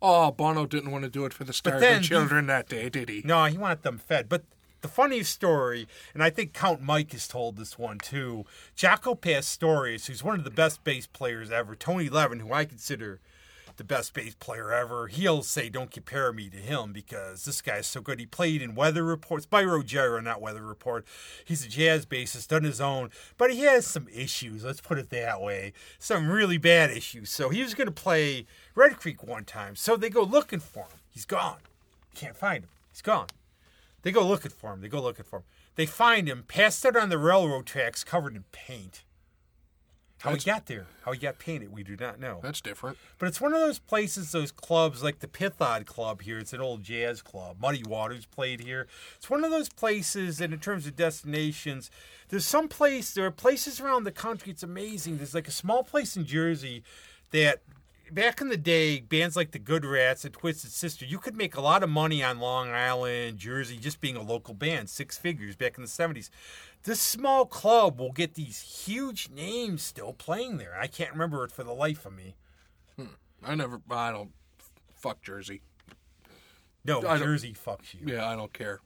Oh, 0.00 0.32
Bono 0.32 0.64
didn't 0.64 0.90
want 0.90 1.04
to 1.04 1.10
do 1.10 1.26
it 1.26 1.34
for 1.34 1.44
the 1.44 1.52
Starving 1.52 2.00
he- 2.00 2.08
Children 2.08 2.46
that 2.46 2.66
day, 2.66 2.88
did 2.88 3.10
he? 3.10 3.20
No, 3.26 3.44
he 3.44 3.58
wanted 3.58 3.82
them 3.82 3.98
fed. 3.98 4.30
But 4.30 4.44
the 4.82 4.88
funniest 4.88 5.32
story, 5.32 5.88
and 6.12 6.22
I 6.22 6.30
think 6.30 6.52
Count 6.52 6.82
Mike 6.82 7.12
has 7.12 7.26
told 7.26 7.56
this 7.56 7.78
one 7.78 7.98
too. 7.98 8.44
Jaco 8.76 9.18
Pastorius, 9.18 10.06
who's 10.06 10.22
one 10.22 10.38
of 10.38 10.44
the 10.44 10.50
best 10.50 10.84
bass 10.84 11.06
players 11.06 11.50
ever, 11.50 11.74
Tony 11.74 12.08
Levin, 12.08 12.40
who 12.40 12.52
I 12.52 12.64
consider 12.64 13.20
the 13.78 13.84
best 13.84 14.12
bass 14.12 14.34
player 14.34 14.70
ever, 14.70 15.06
he'll 15.06 15.42
say, 15.42 15.70
"Don't 15.70 15.90
compare 15.90 16.30
me 16.30 16.50
to 16.50 16.58
him 16.58 16.92
because 16.92 17.44
this 17.44 17.62
guy's 17.62 17.86
so 17.86 18.02
good." 18.02 18.18
He 18.20 18.26
played 18.26 18.60
in 18.60 18.74
Weather 18.74 19.02
Reports 19.02 19.46
by 19.46 19.64
Rogero, 19.64 20.22
not 20.22 20.42
Weather 20.42 20.62
Report. 20.62 21.06
He's 21.44 21.64
a 21.64 21.68
jazz 21.68 22.04
bassist, 22.04 22.48
done 22.48 22.64
his 22.64 22.82
own, 22.82 23.10
but 23.38 23.50
he 23.50 23.60
has 23.60 23.86
some 23.86 24.08
issues. 24.08 24.64
Let's 24.64 24.82
put 24.82 24.98
it 24.98 25.08
that 25.10 25.40
way. 25.40 25.72
Some 25.98 26.28
really 26.28 26.58
bad 26.58 26.90
issues. 26.90 27.30
So 27.30 27.48
he 27.48 27.62
was 27.62 27.72
going 27.74 27.86
to 27.86 27.92
play 27.92 28.46
Red 28.74 28.98
Creek 28.98 29.22
one 29.22 29.46
time. 29.46 29.74
So 29.74 29.96
they 29.96 30.10
go 30.10 30.22
looking 30.22 30.60
for 30.60 30.80
him. 30.80 30.98
He's 31.08 31.24
gone. 31.24 31.60
Can't 32.14 32.36
find 32.36 32.64
him. 32.64 32.70
He's 32.90 33.00
gone. 33.00 33.28
They 34.02 34.12
go 34.12 34.26
looking 34.26 34.50
for 34.50 34.72
him. 34.72 34.80
They 34.80 34.88
go 34.88 35.00
looking 35.00 35.24
for 35.24 35.40
him. 35.40 35.44
They 35.76 35.86
find 35.86 36.28
him 36.28 36.44
passed 36.46 36.84
out 36.84 36.96
on 36.96 37.08
the 37.08 37.18
railroad 37.18 37.66
tracks, 37.66 38.04
covered 38.04 38.34
in 38.36 38.44
paint. 38.52 39.04
How 40.18 40.30
That's- 40.30 40.44
he 40.44 40.50
got 40.50 40.66
there, 40.66 40.86
how 41.04 41.10
he 41.10 41.18
got 41.18 41.40
painted, 41.40 41.72
we 41.72 41.82
do 41.82 41.96
not 41.96 42.20
know. 42.20 42.38
That's 42.44 42.60
different. 42.60 42.96
But 43.18 43.26
it's 43.26 43.40
one 43.40 43.52
of 43.54 43.60
those 43.60 43.80
places, 43.80 44.30
those 44.30 44.52
clubs 44.52 45.02
like 45.02 45.18
the 45.18 45.26
Pythodd 45.26 45.84
Club 45.84 46.22
here. 46.22 46.38
It's 46.38 46.52
an 46.52 46.60
old 46.60 46.84
jazz 46.84 47.22
club. 47.22 47.56
Muddy 47.60 47.82
Waters 47.82 48.24
played 48.24 48.60
here. 48.60 48.86
It's 49.16 49.28
one 49.28 49.42
of 49.42 49.50
those 49.50 49.68
places, 49.68 50.40
and 50.40 50.54
in 50.54 50.60
terms 50.60 50.86
of 50.86 50.94
destinations, 50.94 51.90
there's 52.28 52.46
some 52.46 52.68
place. 52.68 53.12
There 53.12 53.26
are 53.26 53.32
places 53.32 53.80
around 53.80 54.04
the 54.04 54.12
country. 54.12 54.52
It's 54.52 54.62
amazing. 54.62 55.16
There's 55.16 55.34
like 55.34 55.48
a 55.48 55.52
small 55.52 55.82
place 55.82 56.16
in 56.16 56.24
Jersey 56.24 56.84
that. 57.30 57.62
Back 58.10 58.40
in 58.40 58.48
the 58.48 58.56
day, 58.58 59.00
bands 59.00 59.36
like 59.36 59.52
the 59.52 59.58
Good 59.58 59.84
Rats 59.86 60.24
and 60.24 60.34
Twisted 60.34 60.70
Sister, 60.70 61.04
you 61.06 61.18
could 61.18 61.34
make 61.36 61.56
a 61.56 61.60
lot 61.62 61.82
of 61.82 61.88
money 61.88 62.22
on 62.22 62.40
Long 62.40 62.68
Island, 62.70 63.38
Jersey, 63.38 63.78
just 63.78 64.00
being 64.00 64.16
a 64.16 64.22
local 64.22 64.52
band, 64.54 64.90
six 64.90 65.16
figures 65.16 65.56
back 65.56 65.78
in 65.78 65.82
the 65.82 65.88
70s. 65.88 66.28
This 66.82 67.00
small 67.00 67.46
club 67.46 67.98
will 68.00 68.12
get 68.12 68.34
these 68.34 68.60
huge 68.60 69.30
names 69.30 69.82
still 69.82 70.12
playing 70.12 70.58
there. 70.58 70.76
I 70.78 70.88
can't 70.88 71.12
remember 71.12 71.44
it 71.44 71.52
for 71.52 71.62
the 71.64 71.72
life 71.72 72.04
of 72.04 72.12
me. 72.12 72.34
Hmm. 72.96 73.06
I 73.42 73.54
never. 73.54 73.80
I 73.90 74.10
don't. 74.10 74.32
Fuck 74.94 75.22
Jersey. 75.22 75.62
No, 76.84 77.06
I 77.06 77.16
Jersey 77.18 77.54
fucks 77.54 77.94
you. 77.94 78.00
Yeah, 78.14 78.28
I 78.28 78.36
don't 78.36 78.52
care. 78.52 78.80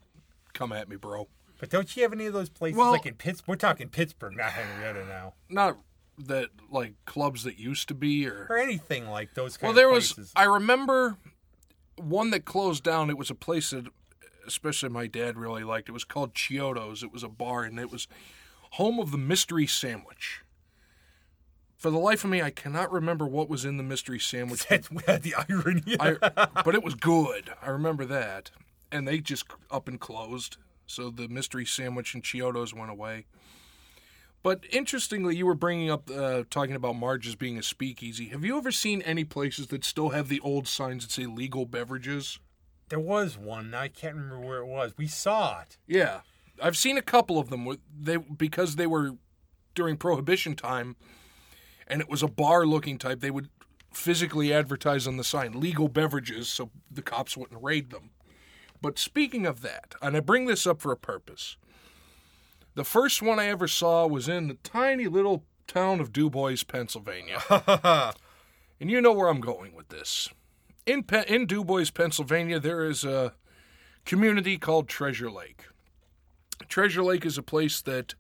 Come 0.53 0.73
at 0.73 0.89
me, 0.89 0.97
bro. 0.97 1.29
But 1.59 1.71
don't 1.71 1.97
you 1.97 2.03
have 2.03 2.13
any 2.13 2.27
of 2.27 2.33
those 2.35 2.51
places 2.51 2.77
Well- 2.77 2.93
like 2.93 3.07
in 3.07 3.15
Pittsburgh? 3.15 3.49
We're 3.49 3.57
talking 3.57 3.89
Pittsburgh, 3.89 4.37
not 4.37 4.53
Henrietta 4.53 5.07
now, 5.07 5.35
Not 5.49 5.79
that 6.19 6.49
like 6.71 6.95
clubs 7.05 7.45
that 7.45 7.59
used 7.59 7.89
to 7.89 7.95
be 7.95 8.27
or. 8.27 8.47
or 8.49 8.59
anything 8.59 9.09
like 9.09 9.35
those. 9.35 9.57
Kind 9.57 9.69
Well, 9.69 9.77
there 9.77 9.89
was. 9.89 10.33
I 10.35 10.45
remember 10.45 11.17
one 11.97 12.31
that 12.31 12.45
closed 12.45 12.85
down. 12.85 13.11
It 13.11 13.19
was 13.19 13.31
a 13.31 13.35
place 13.35 13.71
that, 13.71 13.87
especially 14.47 14.89
my 14.89 15.07
dad 15.07 15.37
really 15.37 15.65
liked. 15.65 15.89
It 15.89 15.93
was 15.93 16.05
called 16.05 16.35
Chiodo's. 16.35 17.03
It 17.03 17.13
was 17.13 17.23
a 17.23 17.29
bar, 17.29 17.65
and 17.65 17.79
it 17.79 17.91
was 17.91 18.09
home 18.73 18.99
of 18.99 19.11
the 19.11 19.19
mystery 19.19 19.67
sandwich. 19.67 20.43
For 21.77 21.91
the 21.91 21.99
life 21.99 22.25
of 22.25 22.31
me, 22.31 22.41
I 22.41 22.51
cannot 22.51 22.91
remember 22.91 23.27
what 23.27 23.51
was 23.51 23.65
in 23.65 23.77
the 23.77 23.83
mystery 23.83 24.19
sandwich. 24.19 24.67
That's 24.69 24.89
the 24.89 25.35
irony. 25.49 25.97
I, 26.01 26.17
but 26.65 26.75
it 26.75 26.83
was 26.83 26.95
good. 26.95 27.53
I 27.63 27.69
remember 27.69 28.05
that. 28.07 28.51
And 28.91 29.07
they 29.07 29.19
just 29.19 29.47
up 29.71 29.89
and 29.89 30.01
closed. 30.01 30.57
So 30.87 31.11
the 31.11 31.29
mystery 31.29 31.67
sandwich 31.67 32.15
and 32.15 32.23
Chiodos 32.23 32.73
went 32.73 32.91
away. 32.91 33.27
But 34.43 34.65
interestingly, 34.71 35.35
you 35.37 35.45
were 35.45 35.55
bringing 35.55 35.91
up 35.91 36.09
uh, 36.11 36.45
talking 36.51 36.77
about 36.77 36.95
Marge's 36.95 37.35
being 37.35 37.59
a 37.59 37.63
speakeasy. 37.63 38.29
Have 38.29 38.45
you 38.45 38.57
ever 38.57 38.71
seen 38.71 39.03
any 39.03 39.25
places 39.25 39.67
that 39.69 39.85
still 39.85 40.11
have 40.11 40.29
the 40.29 40.41
old 40.41 40.69
signs 40.69 41.05
that 41.05 41.13
say 41.13 41.27
legal 41.27 41.67
beverages? 41.67 42.39
there 42.89 43.01
was 43.01 43.37
one. 43.37 43.75
I 43.75 43.89
can't 43.89 44.15
remember 44.15 44.41
where 44.41 44.59
it 44.59 44.67
was. 44.67 44.95
We 44.97 45.07
saw 45.07 45.61
it. 45.61 45.79
Yeah, 45.87 46.21
I've 46.63 46.77
seen 46.77 46.97
a 46.99 47.03
couple 47.03 47.39
of 47.39 47.51
them. 47.51 47.67
They 47.99 48.17
because 48.17 48.77
they 48.77 48.87
were 48.87 49.13
during 49.75 49.97
Prohibition 49.97 50.55
time, 50.55 50.97
and 51.87 52.01
it 52.01 52.09
was 52.09 52.23
a 52.23 52.29
bar-looking 52.29 52.99
type. 52.99 53.21
They 53.21 53.31
would 53.31 53.49
physically 53.93 54.53
advertise 54.53 55.07
on 55.07 55.17
the 55.17 55.25
sign 55.25 55.59
legal 55.59 55.89
beverages, 55.89 56.49
so 56.49 56.71
the 56.91 57.03
cops 57.03 57.37
wouldn't 57.37 57.63
raid 57.63 57.91
them. 57.91 58.11
But 58.81 58.99
speaking 58.99 59.47
of 59.47 59.63
that, 59.63 59.95
and 60.01 60.17
I 60.17 60.21
bring 60.21 60.47
this 60.47 60.67
up 60.67 60.81
for 60.81 60.93
a 60.93 60.97
purpose. 60.97 61.57
The 62.77 62.85
first 62.85 63.23
one 63.23 63.39
I 63.39 63.47
ever 63.47 63.67
saw 63.67 64.07
was 64.07 64.29
in 64.29 64.49
the 64.49 64.59
tiny 64.63 65.07
little 65.07 65.45
town 65.67 65.99
of 65.99 66.13
DuBois, 66.13 66.63
Pennsylvania. 66.69 67.43
and 68.79 68.91
you 68.91 69.01
know 69.01 69.15
where 69.15 69.29
I'm 69.29 69.41
going 69.41 69.75
with 69.75 69.89
this. 69.89 70.29
In 70.85 71.03
Pe- 71.03 71.25
in 71.27 71.47
DuBois, 71.47 71.91
Pennsylvania, 71.93 72.61
there 72.61 72.85
is 72.85 73.03
a 73.03 73.33
community 74.05 74.59
called 74.59 74.89
Treasure 74.89 75.31
Lake. 75.31 75.65
Treasure 76.69 77.03
Lake 77.03 77.25
is 77.25 77.39
a 77.39 77.43
place 77.43 77.81
that 77.81 78.15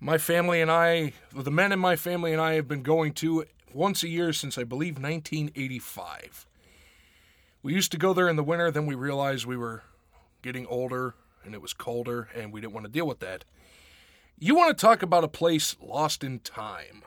my 0.00 0.16
family 0.16 0.62
and 0.62 0.70
I, 0.70 1.12
the 1.30 1.50
men 1.50 1.72
in 1.72 1.78
my 1.78 1.96
family 1.96 2.32
and 2.32 2.40
I, 2.40 2.54
have 2.54 2.68
been 2.68 2.82
going 2.82 3.12
to 3.14 3.44
once 3.74 4.02
a 4.02 4.08
year 4.08 4.32
since 4.32 4.56
I 4.56 4.64
believe 4.64 4.94
1985. 4.94 6.46
We 7.62 7.74
used 7.74 7.92
to 7.92 7.98
go 7.98 8.14
there 8.14 8.30
in 8.30 8.36
the 8.36 8.42
winter, 8.42 8.70
then 8.70 8.86
we 8.86 8.94
realized 8.94 9.44
we 9.44 9.58
were 9.58 9.82
getting 10.40 10.64
older 10.68 11.14
and 11.44 11.54
it 11.54 11.62
was 11.62 11.72
colder 11.72 12.28
and 12.34 12.52
we 12.52 12.60
didn't 12.60 12.72
want 12.72 12.86
to 12.86 12.92
deal 12.92 13.06
with 13.06 13.20
that. 13.20 13.44
You 14.38 14.54
want 14.54 14.76
to 14.76 14.80
talk 14.80 15.02
about 15.02 15.24
a 15.24 15.28
place 15.28 15.76
lost 15.80 16.24
in 16.24 16.40
time. 16.40 17.02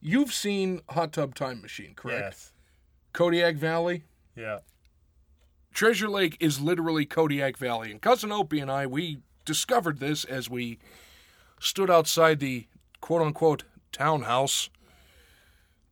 You've 0.00 0.32
seen 0.32 0.82
Hot 0.90 1.12
Tub 1.12 1.34
Time 1.34 1.62
Machine, 1.62 1.94
correct? 1.94 2.20
Yes. 2.20 2.52
Kodiak 3.12 3.56
Valley? 3.56 4.04
Yeah. 4.36 4.58
Treasure 5.72 6.08
Lake 6.08 6.36
is 6.40 6.60
literally 6.60 7.06
Kodiak 7.06 7.56
Valley. 7.56 7.90
And 7.90 8.02
Cousin 8.02 8.32
Opie 8.32 8.60
and 8.60 8.70
I, 8.70 8.86
we 8.86 9.18
discovered 9.44 10.00
this 10.00 10.24
as 10.24 10.50
we 10.50 10.78
stood 11.60 11.90
outside 11.90 12.40
the 12.40 12.66
quote 13.00 13.22
unquote 13.22 13.64
townhouse 13.92 14.70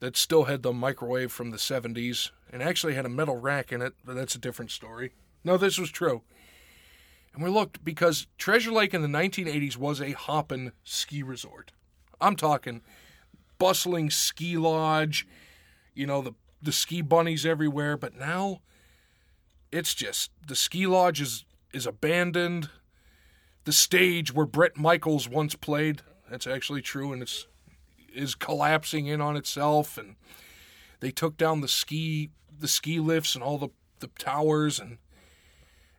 that 0.00 0.16
still 0.16 0.44
had 0.44 0.62
the 0.62 0.72
microwave 0.72 1.31
from 1.31 1.50
the 1.50 1.57
70s 1.57 2.31
and 2.52 2.62
actually 2.62 2.94
had 2.94 3.07
a 3.07 3.09
metal 3.09 3.37
rack 3.37 3.72
in 3.72 3.81
it, 3.81 3.94
but 4.05 4.14
that's 4.14 4.35
a 4.35 4.38
different 4.38 4.70
story. 4.70 5.12
No, 5.44 5.57
this 5.57 5.78
was 5.78 5.90
true. 5.90 6.22
And 7.35 7.42
we 7.42 7.51
looked 7.51 7.85
because 7.85 8.27
Treasure 8.37 8.73
Lake 8.73 8.92
in 8.95 9.03
the 9.03 9.09
1980s 9.09 9.77
was 9.77 10.01
a 10.01 10.12
hoppin' 10.12 10.73
ski 10.85 11.23
resort. 11.23 11.73
I'm 12.21 12.37
talking 12.37 12.83
bustling 13.59 14.11
ski 14.11 14.57
lodge, 14.57 15.27
you 15.95 16.07
know, 16.07 16.21
the, 16.21 16.33
the 16.61 16.73
ski 16.73 17.01
bunnies 17.01 17.47
everywhere, 17.47 17.97
but 17.97 18.16
now 18.16 18.61
it's 19.71 19.95
just 19.95 20.31
the 20.47 20.55
ski 20.55 20.87
lodge 20.87 21.21
is 21.21 21.45
is 21.73 21.87
abandoned. 21.87 22.68
The 23.64 23.73
stage 23.73 24.35
where 24.35 24.47
Bret 24.47 24.77
Michaels 24.77 25.29
once 25.29 25.55
played, 25.55 26.03
that's 26.31 26.47
actually 26.47 26.83
true, 26.83 27.12
and 27.12 27.23
it's 27.23 27.47
is 28.14 28.35
collapsing 28.35 29.07
in 29.07 29.21
on 29.21 29.37
itself. 29.37 29.97
And 29.97 30.16
they 31.01 31.11
took 31.11 31.37
down 31.37 31.62
the 31.62 31.68
ski 31.68 32.31
the 32.57 32.68
ski 32.68 33.01
lifts 33.01 33.35
and 33.35 33.42
all 33.42 33.59
the 33.59 33.68
the 34.01 34.09
towers, 34.18 34.79
and 34.79 34.99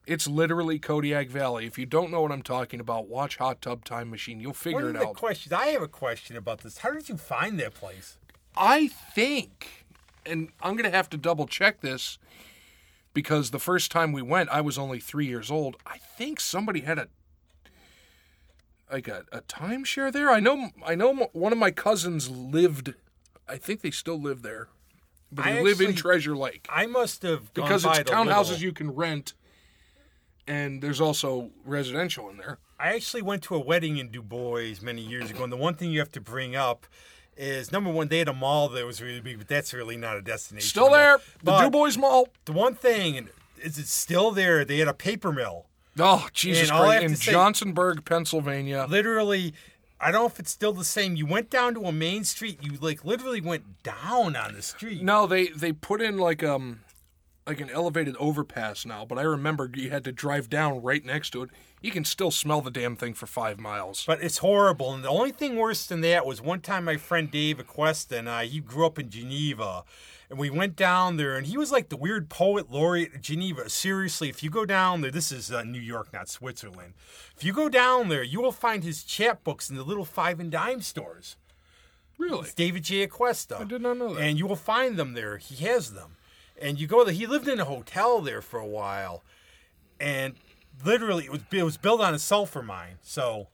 it's 0.06 0.28
literally 0.28 0.80
Kodiak 0.80 1.30
Valley. 1.30 1.66
If 1.66 1.78
you 1.78 1.86
don't 1.86 2.12
know 2.12 2.22
what 2.22 2.32
I'm 2.32 2.42
talking 2.42 2.80
about, 2.80 3.08
watch 3.08 3.38
Hot 3.38 3.62
Tub 3.62 3.86
Time 3.86 4.10
Machine. 4.10 4.40
You'll 4.40 4.54
figure 4.54 4.90
it 4.90 4.96
out. 4.98 5.16
questions 5.16 5.52
I 5.54 5.68
have 5.68 5.82
a 5.82 5.88
question 5.88 6.36
about 6.38 6.60
this. 6.62 6.80
How 6.80 6.92
did 6.92 7.08
you 7.10 7.18
find 7.18 7.60
that 7.60 7.74
place? 7.74 8.18
I 8.56 8.88
think, 8.88 9.86
and 10.26 10.50
I'm 10.62 10.74
going 10.76 10.90
to 10.90 10.96
have 10.96 11.10
to 11.12 11.18
double 11.18 11.48
check 11.48 11.82
this 11.82 12.18
because 13.14 13.52
the 13.52 13.60
first 13.60 13.92
time 13.92 14.12
we 14.12 14.22
went, 14.22 14.50
I 14.50 14.62
was 14.62 14.78
only 14.78 15.00
three 15.00 15.26
years 15.26 15.50
old. 15.50 15.78
I 15.86 15.98
think 16.18 16.40
somebody 16.40 16.82
had 16.82 16.98
a 17.00 17.08
like 18.92 19.08
a, 19.08 19.24
a 19.32 19.42
timeshare 19.42 20.12
there. 20.12 20.30
I 20.30 20.40
know, 20.40 20.70
I 20.86 20.94
know, 20.96 21.10
m- 21.10 21.28
one 21.34 21.52
of 21.52 21.58
my 21.58 21.72
cousins 21.72 22.30
lived. 22.30 22.94
I 23.48 23.58
think 23.58 23.82
they 23.82 23.90
still 23.92 24.20
live 24.22 24.42
there, 24.44 24.68
but 25.32 25.46
they 25.46 25.60
I 25.60 25.62
live 25.62 25.82
in 25.82 25.88
actually- 25.90 26.02
Treasure 26.02 26.36
Lake 26.36 26.68
I 26.70 26.86
must 26.86 27.24
have 27.24 27.52
gone 27.54 27.66
because 27.66 27.84
by 27.84 27.98
it's 28.00 28.10
the 28.10 28.16
townhouses 28.16 28.50
little- 28.50 28.58
you 28.64 28.72
can 28.72 28.92
rent, 28.92 29.34
and 30.48 30.82
there's 30.82 31.02
also 31.02 31.52
residential 31.66 32.30
in 32.30 32.38
there. 32.38 32.60
I 32.80 32.94
actually 32.96 33.22
went 33.22 33.44
to 33.44 33.56
a 33.56 33.60
wedding 33.60 33.98
in 33.98 34.10
Du 34.10 34.22
Bois 34.22 34.76
many 34.82 35.02
years 35.02 35.32
ago, 35.32 35.44
and 35.44 35.52
the 35.54 35.58
one 35.58 35.76
thing 35.76 35.92
you 35.92 36.00
have 36.00 36.12
to 36.14 36.22
bring 36.22 36.56
up 36.56 36.86
is 37.38 37.72
number 37.72 37.90
one, 37.90 38.10
they 38.10 38.20
had 38.20 38.28
a 38.28 38.34
mall 38.34 38.70
that 38.70 38.86
was 38.86 39.02
really 39.02 39.22
big, 39.22 39.38
but 39.40 39.48
that's 39.48 39.74
really 39.74 39.98
not 39.98 40.18
a 40.18 40.22
destination. 40.22 40.68
Still 40.68 40.92
there, 40.92 41.20
the 41.42 41.58
Du 41.60 41.70
Bois 41.70 41.98
Mall. 41.98 42.28
The 42.46 42.52
one 42.52 42.76
thing 42.76 43.30
is 43.62 43.78
it's 43.78 43.92
still 43.92 44.32
there. 44.32 44.66
They 44.66 44.78
had 44.80 44.88
a 44.88 44.94
paper 44.94 45.32
mill. 45.32 45.66
Oh, 46.00 46.28
Jesus 46.34 46.70
And 46.70 46.72
all 46.78 46.84
I 46.84 46.98
Christ. 47.00 47.04
In 47.04 47.16
say- 47.16 47.32
Johnsonburg, 47.32 48.06
Pennsylvania. 48.06 48.86
Literally, 48.90 49.54
I 50.00 50.12
don't 50.12 50.22
know 50.22 50.28
if 50.28 50.40
it's 50.40 50.52
still 50.52 50.74
the 50.74 50.84
same. 50.84 51.16
You 51.16 51.26
went 51.26 51.50
down 51.50 51.76
to 51.76 51.86
a 51.86 51.92
main 51.92 52.24
street. 52.24 52.60
You 52.62 52.78
like 52.82 53.06
literally 53.06 53.42
went 53.42 53.84
down 53.84 54.36
on 54.36 54.54
the 54.54 54.62
street. 54.62 55.02
No, 55.02 55.26
they 55.28 55.48
they 55.48 55.72
put 55.72 56.02
in 56.02 56.18
like 56.18 56.44
um 56.44 56.82
like 57.46 57.60
an 57.60 57.70
elevated 57.70 58.16
overpass 58.18 58.86
now, 58.86 59.06
but 59.06 59.18
I 59.18 59.24
remember 59.24 59.70
you 59.74 59.90
had 59.90 60.06
to 60.06 60.12
drive 60.12 60.50
down 60.50 60.82
right 60.82 61.04
next 61.04 61.32
to 61.32 61.44
it. 61.44 61.50
You 61.82 61.92
can 61.92 62.06
still 62.06 62.32
smell 62.32 62.62
the 62.62 62.72
damn 62.72 62.96
thing 62.96 63.14
for 63.14 63.28
five 63.28 63.60
miles. 63.60 64.06
But 64.08 64.24
it's 64.24 64.38
horrible. 64.38 64.94
And 64.94 65.04
the 65.04 65.10
only 65.10 65.32
thing 65.32 65.58
worse 65.58 65.86
than 65.86 66.00
that 66.02 66.26
was 66.26 66.42
one 66.42 66.62
time 66.62 66.86
my 66.86 66.96
friend 66.96 67.30
Dave 67.30 67.58
Aquesta 67.58 68.18
and 68.18 68.30
I, 68.30 68.46
he 68.46 68.62
grew 68.62 68.86
up 68.86 68.98
in 68.98 69.10
Geneva. 69.10 69.84
And 70.30 70.40
we 70.40 70.50
went 70.50 70.78
down 70.78 71.18
there, 71.18 71.36
and 71.36 71.46
he 71.46 71.58
was 71.58 71.72
like 71.72 71.90
the 71.90 71.98
weird 71.98 72.30
poet 72.30 72.72
laureate 72.72 73.14
of 73.14 73.22
Geneva. 73.22 73.70
Seriously, 73.70 74.30
if 74.30 74.42
you 74.42 74.50
go 74.50 74.66
down 74.66 75.02
there, 75.02 75.12
this 75.12 75.32
is 75.32 75.52
uh, 75.52 75.64
New 75.64 75.82
York, 75.82 76.14
not 76.14 76.30
Switzerland. 76.30 76.94
If 77.36 77.44
you 77.44 77.52
go 77.52 77.68
down 77.68 78.08
there, 78.08 78.24
you 78.24 78.40
will 78.42 78.54
find 78.54 78.84
his 78.84 79.04
chapbooks 79.04 79.70
in 79.70 79.76
the 79.76 79.84
little 79.84 80.06
five 80.06 80.40
and 80.40 80.50
dime 80.50 80.82
stores. 80.82 81.36
really? 82.18 82.46
It's 82.46 82.54
David 82.54 82.86
J. 82.86 83.06
Aquesta. 83.06 83.60
I 83.60 83.64
did 83.66 83.82
not 83.82 83.98
know 83.98 84.14
that. 84.14 84.22
And 84.22 84.40
you 84.40 84.48
will 84.48 84.56
find 84.56 84.96
them 84.96 85.14
there. 85.14 85.38
He 85.38 85.66
has 85.66 85.94
them. 85.94 86.16
And 86.62 86.80
you 86.80 86.88
go 86.88 87.04
there. 87.04 87.14
He 87.14 87.26
lived 87.26 87.48
in 87.48 87.60
a 87.60 87.66
hotel 87.66 88.22
there 88.22 88.42
for 88.42 88.60
a 88.60 88.66
while. 88.66 89.24
And 90.00 90.36
literally, 90.86 91.26
it 91.26 91.32
was, 91.32 91.42
it 91.52 91.64
was 91.64 91.78
built 91.78 92.02
on 92.02 92.14
a 92.14 92.20
sulfur 92.20 92.62
mine. 92.62 92.98
So 93.02 93.48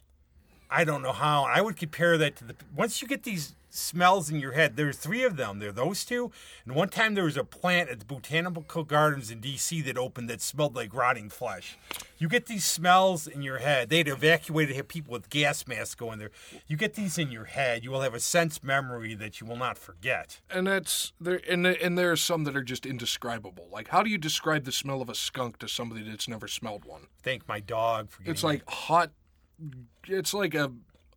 I 0.70 0.84
don't 0.84 1.02
know 1.02 1.14
how. 1.14 1.44
I 1.44 1.62
would 1.62 1.78
compare 1.78 2.18
that 2.18 2.36
to 2.38 2.44
the. 2.44 2.56
Once 2.76 3.02
you 3.02 3.08
get 3.08 3.24
these 3.24 3.56
smells 3.70 4.30
in 4.30 4.40
your 4.40 4.54
head, 4.54 4.76
there's 4.76 4.98
three 4.98 5.24
of 5.24 5.38
them. 5.38 5.60
There 5.60 5.70
are 5.70 5.74
those 5.74 6.04
two. 6.06 6.32
And 6.66 6.76
one 6.76 6.90
time 6.90 7.16
there 7.16 7.24
was 7.24 7.38
a 7.38 7.44
plant 7.44 7.90
at 7.90 8.00
the 8.00 8.06
Botanical 8.06 8.84
Gardens 8.84 9.32
in 9.32 9.40
D.C. 9.40 9.82
that 9.82 9.98
opened 9.98 10.30
that 10.30 10.42
smelled 10.42 10.76
like 10.76 10.94
rotting 10.94 11.30
flesh. 11.30 11.78
You 12.18 12.28
get 12.28 12.48
these 12.48 12.66
smells 12.66 13.28
in 13.28 13.42
your 13.42 13.60
head. 13.60 13.90
They'd 13.90 14.08
evacuated 14.08 14.76
had 14.76 14.88
people 14.90 15.14
with 15.14 15.30
gas 15.30 15.68
masks 15.68 15.96
going 15.96 16.20
there. 16.20 16.32
You 16.68 16.76
get 16.76 16.96
these 16.96 17.18
in 17.18 17.32
your 17.32 17.46
head. 17.46 17.84
You 17.84 17.92
will 17.92 18.02
have 18.02 18.14
a 18.14 18.20
sense 18.20 18.62
memory 18.64 19.16
that 19.16 19.40
you 19.40 19.48
will 19.48 19.56
not 19.58 19.78
forget. 19.78 20.42
and 20.50 20.68
that's 20.68 21.14
there 21.20 21.42
and 21.50 21.66
and 21.66 21.98
there 21.98 22.12
are 22.12 22.18
some 22.18 22.44
that 22.44 22.56
are 22.56 22.64
just 22.64 22.86
indescribable. 22.86 23.68
Like 23.72 23.90
how 23.90 24.04
do 24.04 24.10
you 24.10 24.18
describe 24.18 24.66
the 24.66 24.72
smell 24.72 25.02
of 25.02 25.10
a 25.10 25.16
skunk 25.16 25.58
to 25.60 25.68
somebody 25.68 26.04
that's 26.04 26.28
never 26.28 26.48
smelled 26.48 26.86
one? 26.86 27.08
Thank 27.24 27.48
my 27.48 27.60
dog 27.60 28.10
for 28.10 28.20
getting 28.20 28.34
It's 28.34 28.44
like 28.44 28.70
hot 28.70 29.12
it's 30.08 30.34
like 30.34 30.56
a 30.56 30.72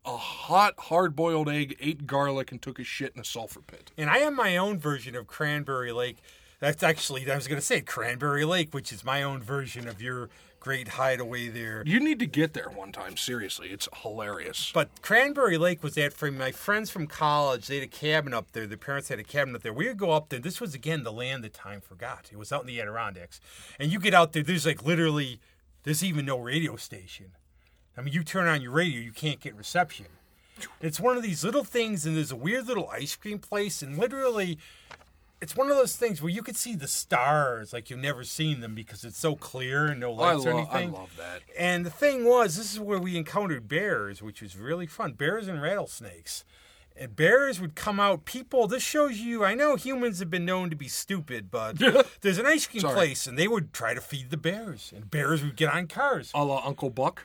a 0.05 0.17
hot 0.17 0.75
hard 0.79 1.15
boiled 1.15 1.49
egg, 1.49 1.77
ate 1.81 2.07
garlic 2.07 2.51
and 2.51 2.61
took 2.61 2.79
a 2.79 2.85
shit 2.85 3.13
in 3.15 3.21
a 3.21 3.25
sulfur 3.25 3.61
pit. 3.61 3.93
And 3.97 4.11
I 4.11 4.19
have 4.19 4.33
my 4.33 4.57
own 4.57 4.79
version 4.79 5.15
of 5.15 5.27
Cranberry 5.27 5.93
Lake. 5.93 6.19
That's 6.61 6.83
actually, 6.83 7.31
I 7.31 7.35
was 7.35 7.49
going 7.49 7.61
to 7.61 7.67
say 7.67 7.81
Cranberry 7.81 8.45
Lake, 8.45 8.73
which 8.73 8.93
is 8.93 9.05
my 9.05 9.23
own 9.23 9.43
version 9.43 9.89
of 9.89 10.01
your 10.01 10.29
great 10.61 10.87
hideaway 10.87 11.49
there. 11.49 11.83
You 11.85 11.99
need 11.99 12.21
to 12.21 12.27
get 12.27 12.55
there 12.55 12.69
one 12.69 12.93
time, 12.93 13.17
seriously. 13.17 13.69
It's 13.71 13.89
hilarious. 14.03 14.71
But 14.73 15.03
Cranberry 15.03 15.59
Lake 15.59 15.83
was 15.83 15.95
that 15.95 16.13
for 16.13 16.31
my 16.31 16.53
friends 16.53 16.89
from 16.89 17.09
college. 17.09 17.67
They 17.67 17.77
had 17.77 17.85
a 17.85 17.89
cabin 17.89 18.33
up 18.33 18.53
there. 18.53 18.69
Their 18.69 18.79
parents 18.79 19.09
had 19.09 19.19
a 19.19 19.25
cabin 19.25 19.57
up 19.57 19.63
there. 19.63 19.73
We 19.73 19.89
would 19.89 19.99
go 19.99 20.13
up 20.13 20.29
there. 20.29 20.39
This 20.39 20.61
was, 20.61 20.73
again, 20.73 21.03
the 21.03 21.13
land 21.13 21.43
that 21.43 21.53
time 21.53 21.81
forgot. 21.81 22.29
It 22.31 22.39
was 22.39 22.53
out 22.53 22.61
in 22.61 22.69
the 22.69 22.81
Adirondacks. 22.81 23.41
And 23.81 23.91
you 23.91 23.99
get 23.99 24.15
out 24.15 24.33
there, 24.33 24.45
there's 24.45 24.65
like 24.65 24.85
literally, 24.85 25.41
there's 25.83 26.05
even 26.05 26.25
no 26.27 26.39
radio 26.39 26.77
station. 26.77 27.33
I 27.97 28.01
mean, 28.01 28.15
you 28.15 28.25
turn 28.25 28.49
on 28.49 28.63
your 28.63 28.73
radio, 28.73 29.01
you 29.01 29.13
can't 29.13 29.41
get 29.41 29.55
reception. 29.55 30.07
It's 30.81 31.01
one 31.01 31.17
of 31.17 31.23
these 31.23 31.45
little 31.45 31.65
things, 31.65 32.07
and 32.07 32.17
there's 32.17 32.31
a 32.31 32.37
weird 32.37 32.67
little 32.67 32.89
ice 32.91 33.17
cream 33.17 33.39
place, 33.39 33.83
and 33.83 33.99
literally, 33.99 34.59
it's 35.41 35.57
one 35.57 35.71
of 35.71 35.77
those 35.77 35.97
things 35.97 36.23
where 36.23 36.31
you 36.31 36.43
could 36.43 36.57
see 36.57 36.77
the 36.77 36.87
stars 36.87 37.73
like 37.73 37.91
you've 37.91 37.99
never 37.99 38.23
seen 38.23 38.61
them 38.61 38.75
because 38.75 39.05
it's 39.05 39.19
so 39.19 39.35
clear 39.35 39.87
and 39.87 39.99
no 40.01 40.13
I, 40.13 40.35
lights 40.35 40.47
or 40.47 40.55
lo- 40.55 40.69
I 40.71 40.77
anything. 40.83 40.93
love 40.93 41.17
that. 41.17 41.41
And 41.59 41.85
the 41.85 41.91
thing 41.91 42.25
was, 42.25 42.57
this 42.57 42.73
is 42.73 42.79
where 42.81 42.99
we 43.01 43.17
encountered 43.17 43.67
bears, 43.67 44.23
which 44.23 44.41
was 44.41 44.57
really 44.57 44.87
fun. 44.87 45.13
Bears 45.15 45.49
and 45.49 45.61
rattlesnakes. 45.61 46.45
And 46.97 47.17
bears 47.17 47.59
would 47.61 47.75
come 47.75 47.99
out. 47.99 48.25
People, 48.27 48.69
this 48.69 48.83
shows 48.85 49.19
you, 49.19 49.45
I 49.45 49.55
know 49.55 49.77
humans 49.77 50.19
have 50.21 50.31
been 50.31 50.45
known 50.45 50.71
to 50.71 50.77
be 50.77 50.89
stupid, 50.89 51.51
but 51.51 51.77
there's 52.21 52.39
an 52.39 52.47
ice 52.47 52.67
cream 52.67 52.83
Sorry. 52.83 52.95
place, 52.95 53.27
and 53.27 53.37
they 53.39 53.49
would 53.49 53.73
try 53.73 53.95
to 53.95 54.01
feed 54.01 54.31
the 54.31 54.37
bears. 54.37 54.93
And 54.95 55.11
bears 55.11 55.43
would 55.43 55.57
get 55.57 55.73
on 55.75 55.89
cars. 55.89 56.31
A 56.35 56.45
la 56.45 56.63
Uncle 56.65 56.91
Buck. 56.91 57.25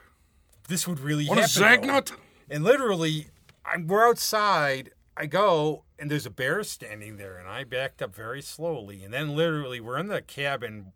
This 0.67 0.87
would 0.87 0.99
really 0.99 1.25
What 1.27 1.37
a 1.37 1.41
happen. 1.41 1.87
though. 1.87 1.93
zagnut! 1.93 2.11
And 2.49 2.63
literally, 2.63 3.27
I'm, 3.65 3.87
we're 3.87 4.07
outside. 4.07 4.91
I 5.15 5.25
go, 5.25 5.83
and 5.97 6.11
there's 6.11 6.25
a 6.25 6.29
bear 6.31 6.63
standing 6.63 7.17
there, 7.17 7.37
and 7.37 7.47
I 7.49 7.63
backed 7.63 8.01
up 8.01 8.13
very 8.15 8.41
slowly. 8.41 9.03
And 9.03 9.13
then, 9.13 9.35
literally, 9.35 9.79
we're 9.79 9.97
in 9.97 10.07
the 10.07 10.21
cabin. 10.21 10.93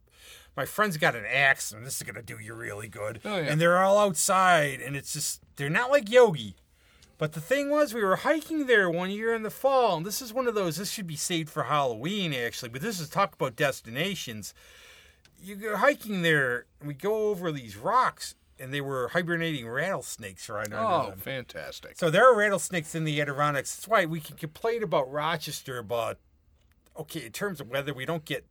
My 0.56 0.66
friend's 0.66 0.98
got 0.98 1.16
an 1.16 1.26
axe, 1.26 1.72
and 1.72 1.86
this 1.86 1.98
is 1.98 2.04
gonna 2.04 2.22
do 2.22 2.38
you 2.40 2.54
really 2.54 2.88
good. 2.88 3.22
Oh, 3.26 3.38
yeah. 3.38 3.44
And 3.44 3.60
they're 3.60 3.78
all 3.82 3.98
outside, 3.98 4.82
and 4.82 4.96
it's 4.96 5.14
just 5.14 5.42
they're 5.56 5.70
not 5.70 5.90
like 5.90 6.10
Yogi. 6.12 6.56
But 7.18 7.34
the 7.34 7.40
thing 7.42 7.70
was, 7.70 7.94
we 7.94 8.04
were 8.04 8.18
hiking 8.18 8.66
there 8.66 8.90
one 8.90 9.12
year 9.12 9.34
in 9.34 9.44
the 9.44 9.50
fall, 9.52 9.96
and 9.98 10.06
this 10.06 10.22
is 10.22 10.34
one 10.34 10.48
of 10.48 10.56
those. 10.56 10.78
This 10.78 10.92
should 10.92 11.08
be 11.08 11.16
saved 11.16 11.50
for 11.50 11.64
Halloween, 11.64 12.34
actually. 12.34 12.70
But 12.70 12.82
this 12.82 13.00
is 13.00 13.10
talk 13.10 13.34
about 13.36 13.56
destinations. 13.56 14.54
You 15.42 15.56
go 15.56 15.78
hiking 15.78 16.22
there, 16.24 16.66
and 16.80 16.88
we 16.88 16.94
go 16.96 17.30
over 17.30 17.52
these 17.52 17.78
rocks, 17.78 18.36
and 18.62 18.74
they 18.74 18.82
were 18.82 19.08
hibernating 19.10 19.68
rattlesnakes 19.68 20.48
right 20.50 20.66
under 20.66 20.78
Oh, 20.78 21.10
them. 21.10 21.20
fantastic. 21.20 21.98
So 21.98 22.10
there 22.10 22.26
are 22.32 22.36
rattlesnakes 22.38 22.94
in 22.96 23.04
the 23.06 23.20
Adirondacks. 23.20 23.76
That's 23.76 23.88
why 23.88 24.06
we 24.06 24.20
can 24.20 24.38
complain 24.38 24.84
about 24.84 25.12
Rochester, 25.12 25.82
but 25.82 26.20
okay, 26.98 27.26
in 27.26 27.32
terms 27.32 27.60
of 27.60 27.70
weather, 27.70 27.94
we 27.94 28.06
don't 28.06 28.24
get 28.26 28.46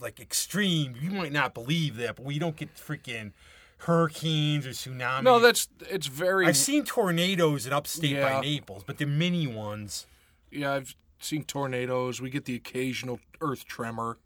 like 0.00 0.20
extreme. 0.20 0.94
You 1.00 1.10
might 1.10 1.32
not 1.32 1.54
believe 1.54 1.96
that, 1.96 2.16
but 2.16 2.24
we 2.24 2.38
don't 2.38 2.56
get 2.56 2.74
freaking 2.76 3.32
hurricanes 3.78 4.66
or 4.66 4.70
tsunamis. 4.70 5.22
No, 5.22 5.38
that's 5.38 5.68
it's 5.88 6.06
very 6.08 6.46
I've 6.46 6.56
seen 6.56 6.84
tornadoes 6.84 7.66
in 7.66 7.72
upstate 7.72 8.10
Yeah. 8.10 8.34
by 8.34 8.40
Naples, 8.40 8.82
but 8.86 8.98
they're 8.98 9.06
mini 9.06 9.46
ones. 9.46 10.06
yeah, 10.50 10.72
I've 10.74 10.94
seen 11.20 11.44
tornadoes. 11.44 12.20
We 12.20 12.30
get 12.30 12.44
the 12.44 12.54
occasional 12.54 13.20
earth 13.40 13.64
tremor. 13.66 14.18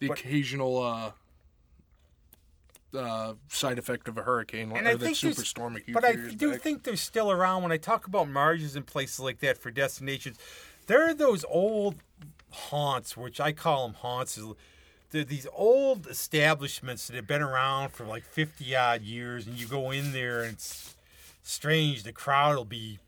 The 0.00 0.08
But- 0.08 0.18
occasional 0.20 0.82
uh 0.82 1.12
uh, 2.96 3.34
side 3.48 3.78
effect 3.78 4.08
of 4.08 4.18
a 4.18 4.22
hurricane, 4.22 4.70
And 4.72 4.86
or 4.86 4.90
I 4.90 4.94
that 4.94 5.00
think 5.00 5.18
there's- 5.20 5.36
superstorm 5.38 5.80
But 5.92 6.04
I 6.04 6.12
do 6.14 6.52
back. 6.52 6.60
think 6.60 6.82
they're 6.82 6.96
still 6.96 7.30
around. 7.30 7.62
When 7.62 7.72
I 7.72 7.76
talk 7.78 8.06
about 8.06 8.28
marges 8.28 8.76
and 8.76 8.86
places 8.86 9.20
like 9.20 9.40
that 9.40 9.58
for 9.58 9.70
destinations, 9.70 10.36
there 10.86 11.08
are 11.08 11.14
those 11.14 11.44
old 11.48 11.96
haunts, 12.50 13.16
which 13.16 13.40
I 13.40 13.52
call 13.52 13.86
them 13.86 13.94
haunts. 13.94 14.38
They're 15.10 15.24
these 15.24 15.46
old 15.52 16.06
establishments 16.06 17.06
that 17.06 17.16
have 17.16 17.26
been 17.26 17.42
around 17.42 17.90
for 17.90 18.04
like 18.04 18.24
50 18.24 18.74
odd 18.76 19.02
years, 19.02 19.46
and 19.46 19.56
you 19.56 19.66
go 19.66 19.90
in 19.90 20.12
there 20.12 20.42
and 20.42 20.52
it's 20.54 20.94
strange. 21.42 22.02
The 22.02 22.12
crowd 22.12 22.56
will 22.56 22.64
be 22.64 22.98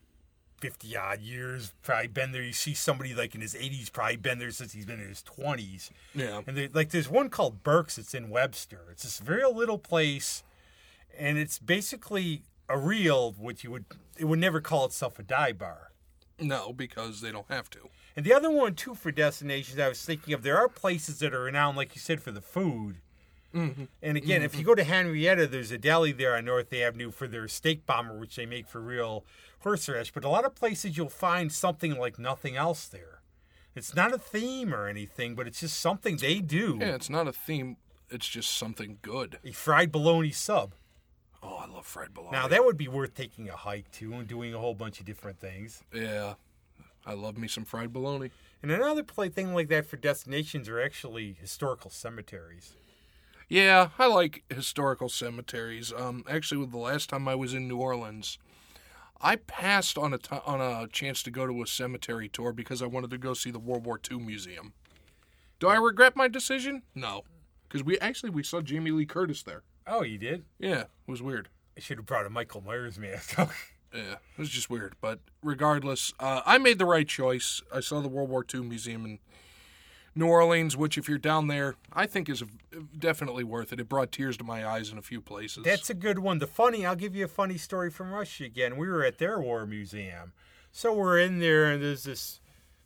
50 0.65 0.97
odd 0.97 1.21
years, 1.21 1.75
probably 1.83 2.07
been 2.07 2.33
there. 2.33 2.43
You 2.43 2.55
see 2.55 2.73
somebody 2.73 3.12
like 3.12 3.35
in 3.35 3.43
his 3.43 3.53
80s, 3.53 3.93
probably 3.93 4.17
been 4.17 4.39
there 4.39 4.51
since 4.51 4.73
he's 4.73 4.87
been 4.87 4.99
in 4.99 5.09
his 5.11 5.23
20s. 5.23 5.91
Yeah. 6.15 6.41
And 6.47 6.57
there, 6.57 6.71
like 6.73 6.89
there's 6.89 7.11
one 7.11 7.29
called 7.29 7.62
Burke's 7.62 7.97
that's 7.97 8.15
in 8.15 8.31
Webster. 8.31 8.81
It's 8.91 9.03
this 9.03 9.19
very 9.19 9.45
little 9.45 9.77
place, 9.77 10.43
and 11.19 11.37
it's 11.37 11.59
basically 11.59 12.45
a 12.67 12.79
real, 12.79 13.33
which 13.33 13.62
you 13.62 13.73
would 13.73 13.85
it 14.17 14.25
would 14.25 14.39
never 14.39 14.62
call 14.62 14.87
itself 14.87 15.19
a 15.19 15.23
dive 15.23 15.59
bar. 15.59 15.93
No, 16.41 16.73
because 16.73 17.21
they 17.21 17.31
don't 17.31 17.51
have 17.51 17.69
to. 17.71 17.91
And 18.17 18.25
the 18.25 18.33
other 18.33 18.51
one 18.51 18.75
too 18.75 18.95
for 18.95 19.12
destinations 19.12 19.79
I 19.79 19.91
was 19.91 20.03
thinking 20.03 20.33
of, 20.33 20.43
there 20.43 20.57
are 20.57 20.69
places 20.69 21.19
that 21.19 21.35
are 21.35 21.43
renowned, 21.43 21.77
like 21.77 21.95
you 21.95 22.01
said, 22.01 22.23
for 22.23 22.31
the 22.31 22.41
food. 22.41 23.03
Mm-hmm. 23.55 23.85
And 24.03 24.17
again, 24.17 24.43
if 24.43 24.59
you 24.59 24.65
go 24.65 24.75
to 24.75 24.85
Henrietta, 24.85 25.47
there's 25.47 25.71
a 25.71 25.79
deli 25.79 26.13
there 26.13 26.37
on 26.37 26.45
North 26.45 26.73
Avenue 26.73 27.11
for 27.11 27.29
their 27.29 27.49
steak 27.49 27.87
bomber, 27.87 28.19
which 28.19 28.37
they 28.37 28.47
make 28.47 28.67
for 28.67 28.81
real 28.81 29.25
horseradish. 29.61 30.13
But 30.13 30.25
a 30.25 30.29
lot 30.29 30.45
of 30.45 30.55
places 30.55 30.97
you'll 30.97 31.09
find 31.09 31.53
something 31.53 31.97
like 31.99 32.19
nothing 32.19 32.57
else 32.57 32.87
there. 32.87 33.21
It's 33.75 33.95
not 33.95 34.13
a 34.13 34.19
theme 34.19 34.75
or 34.75 34.87
anything, 34.87 35.35
but 35.35 35.47
it's 35.47 35.61
just 35.61 35.81
something 35.81 36.17
they 36.17 36.41
do. 36.41 36.79
Yeah, 36.81 36.95
it's 36.95 37.11
not 37.11 37.27
a 37.27 37.33
theme. 37.33 37.77
It's 38.11 38.29
just 38.29 38.53
something 38.53 38.99
good. 39.03 39.39
A 39.45 39.53
fried 39.53 39.91
bologna 39.91 40.31
sub. 40.31 40.75
Oh, 41.43 41.57
I 41.57 41.67
love 41.67 41.85
fried 41.87 42.15
bologna. 42.15 42.33
Now 42.33 42.49
that 42.49 42.65
would 42.65 42.77
be 42.77 42.89
worth 42.89 43.15
taking 43.15 43.49
a 43.49 43.57
hike 43.57 43.91
to 43.93 44.13
and 44.15 44.27
doing 44.29 44.55
a 44.55 44.59
whole 44.59 44.75
bunch 44.75 45.01
of 45.01 45.07
different 45.07 45.39
things. 45.41 45.83
yeah, 45.93 46.35
I 47.05 47.15
love 47.15 47.37
me 47.37 47.49
some 47.49 47.65
fried 47.65 47.93
bologna. 47.93 48.31
And 48.63 48.71
another 48.71 49.03
play 49.03 49.29
thing 49.29 49.53
like 49.53 49.69
that 49.69 49.85
for 49.87 49.97
destinations 49.97 50.69
are 50.69 50.81
actually 50.81 51.37
historical 51.39 51.91
cemeteries. 51.91 52.77
Yeah, 53.49 53.90
I 53.99 54.07
like 54.07 54.42
historical 54.49 55.09
cemeteries. 55.09 55.92
Um, 55.92 56.24
actually, 56.28 56.59
with 56.59 56.70
the 56.70 56.78
last 56.78 57.11
time 57.11 57.28
I 57.28 57.34
was 57.34 57.53
in 57.55 57.68
New 57.68 57.76
Orleans, 57.78 58.38
I 59.20 59.36
passed 59.36 59.99
on 59.99 60.12
a 60.14 60.18
t- 60.18 60.36
on 60.47 60.61
a 60.61 60.88
chance 60.88 61.22
to 61.24 61.30
go 61.30 61.47
to 61.47 61.62
a 61.62 61.66
cemetery 61.66 62.28
tour 62.28 62.53
because 62.53 62.82
I 62.82 62.86
wanted 62.86 63.11
to 63.11 63.18
go 63.18 63.34
see 63.34 63.51
the 63.51 63.59
World 63.59 63.84
War 63.86 64.01
II 64.11 64.18
museum. 64.18 64.72
Do 65.61 65.68
I 65.68 65.76
regret 65.76 66.16
my 66.16 66.28
decision? 66.28 66.82
No, 66.95 67.22
because 67.68 67.84
we 67.84 67.99
actually 68.01 68.30
we 68.30 68.42
saw 68.42 68.61
Jamie 68.61 68.90
Lee 68.90 69.07
Curtis 69.07 69.42
there. 69.42 69.62
Oh, 69.86 70.03
you 70.03 70.18
did? 70.18 70.45
Yeah, 70.59 70.80
it 70.80 70.88
was 71.07 71.22
weird. 71.22 71.49
I 71.76 71.80
should 71.80 71.99
have 71.99 72.07
brought 72.07 72.26
a 72.26 72.30
Michael 72.30 72.62
Myers 72.62 72.99
mask. 72.99 73.38
Yeah, 73.95 74.14
it 74.14 74.38
was 74.38 74.51
just 74.51 74.68
weird. 74.68 74.97
But 75.01 75.20
regardless, 75.40 76.12
uh, 76.18 76.40
I 76.45 76.59
made 76.59 76.80
the 76.80 76.84
right 76.84 77.07
choice. 77.07 77.62
I 77.72 77.78
saw 77.78 78.01
the 78.01 78.09
World 78.09 78.28
War 78.28 78.45
II 78.53 78.62
Museum 78.62 79.05
in 79.05 79.20
New 80.17 80.27
Orleans, 80.27 80.77
which, 80.77 80.97
if 80.97 81.09
you're 81.09 81.19
down 81.19 81.49
there, 81.49 81.75
I 81.93 82.07
think 82.07 82.29
is 82.29 82.45
definitely 82.97 83.43
worth 83.45 83.73
it. 83.73 83.81
It 83.81 83.89
brought 83.89 84.12
tears 84.12 84.37
to 84.37 84.45
my 84.45 84.67
eyes 84.67 84.91
in 84.91 84.99
a 84.99 85.03
few 85.03 85.21
places. 85.21 85.65
That's 85.65 85.91
a 85.91 85.95
good 85.95 86.21
one. 86.21 86.39
The 86.39 86.47
funny, 86.47 86.87
I'll 86.87 86.95
give 86.95 87.17
you 87.17 87.25
a 87.25 87.29
funny 87.29 87.59
story 87.59 87.91
from 87.91 88.12
Russia 88.12 88.45
again. 88.45 88.77
We 88.77 88.89
were 88.89 89.05
at 89.05 89.19
their 89.19 89.41
war 89.41 89.67
museum. 89.67 90.33
So 90.71 90.93
we're 90.93 91.19
in 91.19 91.41
there, 91.41 91.67
and 91.73 91.83
there's 91.83 92.05
this 92.05 92.41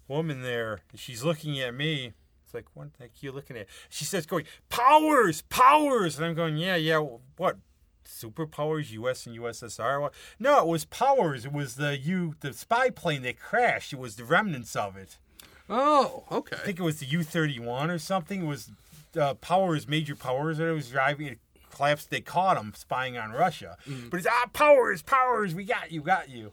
woman 0.07 0.43
there. 0.43 0.81
And 0.91 0.99
she's 0.99 1.22
looking 1.22 1.61
at 1.61 1.74
me. 1.74 2.12
It's 2.45 2.55
like, 2.55 2.66
what 2.72 2.95
the 2.95 3.05
heck 3.05 3.11
are 3.11 3.20
you 3.20 3.33
looking 3.33 3.59
at? 3.59 3.66
She 3.91 4.07
says, 4.07 4.24
going, 4.24 4.47
powers, 4.70 5.43
powers. 5.43 6.16
And 6.16 6.24
I'm 6.24 6.35
going, 6.35 6.57
yeah, 6.57 6.76
yeah, 6.76 7.05
what? 7.37 7.59
Superpowers, 8.07 8.91
U.S. 8.93 9.26
and 9.26 9.39
USSR. 9.39 10.11
No, 10.39 10.61
it 10.61 10.66
was 10.66 10.87
powers. 10.87 11.45
It 11.45 11.53
was 11.53 11.74
the 11.74 11.99
U, 11.99 12.35
the 12.41 12.55
spy 12.55 12.89
plane 12.89 13.20
that 13.22 13.39
crashed. 13.39 13.93
It 13.93 13.99
was 13.99 14.16
the 14.16 14.24
remnants 14.24 14.74
of 14.74 14.97
it. 14.97 15.18
Oh, 15.69 16.25
okay. 16.31 16.57
I 16.57 16.61
think 16.61 16.79
it 16.79 16.83
was 16.83 17.01
the 17.01 17.07
U-31 17.07 17.91
or 17.91 17.99
something. 17.99 18.43
It 18.43 18.47
was 18.47 18.71
uh, 19.19 19.35
powers, 19.35 19.89
major 19.89 20.14
powers 20.14 20.59
that 20.59 20.69
it 20.69 20.75
was 20.75 20.91
driving. 20.91 21.27
It 21.27 21.39
collapsed. 21.71 22.11
They 22.11 22.21
caught 22.21 22.57
him 22.57 22.73
spying 22.77 23.16
on 23.16 23.33
Russia. 23.33 23.77
Mm-hmm. 23.87 24.09
But 24.09 24.19
it's 24.19 24.29
ah, 24.31 24.47
powers, 24.53 25.03
powers. 25.03 25.55
We 25.55 25.64
got 25.64 25.93
you, 25.93 26.03
got 26.03 26.29
you. 26.29 26.53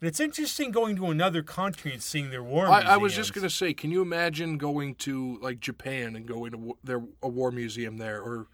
And 0.00 0.08
it's 0.08 0.18
interesting 0.18 0.72
going 0.72 0.96
to 0.96 1.06
another 1.06 1.42
country 1.42 1.92
and 1.92 2.02
seeing 2.02 2.30
their 2.30 2.42
war. 2.42 2.66
I, 2.66 2.80
I 2.80 2.96
was 2.96 3.14
just 3.14 3.32
gonna 3.32 3.48
say, 3.48 3.72
can 3.72 3.92
you 3.92 4.02
imagine 4.02 4.58
going 4.58 4.96
to 4.96 5.38
like 5.40 5.60
Japan 5.60 6.16
and 6.16 6.26
going 6.26 6.50
to 6.52 6.76
their 6.82 7.02
a 7.22 7.28
war 7.28 7.52
museum 7.52 7.98
there, 7.98 8.20
or 8.20 8.48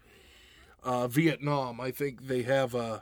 uh, 0.83 1.07
Vietnam? 1.07 1.81
I 1.81 1.89
think 1.89 2.27
they 2.27 2.43
have 2.43 2.75
a 2.75 3.01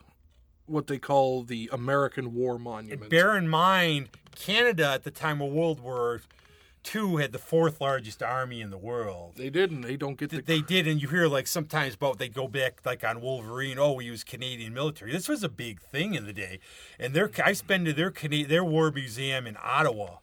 what 0.66 0.88
they 0.88 0.98
call 0.98 1.44
the 1.44 1.70
American 1.74 2.34
War 2.34 2.58
Monument. 2.58 3.10
Bear 3.10 3.38
in 3.38 3.50
mind, 3.50 4.10
Canada 4.36 4.92
at 4.94 5.04
the 5.04 5.12
time 5.12 5.42
of 5.42 5.52
World 5.52 5.82
War 5.82 6.22
II 6.96 7.22
had 7.22 7.32
the 7.32 7.40
fourth 7.40 7.80
largest 7.82 8.22
army 8.24 8.62
in 8.62 8.70
the 8.70 8.78
world. 8.78 9.34
they 9.36 9.50
didn't. 9.50 9.82
They 9.82 9.98
don't 9.98 10.18
get 10.18 10.30
the. 10.30 10.42
They 10.42 10.62
did, 10.62 10.88
and 10.88 11.02
you 11.02 11.08
hear 11.08 11.28
like 11.28 11.48
sometimes 11.48 11.96
about 11.96 12.18
they 12.20 12.30
go 12.30 12.48
back 12.48 12.80
like 12.86 13.04
on 13.04 13.22
Wolverine. 13.22 13.78
Oh, 13.80 13.94
we 13.94 14.06
use 14.06 14.24
Canadian 14.24 14.74
military. 14.74 15.12
This 15.12 15.28
was 15.28 15.44
a 15.44 15.50
big 15.50 15.82
thing 15.82 16.14
in 16.16 16.26
the 16.26 16.34
day, 16.34 16.60
and 17.00 17.14
their 17.14 17.30
I've 17.44 17.66
been 17.68 17.86
to 17.86 17.94
their 17.94 18.12
Cana- 18.12 18.48
their 18.48 18.64
war 18.64 18.92
museum 18.92 19.48
in 19.48 19.58
Ottawa. 19.64 20.18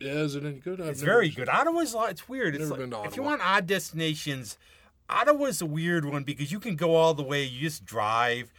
yeah, 0.00 0.12
is 0.12 0.34
it 0.34 0.44
any 0.44 0.58
good? 0.58 0.80
I've 0.80 0.88
It's 0.88 1.02
very 1.02 1.28
good. 1.30 1.48
Ottawa's 1.48 1.92
a 1.92 1.96
lot. 1.96 2.10
It's 2.10 2.28
weird. 2.28 2.54
It's 2.54 2.62
Never 2.62 2.70
like, 2.72 2.90
been 2.90 3.02
to 3.02 3.08
if 3.08 3.16
you 3.16 3.22
want 3.22 3.40
odd 3.42 3.66
destinations, 3.66 4.58
Ottawa's 5.08 5.60
a 5.60 5.66
weird 5.66 6.04
one 6.04 6.24
because 6.24 6.50
you 6.52 6.60
can 6.60 6.76
go 6.76 6.94
all 6.94 7.14
the 7.14 7.22
way. 7.22 7.44
You 7.44 7.60
just 7.60 7.84
drive 7.84 8.52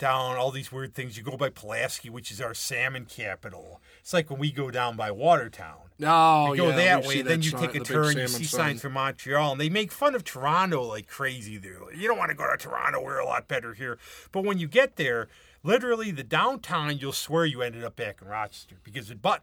down 0.00 0.36
all 0.36 0.50
these 0.50 0.72
weird 0.72 0.94
things. 0.94 1.16
You 1.16 1.22
go 1.22 1.36
by 1.36 1.50
Pulaski, 1.50 2.10
which 2.10 2.32
is 2.32 2.40
our 2.40 2.54
salmon 2.54 3.04
capital. 3.04 3.80
It's 4.00 4.12
like 4.12 4.28
when 4.30 4.40
we 4.40 4.50
go 4.50 4.72
down 4.72 4.96
by 4.96 5.12
Watertown. 5.12 5.76
No, 6.00 6.52
You 6.54 6.62
go 6.62 6.68
yeah, 6.70 6.76
that 6.76 7.06
way, 7.06 7.16
then 7.22 7.40
that 7.40 7.44
you 7.44 7.50
sign- 7.52 7.60
take 7.60 7.74
a 7.76 7.84
turn, 7.84 8.16
you 8.16 8.26
see 8.26 8.44
sign. 8.44 8.60
signs 8.60 8.80
from 8.80 8.94
Montreal, 8.94 9.52
and 9.52 9.60
they 9.60 9.68
make 9.68 9.92
fun 9.92 10.16
of 10.16 10.24
Toronto 10.24 10.82
like 10.82 11.06
crazy 11.06 11.58
there. 11.58 11.78
You 11.94 12.08
don't 12.08 12.18
want 12.18 12.30
to 12.30 12.36
go 12.36 12.50
to 12.50 12.56
Toronto, 12.56 13.00
we're 13.00 13.18
a 13.18 13.24
lot 13.26 13.46
better 13.46 13.74
here. 13.74 13.98
But 14.32 14.44
when 14.44 14.58
you 14.58 14.66
get 14.66 14.96
there, 14.96 15.28
literally 15.62 16.10
the 16.10 16.24
downtown, 16.24 16.98
you'll 16.98 17.12
swear 17.12 17.44
you 17.44 17.62
ended 17.62 17.84
up 17.84 17.94
back 17.94 18.20
in 18.22 18.26
Rochester 18.28 18.76
because 18.82 19.10
it, 19.10 19.20
but 19.22 19.42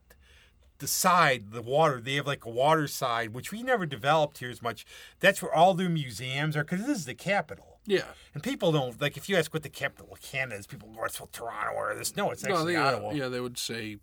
the 0.80 0.88
side, 0.88 1.52
the 1.52 1.62
water, 1.62 2.02
they 2.02 2.16
have 2.16 2.28
like 2.28 2.46
a 2.46 2.50
water 2.50 2.88
side, 2.88 3.34
which 3.34 3.52
we 3.52 3.62
never 3.64 3.86
developed 3.86 4.40
here 4.40 4.50
as 4.50 4.62
much. 4.62 4.86
That's 5.20 5.42
where 5.42 5.54
all 5.54 5.74
their 5.76 5.90
museums 5.90 6.58
are 6.58 6.64
because 6.64 6.86
this 6.86 6.98
is 7.00 7.06
the 7.06 7.16
capital. 7.16 7.77
Yeah. 7.88 8.04
And 8.34 8.44
people 8.44 8.72
don't 8.72 9.00
like 9.02 9.18
if 9.18 9.28
you 9.30 9.38
ask 9.38 9.52
what 9.54 9.64
the 9.64 9.70
capital 9.70 10.12
of 10.12 10.22
Canada 10.22 10.58
is, 10.60 10.68
people 10.68 10.90
go, 10.90 11.06
"It's 11.06 11.20
well, 11.20 11.30
Toronto 11.32 11.72
or 11.72 11.96
this." 11.96 12.16
No, 12.16 12.30
it's 12.32 12.44
No, 12.44 12.54
actually 12.58 12.74
they, 12.74 12.80
uh, 12.80 12.86
Ottawa. 12.98 13.12
yeah, 13.14 13.30
they 13.30 13.40
would 13.40 13.58
say, 13.58 13.98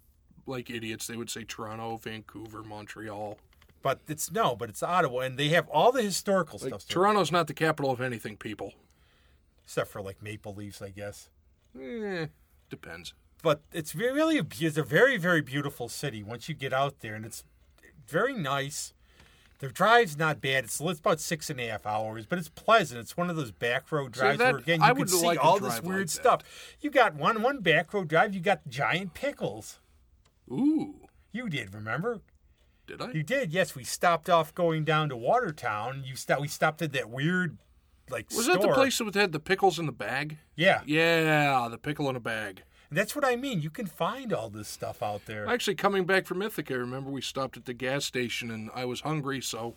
like 0.47 0.71
idiots, 0.71 1.07
they 1.07 1.17
would 1.17 1.29
say 1.31 1.45
Toronto, 1.45 1.99
Vancouver, 1.99 2.63
Montreal. 2.65 3.39
But 3.83 4.01
it's 4.09 4.33
no, 4.33 4.57
but 4.57 4.71
it's 4.71 4.83
Ottawa, 4.83 5.21
and 5.21 5.39
they 5.39 5.51
have 5.51 5.69
all 5.69 5.93
the 5.93 6.01
historical 6.03 6.59
Like, 6.61 6.71
stuff. 6.71 6.89
Toronto's 6.89 7.31
not 7.31 7.47
the 7.47 7.55
capital 7.55 7.91
of 7.91 8.01
anything, 8.01 8.37
people. 8.39 8.73
except 9.65 9.91
for 9.91 10.01
like 10.03 10.23
Maple 10.23 10.55
Leafs, 10.55 10.81
I 10.83 10.89
guess. 10.91 11.29
Eh, 11.79 12.27
depends. 12.71 13.13
But 13.43 13.61
it's 13.73 13.95
really 13.95 14.39
a, 14.39 14.47
it's 14.59 14.79
a 14.79 14.83
very 14.83 15.19
very 15.19 15.43
beautiful 15.43 15.89
city 15.91 16.23
once 16.23 16.49
you 16.49 16.55
get 16.55 16.73
out 16.73 17.01
there, 17.01 17.15
and 17.15 17.27
it's 17.27 17.45
very 18.09 18.33
nice. 18.33 18.95
The 19.61 19.69
drive's 19.69 20.17
not 20.19 20.41
bad. 20.41 20.65
It's, 20.65 20.81
it's 20.81 21.01
about 21.01 21.21
six 21.21 21.49
and 21.49 21.61
a 21.61 21.69
half 21.69 21.87
hours, 21.87 22.27
but 22.27 22.39
it's 22.39 22.49
pleasant. 22.49 23.01
It's 23.01 23.17
one 23.17 23.31
of 23.31 23.37
those 23.37 23.53
back 23.53 23.91
road 23.93 24.13
drives 24.13 24.39
that- 24.39 24.53
where 24.53 24.61
again 24.61 24.81
you 24.83 24.89
would 24.95 25.09
can 25.09 25.19
see 25.19 25.25
like 25.27 25.43
all 25.43 25.59
this 25.59 25.81
weird 25.81 26.01
like 26.01 26.09
stuff. 26.11 26.43
You 26.81 26.91
got 26.91 27.15
one 27.15 27.41
one 27.43 27.61
back 27.61 27.95
road 27.95 28.09
drive. 28.09 28.35
You 28.35 28.41
got 28.41 28.67
giant 28.69 29.15
pickles. 29.15 29.79
Ooh, 30.51 31.09
You 31.33 31.49
did 31.49 31.73
remember? 31.75 32.21
did 32.87 33.01
I? 33.01 33.13
You 33.13 33.23
did. 33.23 33.53
Yes, 33.53 33.75
we 33.75 33.83
stopped 33.85 34.29
off 34.29 34.55
going 34.55 34.85
down 34.85 35.09
to 35.09 35.17
Watertown. 35.17 36.03
You 36.05 36.17
st- 36.17 36.41
We 36.41 36.49
stopped 36.49 36.83
at 36.83 36.93
that 36.93 37.09
weird 37.09 37.57
like 38.11 38.29
Was 38.31 38.45
store. 38.45 38.57
that 38.59 38.63
the 38.69 38.75
place 38.75 38.99
that 38.99 39.15
had 39.15 39.33
the 39.33 39.41
pickles 39.41 39.79
in 39.79 39.87
the 39.87 39.93
bag? 39.93 40.37
Yeah, 40.57 40.83
Yeah, 40.85 41.69
the 41.71 41.79
pickle 41.79 42.11
in 42.11 42.17
a 42.17 42.21
bag. 42.21 42.63
That's 42.97 43.15
what 43.17 43.25
I 43.25 43.37
mean. 43.37 43.63
You 43.63 43.71
can 43.71 43.87
find 43.87 44.33
all 44.33 44.51
this 44.51 44.69
stuff 44.69 45.03
out 45.03 45.27
there. 45.27 45.47
Actually, 45.47 45.77
coming 45.77 46.05
back 46.05 46.27
from 46.27 46.43
Ithaca, 46.43 46.79
remember 46.79 47.11
we 47.11 47.21
stopped 47.21 47.57
at 47.57 47.65
the 47.65 47.75
gas 47.75 48.05
station 48.05 48.51
and 48.51 48.71
I 48.75 48.85
was 48.85 49.01
hungry, 49.01 49.41
so 49.41 49.75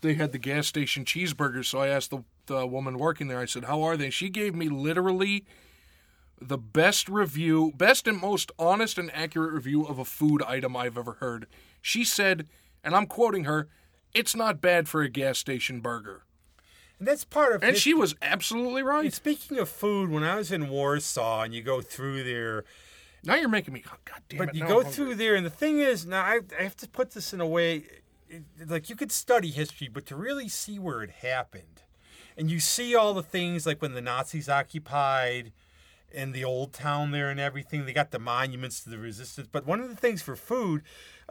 they 0.00 0.14
had 0.14 0.32
the 0.32 0.38
gas 0.38 0.66
station 0.66 1.04
cheeseburgers. 1.04 1.66
So 1.66 1.80
I 1.80 1.88
asked 1.88 2.10
the, 2.10 2.24
the 2.46 2.66
woman 2.66 2.98
working 2.98 3.28
there, 3.28 3.38
I 3.38 3.46
said, 3.46 3.64
How 3.64 3.82
are 3.82 3.96
they? 3.96 4.10
She 4.10 4.30
gave 4.30 4.54
me 4.54 4.68
literally 4.68 5.44
the 6.40 6.58
best 6.58 7.08
review, 7.08 7.72
best 7.76 8.06
and 8.06 8.20
most 8.20 8.52
honest 8.58 8.98
and 8.98 9.10
accurate 9.14 9.52
review 9.52 9.84
of 9.84 9.98
a 9.98 10.04
food 10.04 10.42
item 10.42 10.76
I've 10.76 10.98
ever 10.98 11.14
heard. 11.14 11.46
She 11.82 12.04
said, 12.04 12.46
and 12.84 12.94
I'm 12.94 13.06
quoting 13.06 13.44
her, 13.44 13.68
it's 14.14 14.36
not 14.36 14.60
bad 14.60 14.88
for 14.88 15.02
a 15.02 15.08
gas 15.08 15.38
station 15.38 15.80
burger. 15.80 16.22
And 16.98 17.06
that's 17.08 17.24
part 17.24 17.54
of 17.54 17.62
And 17.62 17.72
his- 17.72 17.82
she 17.82 17.94
was 17.94 18.14
absolutely 18.22 18.80
And 18.80 18.88
right. 18.88 19.12
speaking 19.14 19.58
of 19.58 19.68
food, 19.68 20.10
when 20.10 20.24
I 20.24 20.36
was 20.36 20.50
in 20.52 20.68
Warsaw 20.68 21.42
and 21.42 21.54
you 21.54 21.62
go 21.62 21.80
through 21.80 22.24
there, 22.24 22.64
Now 23.24 23.34
you're 23.36 23.48
making 23.48 23.74
me, 23.74 23.80
God 24.04 24.22
damn 24.28 24.38
but 24.38 24.48
it. 24.50 24.54
you 24.54 24.62
now 24.62 24.68
go 24.68 24.82
through 24.82 25.16
there, 25.16 25.34
and 25.34 25.44
the 25.44 25.50
thing 25.50 25.78
is, 25.80 26.06
now 26.06 26.22
I, 26.22 26.40
I 26.58 26.62
have 26.62 26.76
to 26.76 26.88
put 26.88 27.12
this 27.12 27.32
in 27.32 27.40
a 27.40 27.46
way, 27.46 27.84
it, 28.28 28.42
like 28.66 28.88
you 28.90 28.96
could 28.96 29.10
study 29.12 29.50
history, 29.50 29.88
but 29.88 30.06
to 30.06 30.16
really 30.16 30.48
see 30.48 30.78
where 30.78 31.02
it 31.02 31.10
happened, 31.10 31.82
and 32.36 32.50
you 32.50 32.60
see 32.60 32.94
all 32.94 33.14
the 33.14 33.22
things 33.22 33.66
like 33.66 33.82
when 33.82 33.94
the 33.94 34.00
Nazis 34.00 34.48
occupied 34.48 35.52
in 36.10 36.32
the 36.32 36.44
old 36.44 36.72
town 36.72 37.10
there 37.10 37.28
and 37.30 37.38
everything, 37.40 37.84
they 37.84 37.92
got 37.92 38.12
the 38.12 38.18
monuments 38.18 38.80
to 38.84 38.88
the 38.90 38.98
resistance. 38.98 39.46
But 39.50 39.66
one 39.66 39.80
of 39.80 39.88
the 39.88 39.96
things 39.96 40.22
for 40.22 40.36
food, 40.36 40.82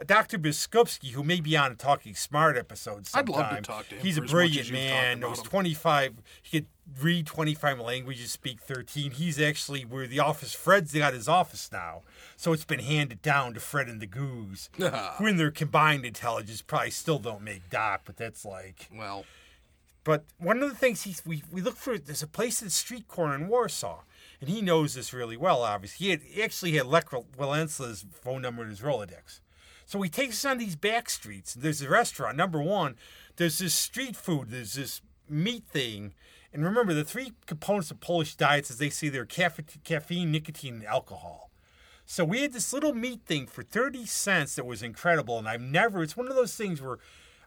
Dr. 0.06 0.38
Biskupski, 0.38 1.10
who 1.10 1.24
may 1.24 1.40
be 1.40 1.56
on 1.56 1.72
a 1.72 1.74
Talking 1.74 2.14
Smart 2.14 2.56
episode 2.56 3.08
I'd 3.14 3.28
love 3.28 3.38
to 3.38 3.44
sometime, 3.56 3.62
talk 3.62 3.88
to 3.88 3.96
him 3.96 4.00
He's 4.04 4.16
a 4.16 4.22
brilliant 4.22 4.70
man. 4.70 5.20
Knows 5.20 5.38
him. 5.40 5.44
25. 5.46 6.14
He 6.42 6.60
could 6.60 6.66
read 7.02 7.26
25 7.26 7.80
languages, 7.80 8.30
speak 8.30 8.60
13. 8.60 9.10
He's 9.12 9.40
actually 9.40 9.84
where 9.84 10.06
the 10.06 10.20
office, 10.20 10.54
Fred's 10.54 10.92
got 10.94 11.14
his 11.14 11.26
office 11.28 11.70
now. 11.72 12.02
So 12.36 12.52
it's 12.52 12.64
been 12.64 12.78
handed 12.80 13.22
down 13.22 13.54
to 13.54 13.60
Fred 13.60 13.88
and 13.88 14.00
the 14.00 14.06
Goose. 14.06 14.70
Ah. 14.80 15.16
who 15.18 15.26
in 15.26 15.36
their 15.36 15.50
combined 15.50 16.04
intelligence 16.06 16.62
probably 16.62 16.90
still 16.90 17.18
don't 17.18 17.42
make 17.42 17.68
Doc, 17.68 18.02
but 18.04 18.16
that's 18.16 18.44
like. 18.44 18.88
Well, 18.94 19.24
But 20.04 20.24
one 20.38 20.62
of 20.62 20.70
the 20.70 20.76
things 20.76 21.02
he 21.02 21.16
we 21.26 21.42
we 21.50 21.60
look 21.60 21.76
for 21.76 21.98
there's 21.98 22.22
a 22.22 22.26
place 22.28 22.62
at 22.62 22.66
the 22.66 22.70
street 22.70 23.08
corner 23.08 23.34
in 23.34 23.48
Warsaw, 23.48 24.02
and 24.40 24.48
he 24.48 24.62
knows 24.62 24.94
this 24.94 25.12
really 25.12 25.36
well. 25.36 25.62
Obviously, 25.62 26.06
he, 26.06 26.10
had, 26.12 26.22
he 26.22 26.42
actually 26.42 26.72
had 26.72 26.86
Lech 26.86 27.10
Walesa's 27.10 28.06
phone 28.22 28.40
number 28.42 28.62
in 28.62 28.70
his 28.70 28.80
Rolodex, 28.80 29.40
so 29.88 30.00
he 30.02 30.08
takes 30.10 30.44
us 30.44 30.50
on 30.50 30.58
these 30.58 30.76
back 30.76 31.10
streets. 31.10 31.54
There's 31.54 31.82
a 31.82 31.88
restaurant. 31.88 32.36
Number 32.36 32.60
one, 32.62 32.94
there's 33.36 33.58
this 33.58 33.74
street 33.74 34.14
food. 34.14 34.50
There's 34.50 34.74
this 34.74 35.00
meat 35.28 35.64
thing, 35.68 36.12
and 36.52 36.64
remember 36.64 36.94
the 36.94 37.04
three 37.04 37.32
components 37.46 37.90
of 37.90 37.98
Polish 38.00 38.36
diets 38.36 38.70
as 38.70 38.78
they 38.78 38.90
see 38.90 39.08
their 39.08 39.24
caffe- 39.26 39.82
caffeine, 39.84 40.30
nicotine, 40.30 40.74
and 40.74 40.84
alcohol. 40.84 41.50
So 42.06 42.24
we 42.24 42.40
had 42.42 42.52
this 42.52 42.72
little 42.72 42.94
meat 42.94 43.20
thing 43.26 43.46
for 43.46 43.62
30 43.62 44.06
cents 44.06 44.54
that 44.54 44.64
was 44.64 44.82
incredible. 44.82 45.38
And 45.38 45.46
I've 45.48 45.60
never, 45.60 46.02
it's 46.02 46.16
one 46.16 46.28
of 46.28 46.34
those 46.36 46.54
things 46.54 46.80
where 46.80 46.98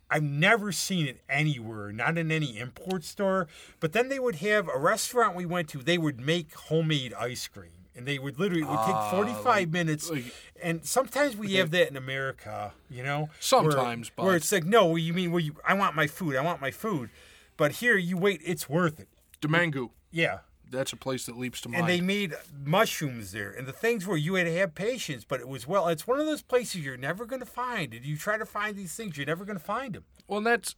I've 0.07 0.21
never 0.21 0.71
seen 0.71 1.07
it 1.07 1.21
anywhere, 1.27 1.91
not 1.91 2.17
in 2.17 2.31
any 2.31 2.59
import 2.59 3.03
store. 3.03 3.47
But 3.79 3.93
then 3.93 4.09
they 4.09 4.19
would 4.19 4.35
have 4.35 4.67
a 4.67 4.77
restaurant 4.77 5.35
we 5.35 5.47
went 5.47 5.67
to, 5.69 5.79
they 5.79 5.97
would 5.97 6.19
make 6.19 6.53
homemade 6.53 7.11
ice 7.15 7.47
cream. 7.47 7.71
And 7.95 8.05
they 8.05 8.19
would 8.19 8.39
literally, 8.39 8.61
it 8.61 8.67
would 8.69 8.85
take 8.85 8.93
ah, 8.95 9.11
45 9.11 9.71
minutes. 9.71 10.09
like- 10.11 10.31
and 10.63 10.85
sometimes 10.85 11.35
we 11.35 11.53
have 11.55 11.71
that 11.71 11.89
in 11.89 11.97
America, 11.97 12.73
you 12.89 13.03
know? 13.03 13.29
Sometimes, 13.39 14.11
where, 14.15 14.27
where 14.27 14.35
it's 14.35 14.51
like, 14.51 14.63
no, 14.65 14.95
you 14.95 15.13
mean, 15.13 15.31
where 15.31 15.41
you, 15.41 15.55
I 15.67 15.73
want 15.73 15.95
my 15.95 16.07
food, 16.07 16.35
I 16.35 16.41
want 16.41 16.61
my 16.61 16.71
food. 16.71 17.09
But 17.57 17.73
here 17.73 17.97
you 17.97 18.17
wait, 18.17 18.41
it's 18.45 18.69
worth 18.69 18.99
it. 18.99 19.07
Demangu. 19.41 19.89
Yeah. 20.11 20.39
That's 20.69 20.93
a 20.93 20.95
place 20.95 21.25
that 21.25 21.37
leaps 21.37 21.59
to 21.61 21.69
mind. 21.69 21.81
And 21.81 21.89
they 21.89 21.99
made 21.99 22.33
mushrooms 22.63 23.33
there, 23.33 23.51
and 23.51 23.67
the 23.67 23.73
things 23.73 24.07
where 24.07 24.15
you 24.15 24.35
had 24.35 24.45
to 24.45 24.57
have 24.57 24.73
patience, 24.73 25.25
but 25.27 25.41
it 25.41 25.47
was 25.49 25.67
well. 25.67 25.89
It's 25.89 26.07
one 26.07 26.19
of 26.19 26.25
those 26.25 26.41
places 26.41 26.85
you're 26.85 26.95
never 26.95 27.25
going 27.25 27.41
to 27.41 27.45
find. 27.45 27.93
And 27.93 28.05
you 28.05 28.15
try 28.15 28.37
to 28.37 28.45
find 28.45 28.77
these 28.77 28.95
things, 28.95 29.17
you're 29.17 29.25
never 29.25 29.43
going 29.43 29.57
to 29.57 29.63
find 29.63 29.95
them. 29.95 30.05
Well, 30.29 30.39
that's 30.39 30.75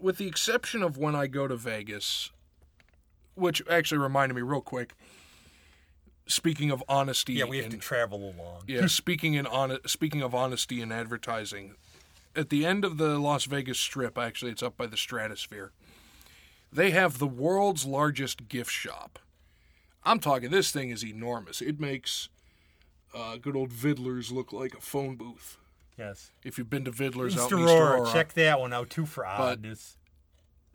with 0.00 0.16
the 0.16 0.26
exception 0.26 0.82
of 0.82 0.96
when 0.96 1.14
I 1.14 1.26
go 1.26 1.46
to 1.46 1.56
Vegas. 1.56 2.30
which 3.38 3.62
actually 3.70 3.98
reminded 3.98 4.34
me 4.34 4.42
real 4.42 4.60
quick. 4.60 4.94
Speaking 6.28 6.70
of 6.70 6.84
honesty, 6.88 7.32
Yeah, 7.34 7.44
we 7.46 7.56
have 7.56 7.66
in- 7.66 7.72
to 7.72 7.78
travel 7.78 8.30
along. 8.30 8.64
yeah, 8.66 8.86
speaking 8.86 9.34
in 9.34 9.46
on 9.46 9.78
speaking 9.86 10.22
of 10.22 10.34
honesty 10.34 10.80
in 10.82 10.92
advertising, 10.92 11.74
at 12.36 12.50
the 12.50 12.64
end 12.66 12.84
of 12.84 12.98
the 12.98 13.18
Las 13.18 13.44
Vegas 13.46 13.80
Strip, 13.80 14.16
actually, 14.18 14.52
it's 14.52 14.62
up 14.62 14.76
by 14.76 14.86
the 14.86 14.96
Stratosphere. 14.96 15.72
They 16.72 16.90
have 16.90 17.18
the 17.18 17.26
world's 17.26 17.84
largest 17.86 18.48
gift 18.48 18.70
shop. 18.70 19.18
I'm 20.04 20.20
talking. 20.20 20.50
This 20.50 20.70
thing 20.70 20.90
is 20.90 21.02
enormous. 21.04 21.62
It 21.62 21.80
makes 21.80 22.28
uh, 23.14 23.36
good 23.38 23.56
old 23.56 23.70
Vidlers 23.70 24.30
look 24.30 24.52
like 24.52 24.74
a 24.74 24.80
phone 24.80 25.16
booth. 25.16 25.56
Yes. 25.98 26.30
If 26.44 26.58
you've 26.58 26.68
been 26.70 26.84
to 26.84 26.92
Vidlers 26.92 27.30
East 27.30 27.38
out 27.38 27.52
in 27.52 27.58
East 27.60 27.68
Aurora, 27.72 28.00
Aurora, 28.02 28.12
check 28.12 28.34
that 28.34 28.60
one 28.60 28.72
out 28.74 28.90
too 28.90 29.06
for 29.06 29.26
oddness. 29.26 29.96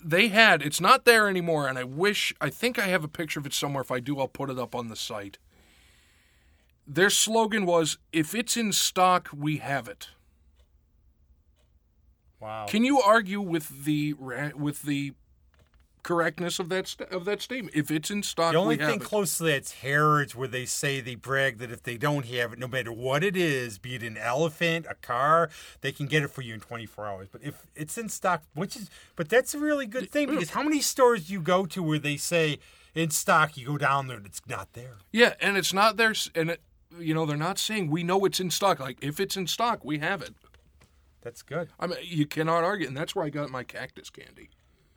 they 0.04 0.28
had 0.30 0.62
it's 0.62 0.82
not 0.82 1.06
there 1.06 1.30
anymore 1.30 1.66
and 1.66 1.78
i 1.78 1.84
wish 1.86 2.34
i 2.42 2.50
think 2.50 2.78
i 2.78 2.88
have 2.88 3.06
a 3.06 3.08
picture 3.08 3.40
of 3.40 3.46
it 3.46 3.54
somewhere 3.54 3.82
if 3.82 3.90
i 3.90 4.02
do 4.02 4.20
i'll 4.20 4.28
put 4.28 4.50
it 4.50 4.60
up 4.60 4.76
on 4.76 4.90
the 4.90 4.98
site 4.98 5.38
their 6.88 7.10
slogan 7.10 7.66
was 7.66 7.98
if 8.12 8.36
it's 8.36 8.58
in 8.58 8.72
stock 8.72 9.30
we 9.36 9.58
have 9.58 9.88
it 9.88 10.10
Wow. 12.40 12.66
can 12.68 12.84
you 12.84 13.00
argue 13.00 13.40
with 13.40 13.86
the 13.86 14.14
with 14.14 14.82
the 14.84 15.14
correctness 16.04 16.60
of 16.60 16.68
that 16.68 16.86
st- 16.90 17.10
of 17.10 17.24
that 17.24 17.42
statement 17.42 17.74
if 17.74 17.90
it's 17.90 18.12
in 18.12 18.22
stock 18.22 18.52
the 18.52 18.58
only 18.58 18.76
we 18.76 18.84
have 18.84 18.92
thing 18.92 19.00
close 19.00 19.38
to 19.38 19.46
that's 19.46 19.72
Harrods, 19.76 20.36
where 20.36 20.50
they 20.50 20.66
say 20.66 21.00
they 21.00 21.16
brag 21.16 21.60
that 21.60 21.72
if 21.72 21.84
they 21.84 21.96
don't 21.96 22.26
have 22.26 22.52
it, 22.52 22.60
no 22.60 22.68
matter 22.68 22.92
what 22.92 23.24
it 23.24 23.38
is, 23.38 23.78
be 23.78 23.96
it 23.96 24.04
an 24.04 24.18
elephant, 24.18 24.86
a 24.90 24.96
car, 24.96 25.50
they 25.80 25.94
can 25.94 26.06
get 26.08 26.22
it 26.22 26.28
for 26.28 26.42
you 26.42 26.54
in 26.56 26.60
24 26.60 27.06
hours. 27.06 27.28
But 27.32 27.42
if 27.44 27.66
it's 27.74 27.98
in 27.98 28.10
stock, 28.10 28.44
which 28.54 28.76
is, 28.76 28.90
but 29.16 29.30
that's 29.30 29.54
a 29.54 29.60
really 29.60 29.86
good 29.86 30.12
thing 30.12 30.30
because 30.30 30.50
how 30.50 30.64
many 30.64 30.82
stores 30.82 31.28
do 31.28 31.34
you 31.34 31.40
go 31.40 31.66
to 31.68 31.82
where 31.82 32.00
they 32.00 32.18
say 32.18 32.60
in 32.94 33.10
stock, 33.10 33.56
you 33.56 33.66
go 33.66 33.78
down 33.78 34.08
there 34.08 34.18
and 34.18 34.26
it's 34.26 34.42
not 34.46 34.74
there? 34.74 34.98
yeah 35.14 35.36
and 35.40 35.56
it's 35.56 35.72
not 35.74 35.96
there 35.96 36.14
and 36.36 36.50
it 36.50 36.62
you 37.00 37.14
know 37.14 37.26
they're 37.26 37.38
not 37.38 37.58
saying 37.58 37.90
we 37.90 38.04
know 38.04 38.24
it's 38.26 38.40
in 38.40 38.50
stock 38.50 38.80
like 38.80 38.98
if 39.02 39.20
it's 39.20 39.36
in 39.38 39.48
stock 39.48 39.84
we 39.84 40.00
have 40.00 40.22
it 40.22 40.34
That's 41.22 41.42
good. 41.42 41.70
i 41.80 41.88
mean 41.88 41.98
you 42.04 42.26
cannot 42.26 42.64
argue 42.64 42.88
and 42.88 42.96
that's 42.96 43.16
where 43.16 43.26
i 43.26 43.30
got 43.30 43.50
my 43.50 43.64
cactus 43.64 44.10
candy 44.10 44.50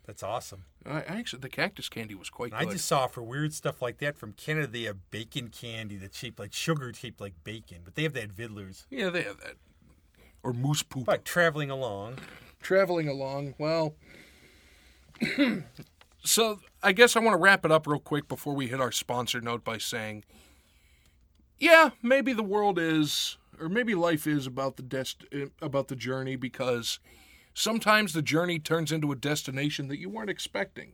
That's 0.05 0.23
awesome. 0.23 0.63
I, 0.85 1.01
actually 1.01 1.41
the 1.41 1.49
cactus 1.49 1.89
candy 1.89 2.15
was 2.15 2.29
quite 2.29 2.53
I 2.53 2.63
just 2.65 2.85
saw 2.85 3.07
for 3.07 3.21
weird 3.21 3.53
stuff 3.53 3.81
like 3.81 3.97
that 3.97 4.15
from 4.17 4.31
Canada, 4.33 4.67
they 4.67 4.83
have 4.83 5.11
bacon 5.11 5.49
candy 5.49 5.97
that's 5.97 6.17
shaped 6.17 6.39
like 6.39 6.53
sugar, 6.53 6.93
shaped 6.93 7.19
like 7.19 7.33
bacon, 7.43 7.79
but 7.83 7.95
they 7.95 8.03
have 8.03 8.13
that 8.13 8.31
Vidlers. 8.31 8.85
Yeah, 8.89 9.09
they 9.09 9.23
have 9.23 9.41
that. 9.41 9.55
Or 10.43 10.53
moose 10.53 10.81
poop. 10.83 11.05
But 11.05 11.25
traveling 11.25 11.69
along, 11.69 12.19
Traveling 12.61 13.09
along, 13.09 13.55
well. 13.57 13.95
so 16.23 16.59
I 16.83 16.91
guess 16.91 17.15
I 17.15 17.19
want 17.19 17.33
to 17.33 17.37
wrap 17.41 17.65
it 17.65 17.71
up 17.71 17.87
real 17.87 17.99
quick 17.99 18.27
before 18.27 18.53
we 18.53 18.67
hit 18.67 18.79
our 18.79 18.91
sponsor 18.91 19.41
note 19.41 19.63
by 19.63 19.77
saying, 19.77 20.23
yeah, 21.59 21.91
maybe 22.01 22.33
the 22.33 22.43
world 22.43 22.77
is, 22.79 23.37
or 23.59 23.69
maybe 23.69 23.95
life 23.95 24.27
is 24.27 24.47
about 24.47 24.77
the 24.77 24.83
dest- 24.83 25.25
about 25.61 25.87
the 25.87 25.95
journey 25.95 26.35
because 26.35 26.99
sometimes 27.53 28.13
the 28.13 28.21
journey 28.21 28.59
turns 28.59 28.91
into 28.91 29.11
a 29.11 29.15
destination 29.15 29.87
that 29.87 29.99
you 29.99 30.09
weren't 30.09 30.29
expecting. 30.29 30.93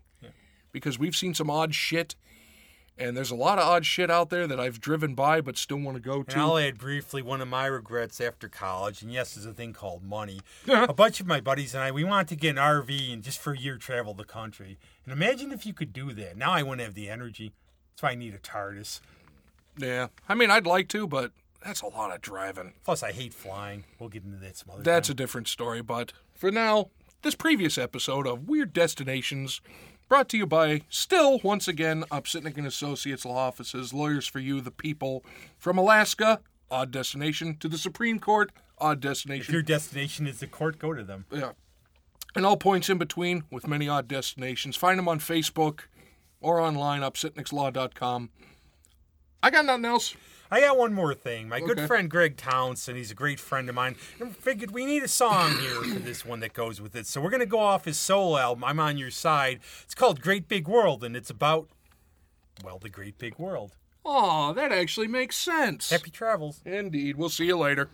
Because 0.71 0.97
we've 0.97 1.15
seen 1.15 1.35
some 1.35 1.51
odd 1.51 1.75
shit, 1.75 2.15
and 2.97 3.15
there's 3.15 3.29
a 3.29 3.35
lot 3.35 3.59
of 3.59 3.67
odd 3.67 3.85
shit 3.85 4.09
out 4.09 4.31
there 4.31 4.47
that 4.47 4.59
I've 4.59 4.79
driven 4.79 5.13
by 5.13 5.39
but 5.39 5.55
still 5.55 5.77
want 5.77 5.97
to 5.97 6.01
go 6.01 6.23
to. 6.23 6.33
And 6.33 6.41
I'll 6.41 6.57
add 6.57 6.79
briefly 6.79 7.21
one 7.21 7.41
of 7.41 7.47
my 7.47 7.67
regrets 7.67 8.19
after 8.19 8.49
college, 8.49 9.03
and 9.03 9.11
yes, 9.11 9.35
there's 9.35 9.45
a 9.45 9.53
thing 9.53 9.73
called 9.73 10.03
money. 10.03 10.41
a 10.67 10.91
bunch 10.91 11.19
of 11.19 11.27
my 11.27 11.39
buddies 11.41 11.75
and 11.75 11.83
I, 11.83 11.91
we 11.91 12.03
wanted 12.03 12.29
to 12.29 12.35
get 12.35 12.51
an 12.51 12.55
RV 12.55 13.13
and 13.13 13.21
just 13.21 13.39
for 13.39 13.53
a 13.53 13.57
year 13.57 13.77
travel 13.77 14.15
the 14.15 14.23
country. 14.23 14.79
And 15.05 15.13
imagine 15.13 15.51
if 15.51 15.63
you 15.63 15.73
could 15.73 15.93
do 15.93 16.11
that. 16.13 16.37
Now 16.37 16.53
I 16.53 16.63
wouldn't 16.63 16.81
have 16.81 16.95
the 16.95 17.07
energy. 17.07 17.51
That's 17.91 18.01
why 18.01 18.11
I 18.11 18.15
need 18.15 18.33
a 18.33 18.39
TARDIS. 18.39 18.99
Yeah, 19.77 20.07
I 20.27 20.35
mean, 20.35 20.51
I'd 20.51 20.65
like 20.67 20.87
to, 20.89 21.07
but 21.07 21.31
that's 21.63 21.81
a 21.81 21.87
lot 21.87 22.13
of 22.13 22.21
driving. 22.21 22.73
Plus, 22.83 23.03
I 23.03 23.11
hate 23.11 23.33
flying. 23.33 23.85
We'll 23.99 24.09
get 24.09 24.23
into 24.23 24.37
that 24.37 24.57
some 24.57 24.71
other 24.71 24.83
That's 24.83 25.09
a 25.09 25.13
different 25.13 25.47
story, 25.47 25.81
but 25.81 26.13
for 26.33 26.51
now, 26.51 26.89
this 27.21 27.35
previous 27.35 27.77
episode 27.77 28.27
of 28.27 28.47
Weird 28.47 28.73
Destinations 28.73 29.61
brought 30.09 30.27
to 30.29 30.37
you 30.37 30.45
by 30.45 30.81
still 30.89 31.39
once 31.43 31.67
again 31.67 32.03
Upsitnik 32.11 32.57
and 32.57 32.67
Associates 32.67 33.25
Law 33.25 33.37
Offices, 33.47 33.93
lawyers 33.93 34.27
for 34.27 34.39
you, 34.39 34.59
the 34.61 34.71
people 34.71 35.23
from 35.57 35.77
Alaska, 35.77 36.39
odd 36.69 36.91
destination 36.91 37.55
to 37.59 37.69
the 37.69 37.77
Supreme 37.77 38.19
Court, 38.19 38.51
odd 38.77 38.97
If 38.97 39.01
destination. 39.01 39.53
your 39.53 39.61
destination 39.61 40.27
is 40.27 40.39
the 40.39 40.47
court, 40.47 40.77
go 40.79 40.93
to 40.93 41.03
them. 41.03 41.25
Yeah. 41.31 41.51
And 42.35 42.45
all 42.45 42.57
points 42.57 42.89
in 42.89 42.97
between 42.97 43.43
with 43.51 43.67
many 43.67 43.87
odd 43.87 44.07
destinations. 44.07 44.75
Find 44.75 44.97
them 44.99 45.07
on 45.07 45.19
Facebook 45.19 45.81
or 46.41 46.59
online, 46.59 47.01
upsitnikslaw.com. 47.01 48.29
I 49.43 49.49
got 49.49 49.65
nothing 49.65 49.83
else. 49.83 50.15
I 50.49 50.61
got 50.61 50.77
one 50.77 50.93
more 50.93 51.13
thing. 51.13 51.49
My 51.49 51.59
good 51.59 51.81
friend 51.81 52.09
Greg 52.09 52.37
Townsend, 52.37 52.97
he's 52.97 53.11
a 53.11 53.15
great 53.15 53.39
friend 53.39 53.67
of 53.67 53.75
mine. 53.75 53.97
I 54.23 54.29
figured 54.29 54.71
we 54.71 54.85
need 54.85 55.03
a 55.03 55.07
song 55.07 55.57
here 55.57 55.81
for 55.81 55.99
this 55.99 56.23
one 56.23 56.39
that 56.39 56.53
goes 56.53 56.79
with 56.79 56.95
it. 56.95 57.07
So 57.07 57.19
we're 57.19 57.29
going 57.29 57.41
to 57.41 57.45
go 57.45 57.59
off 57.59 57.83
his 57.83 57.97
solo 57.97 58.37
album, 58.37 58.63
I'm 58.63 58.79
On 58.79 58.97
Your 58.97 59.11
Side. 59.11 59.59
It's 59.83 59.95
called 59.95 60.21
Great 60.21 60.47
Big 60.47 60.67
World, 60.67 61.03
and 61.03 61.17
it's 61.17 61.29
about, 61.29 61.67
well, 62.63 62.79
the 62.79 62.89
great 62.89 63.17
big 63.17 63.37
world. 63.37 63.75
Aw, 64.05 64.53
that 64.53 64.71
actually 64.71 65.07
makes 65.07 65.35
sense. 65.35 65.89
Happy 65.89 66.11
travels. 66.11 66.61
Indeed. 66.65 67.17
We'll 67.17 67.29
see 67.29 67.45
you 67.45 67.57
later. 67.57 67.89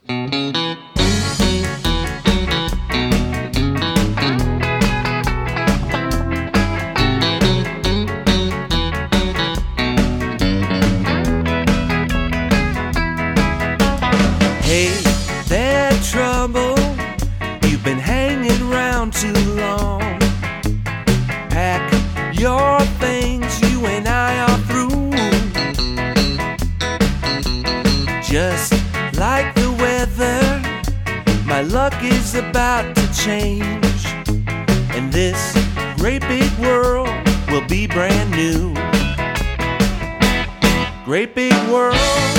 Big 41.36 41.54
world 41.70 42.39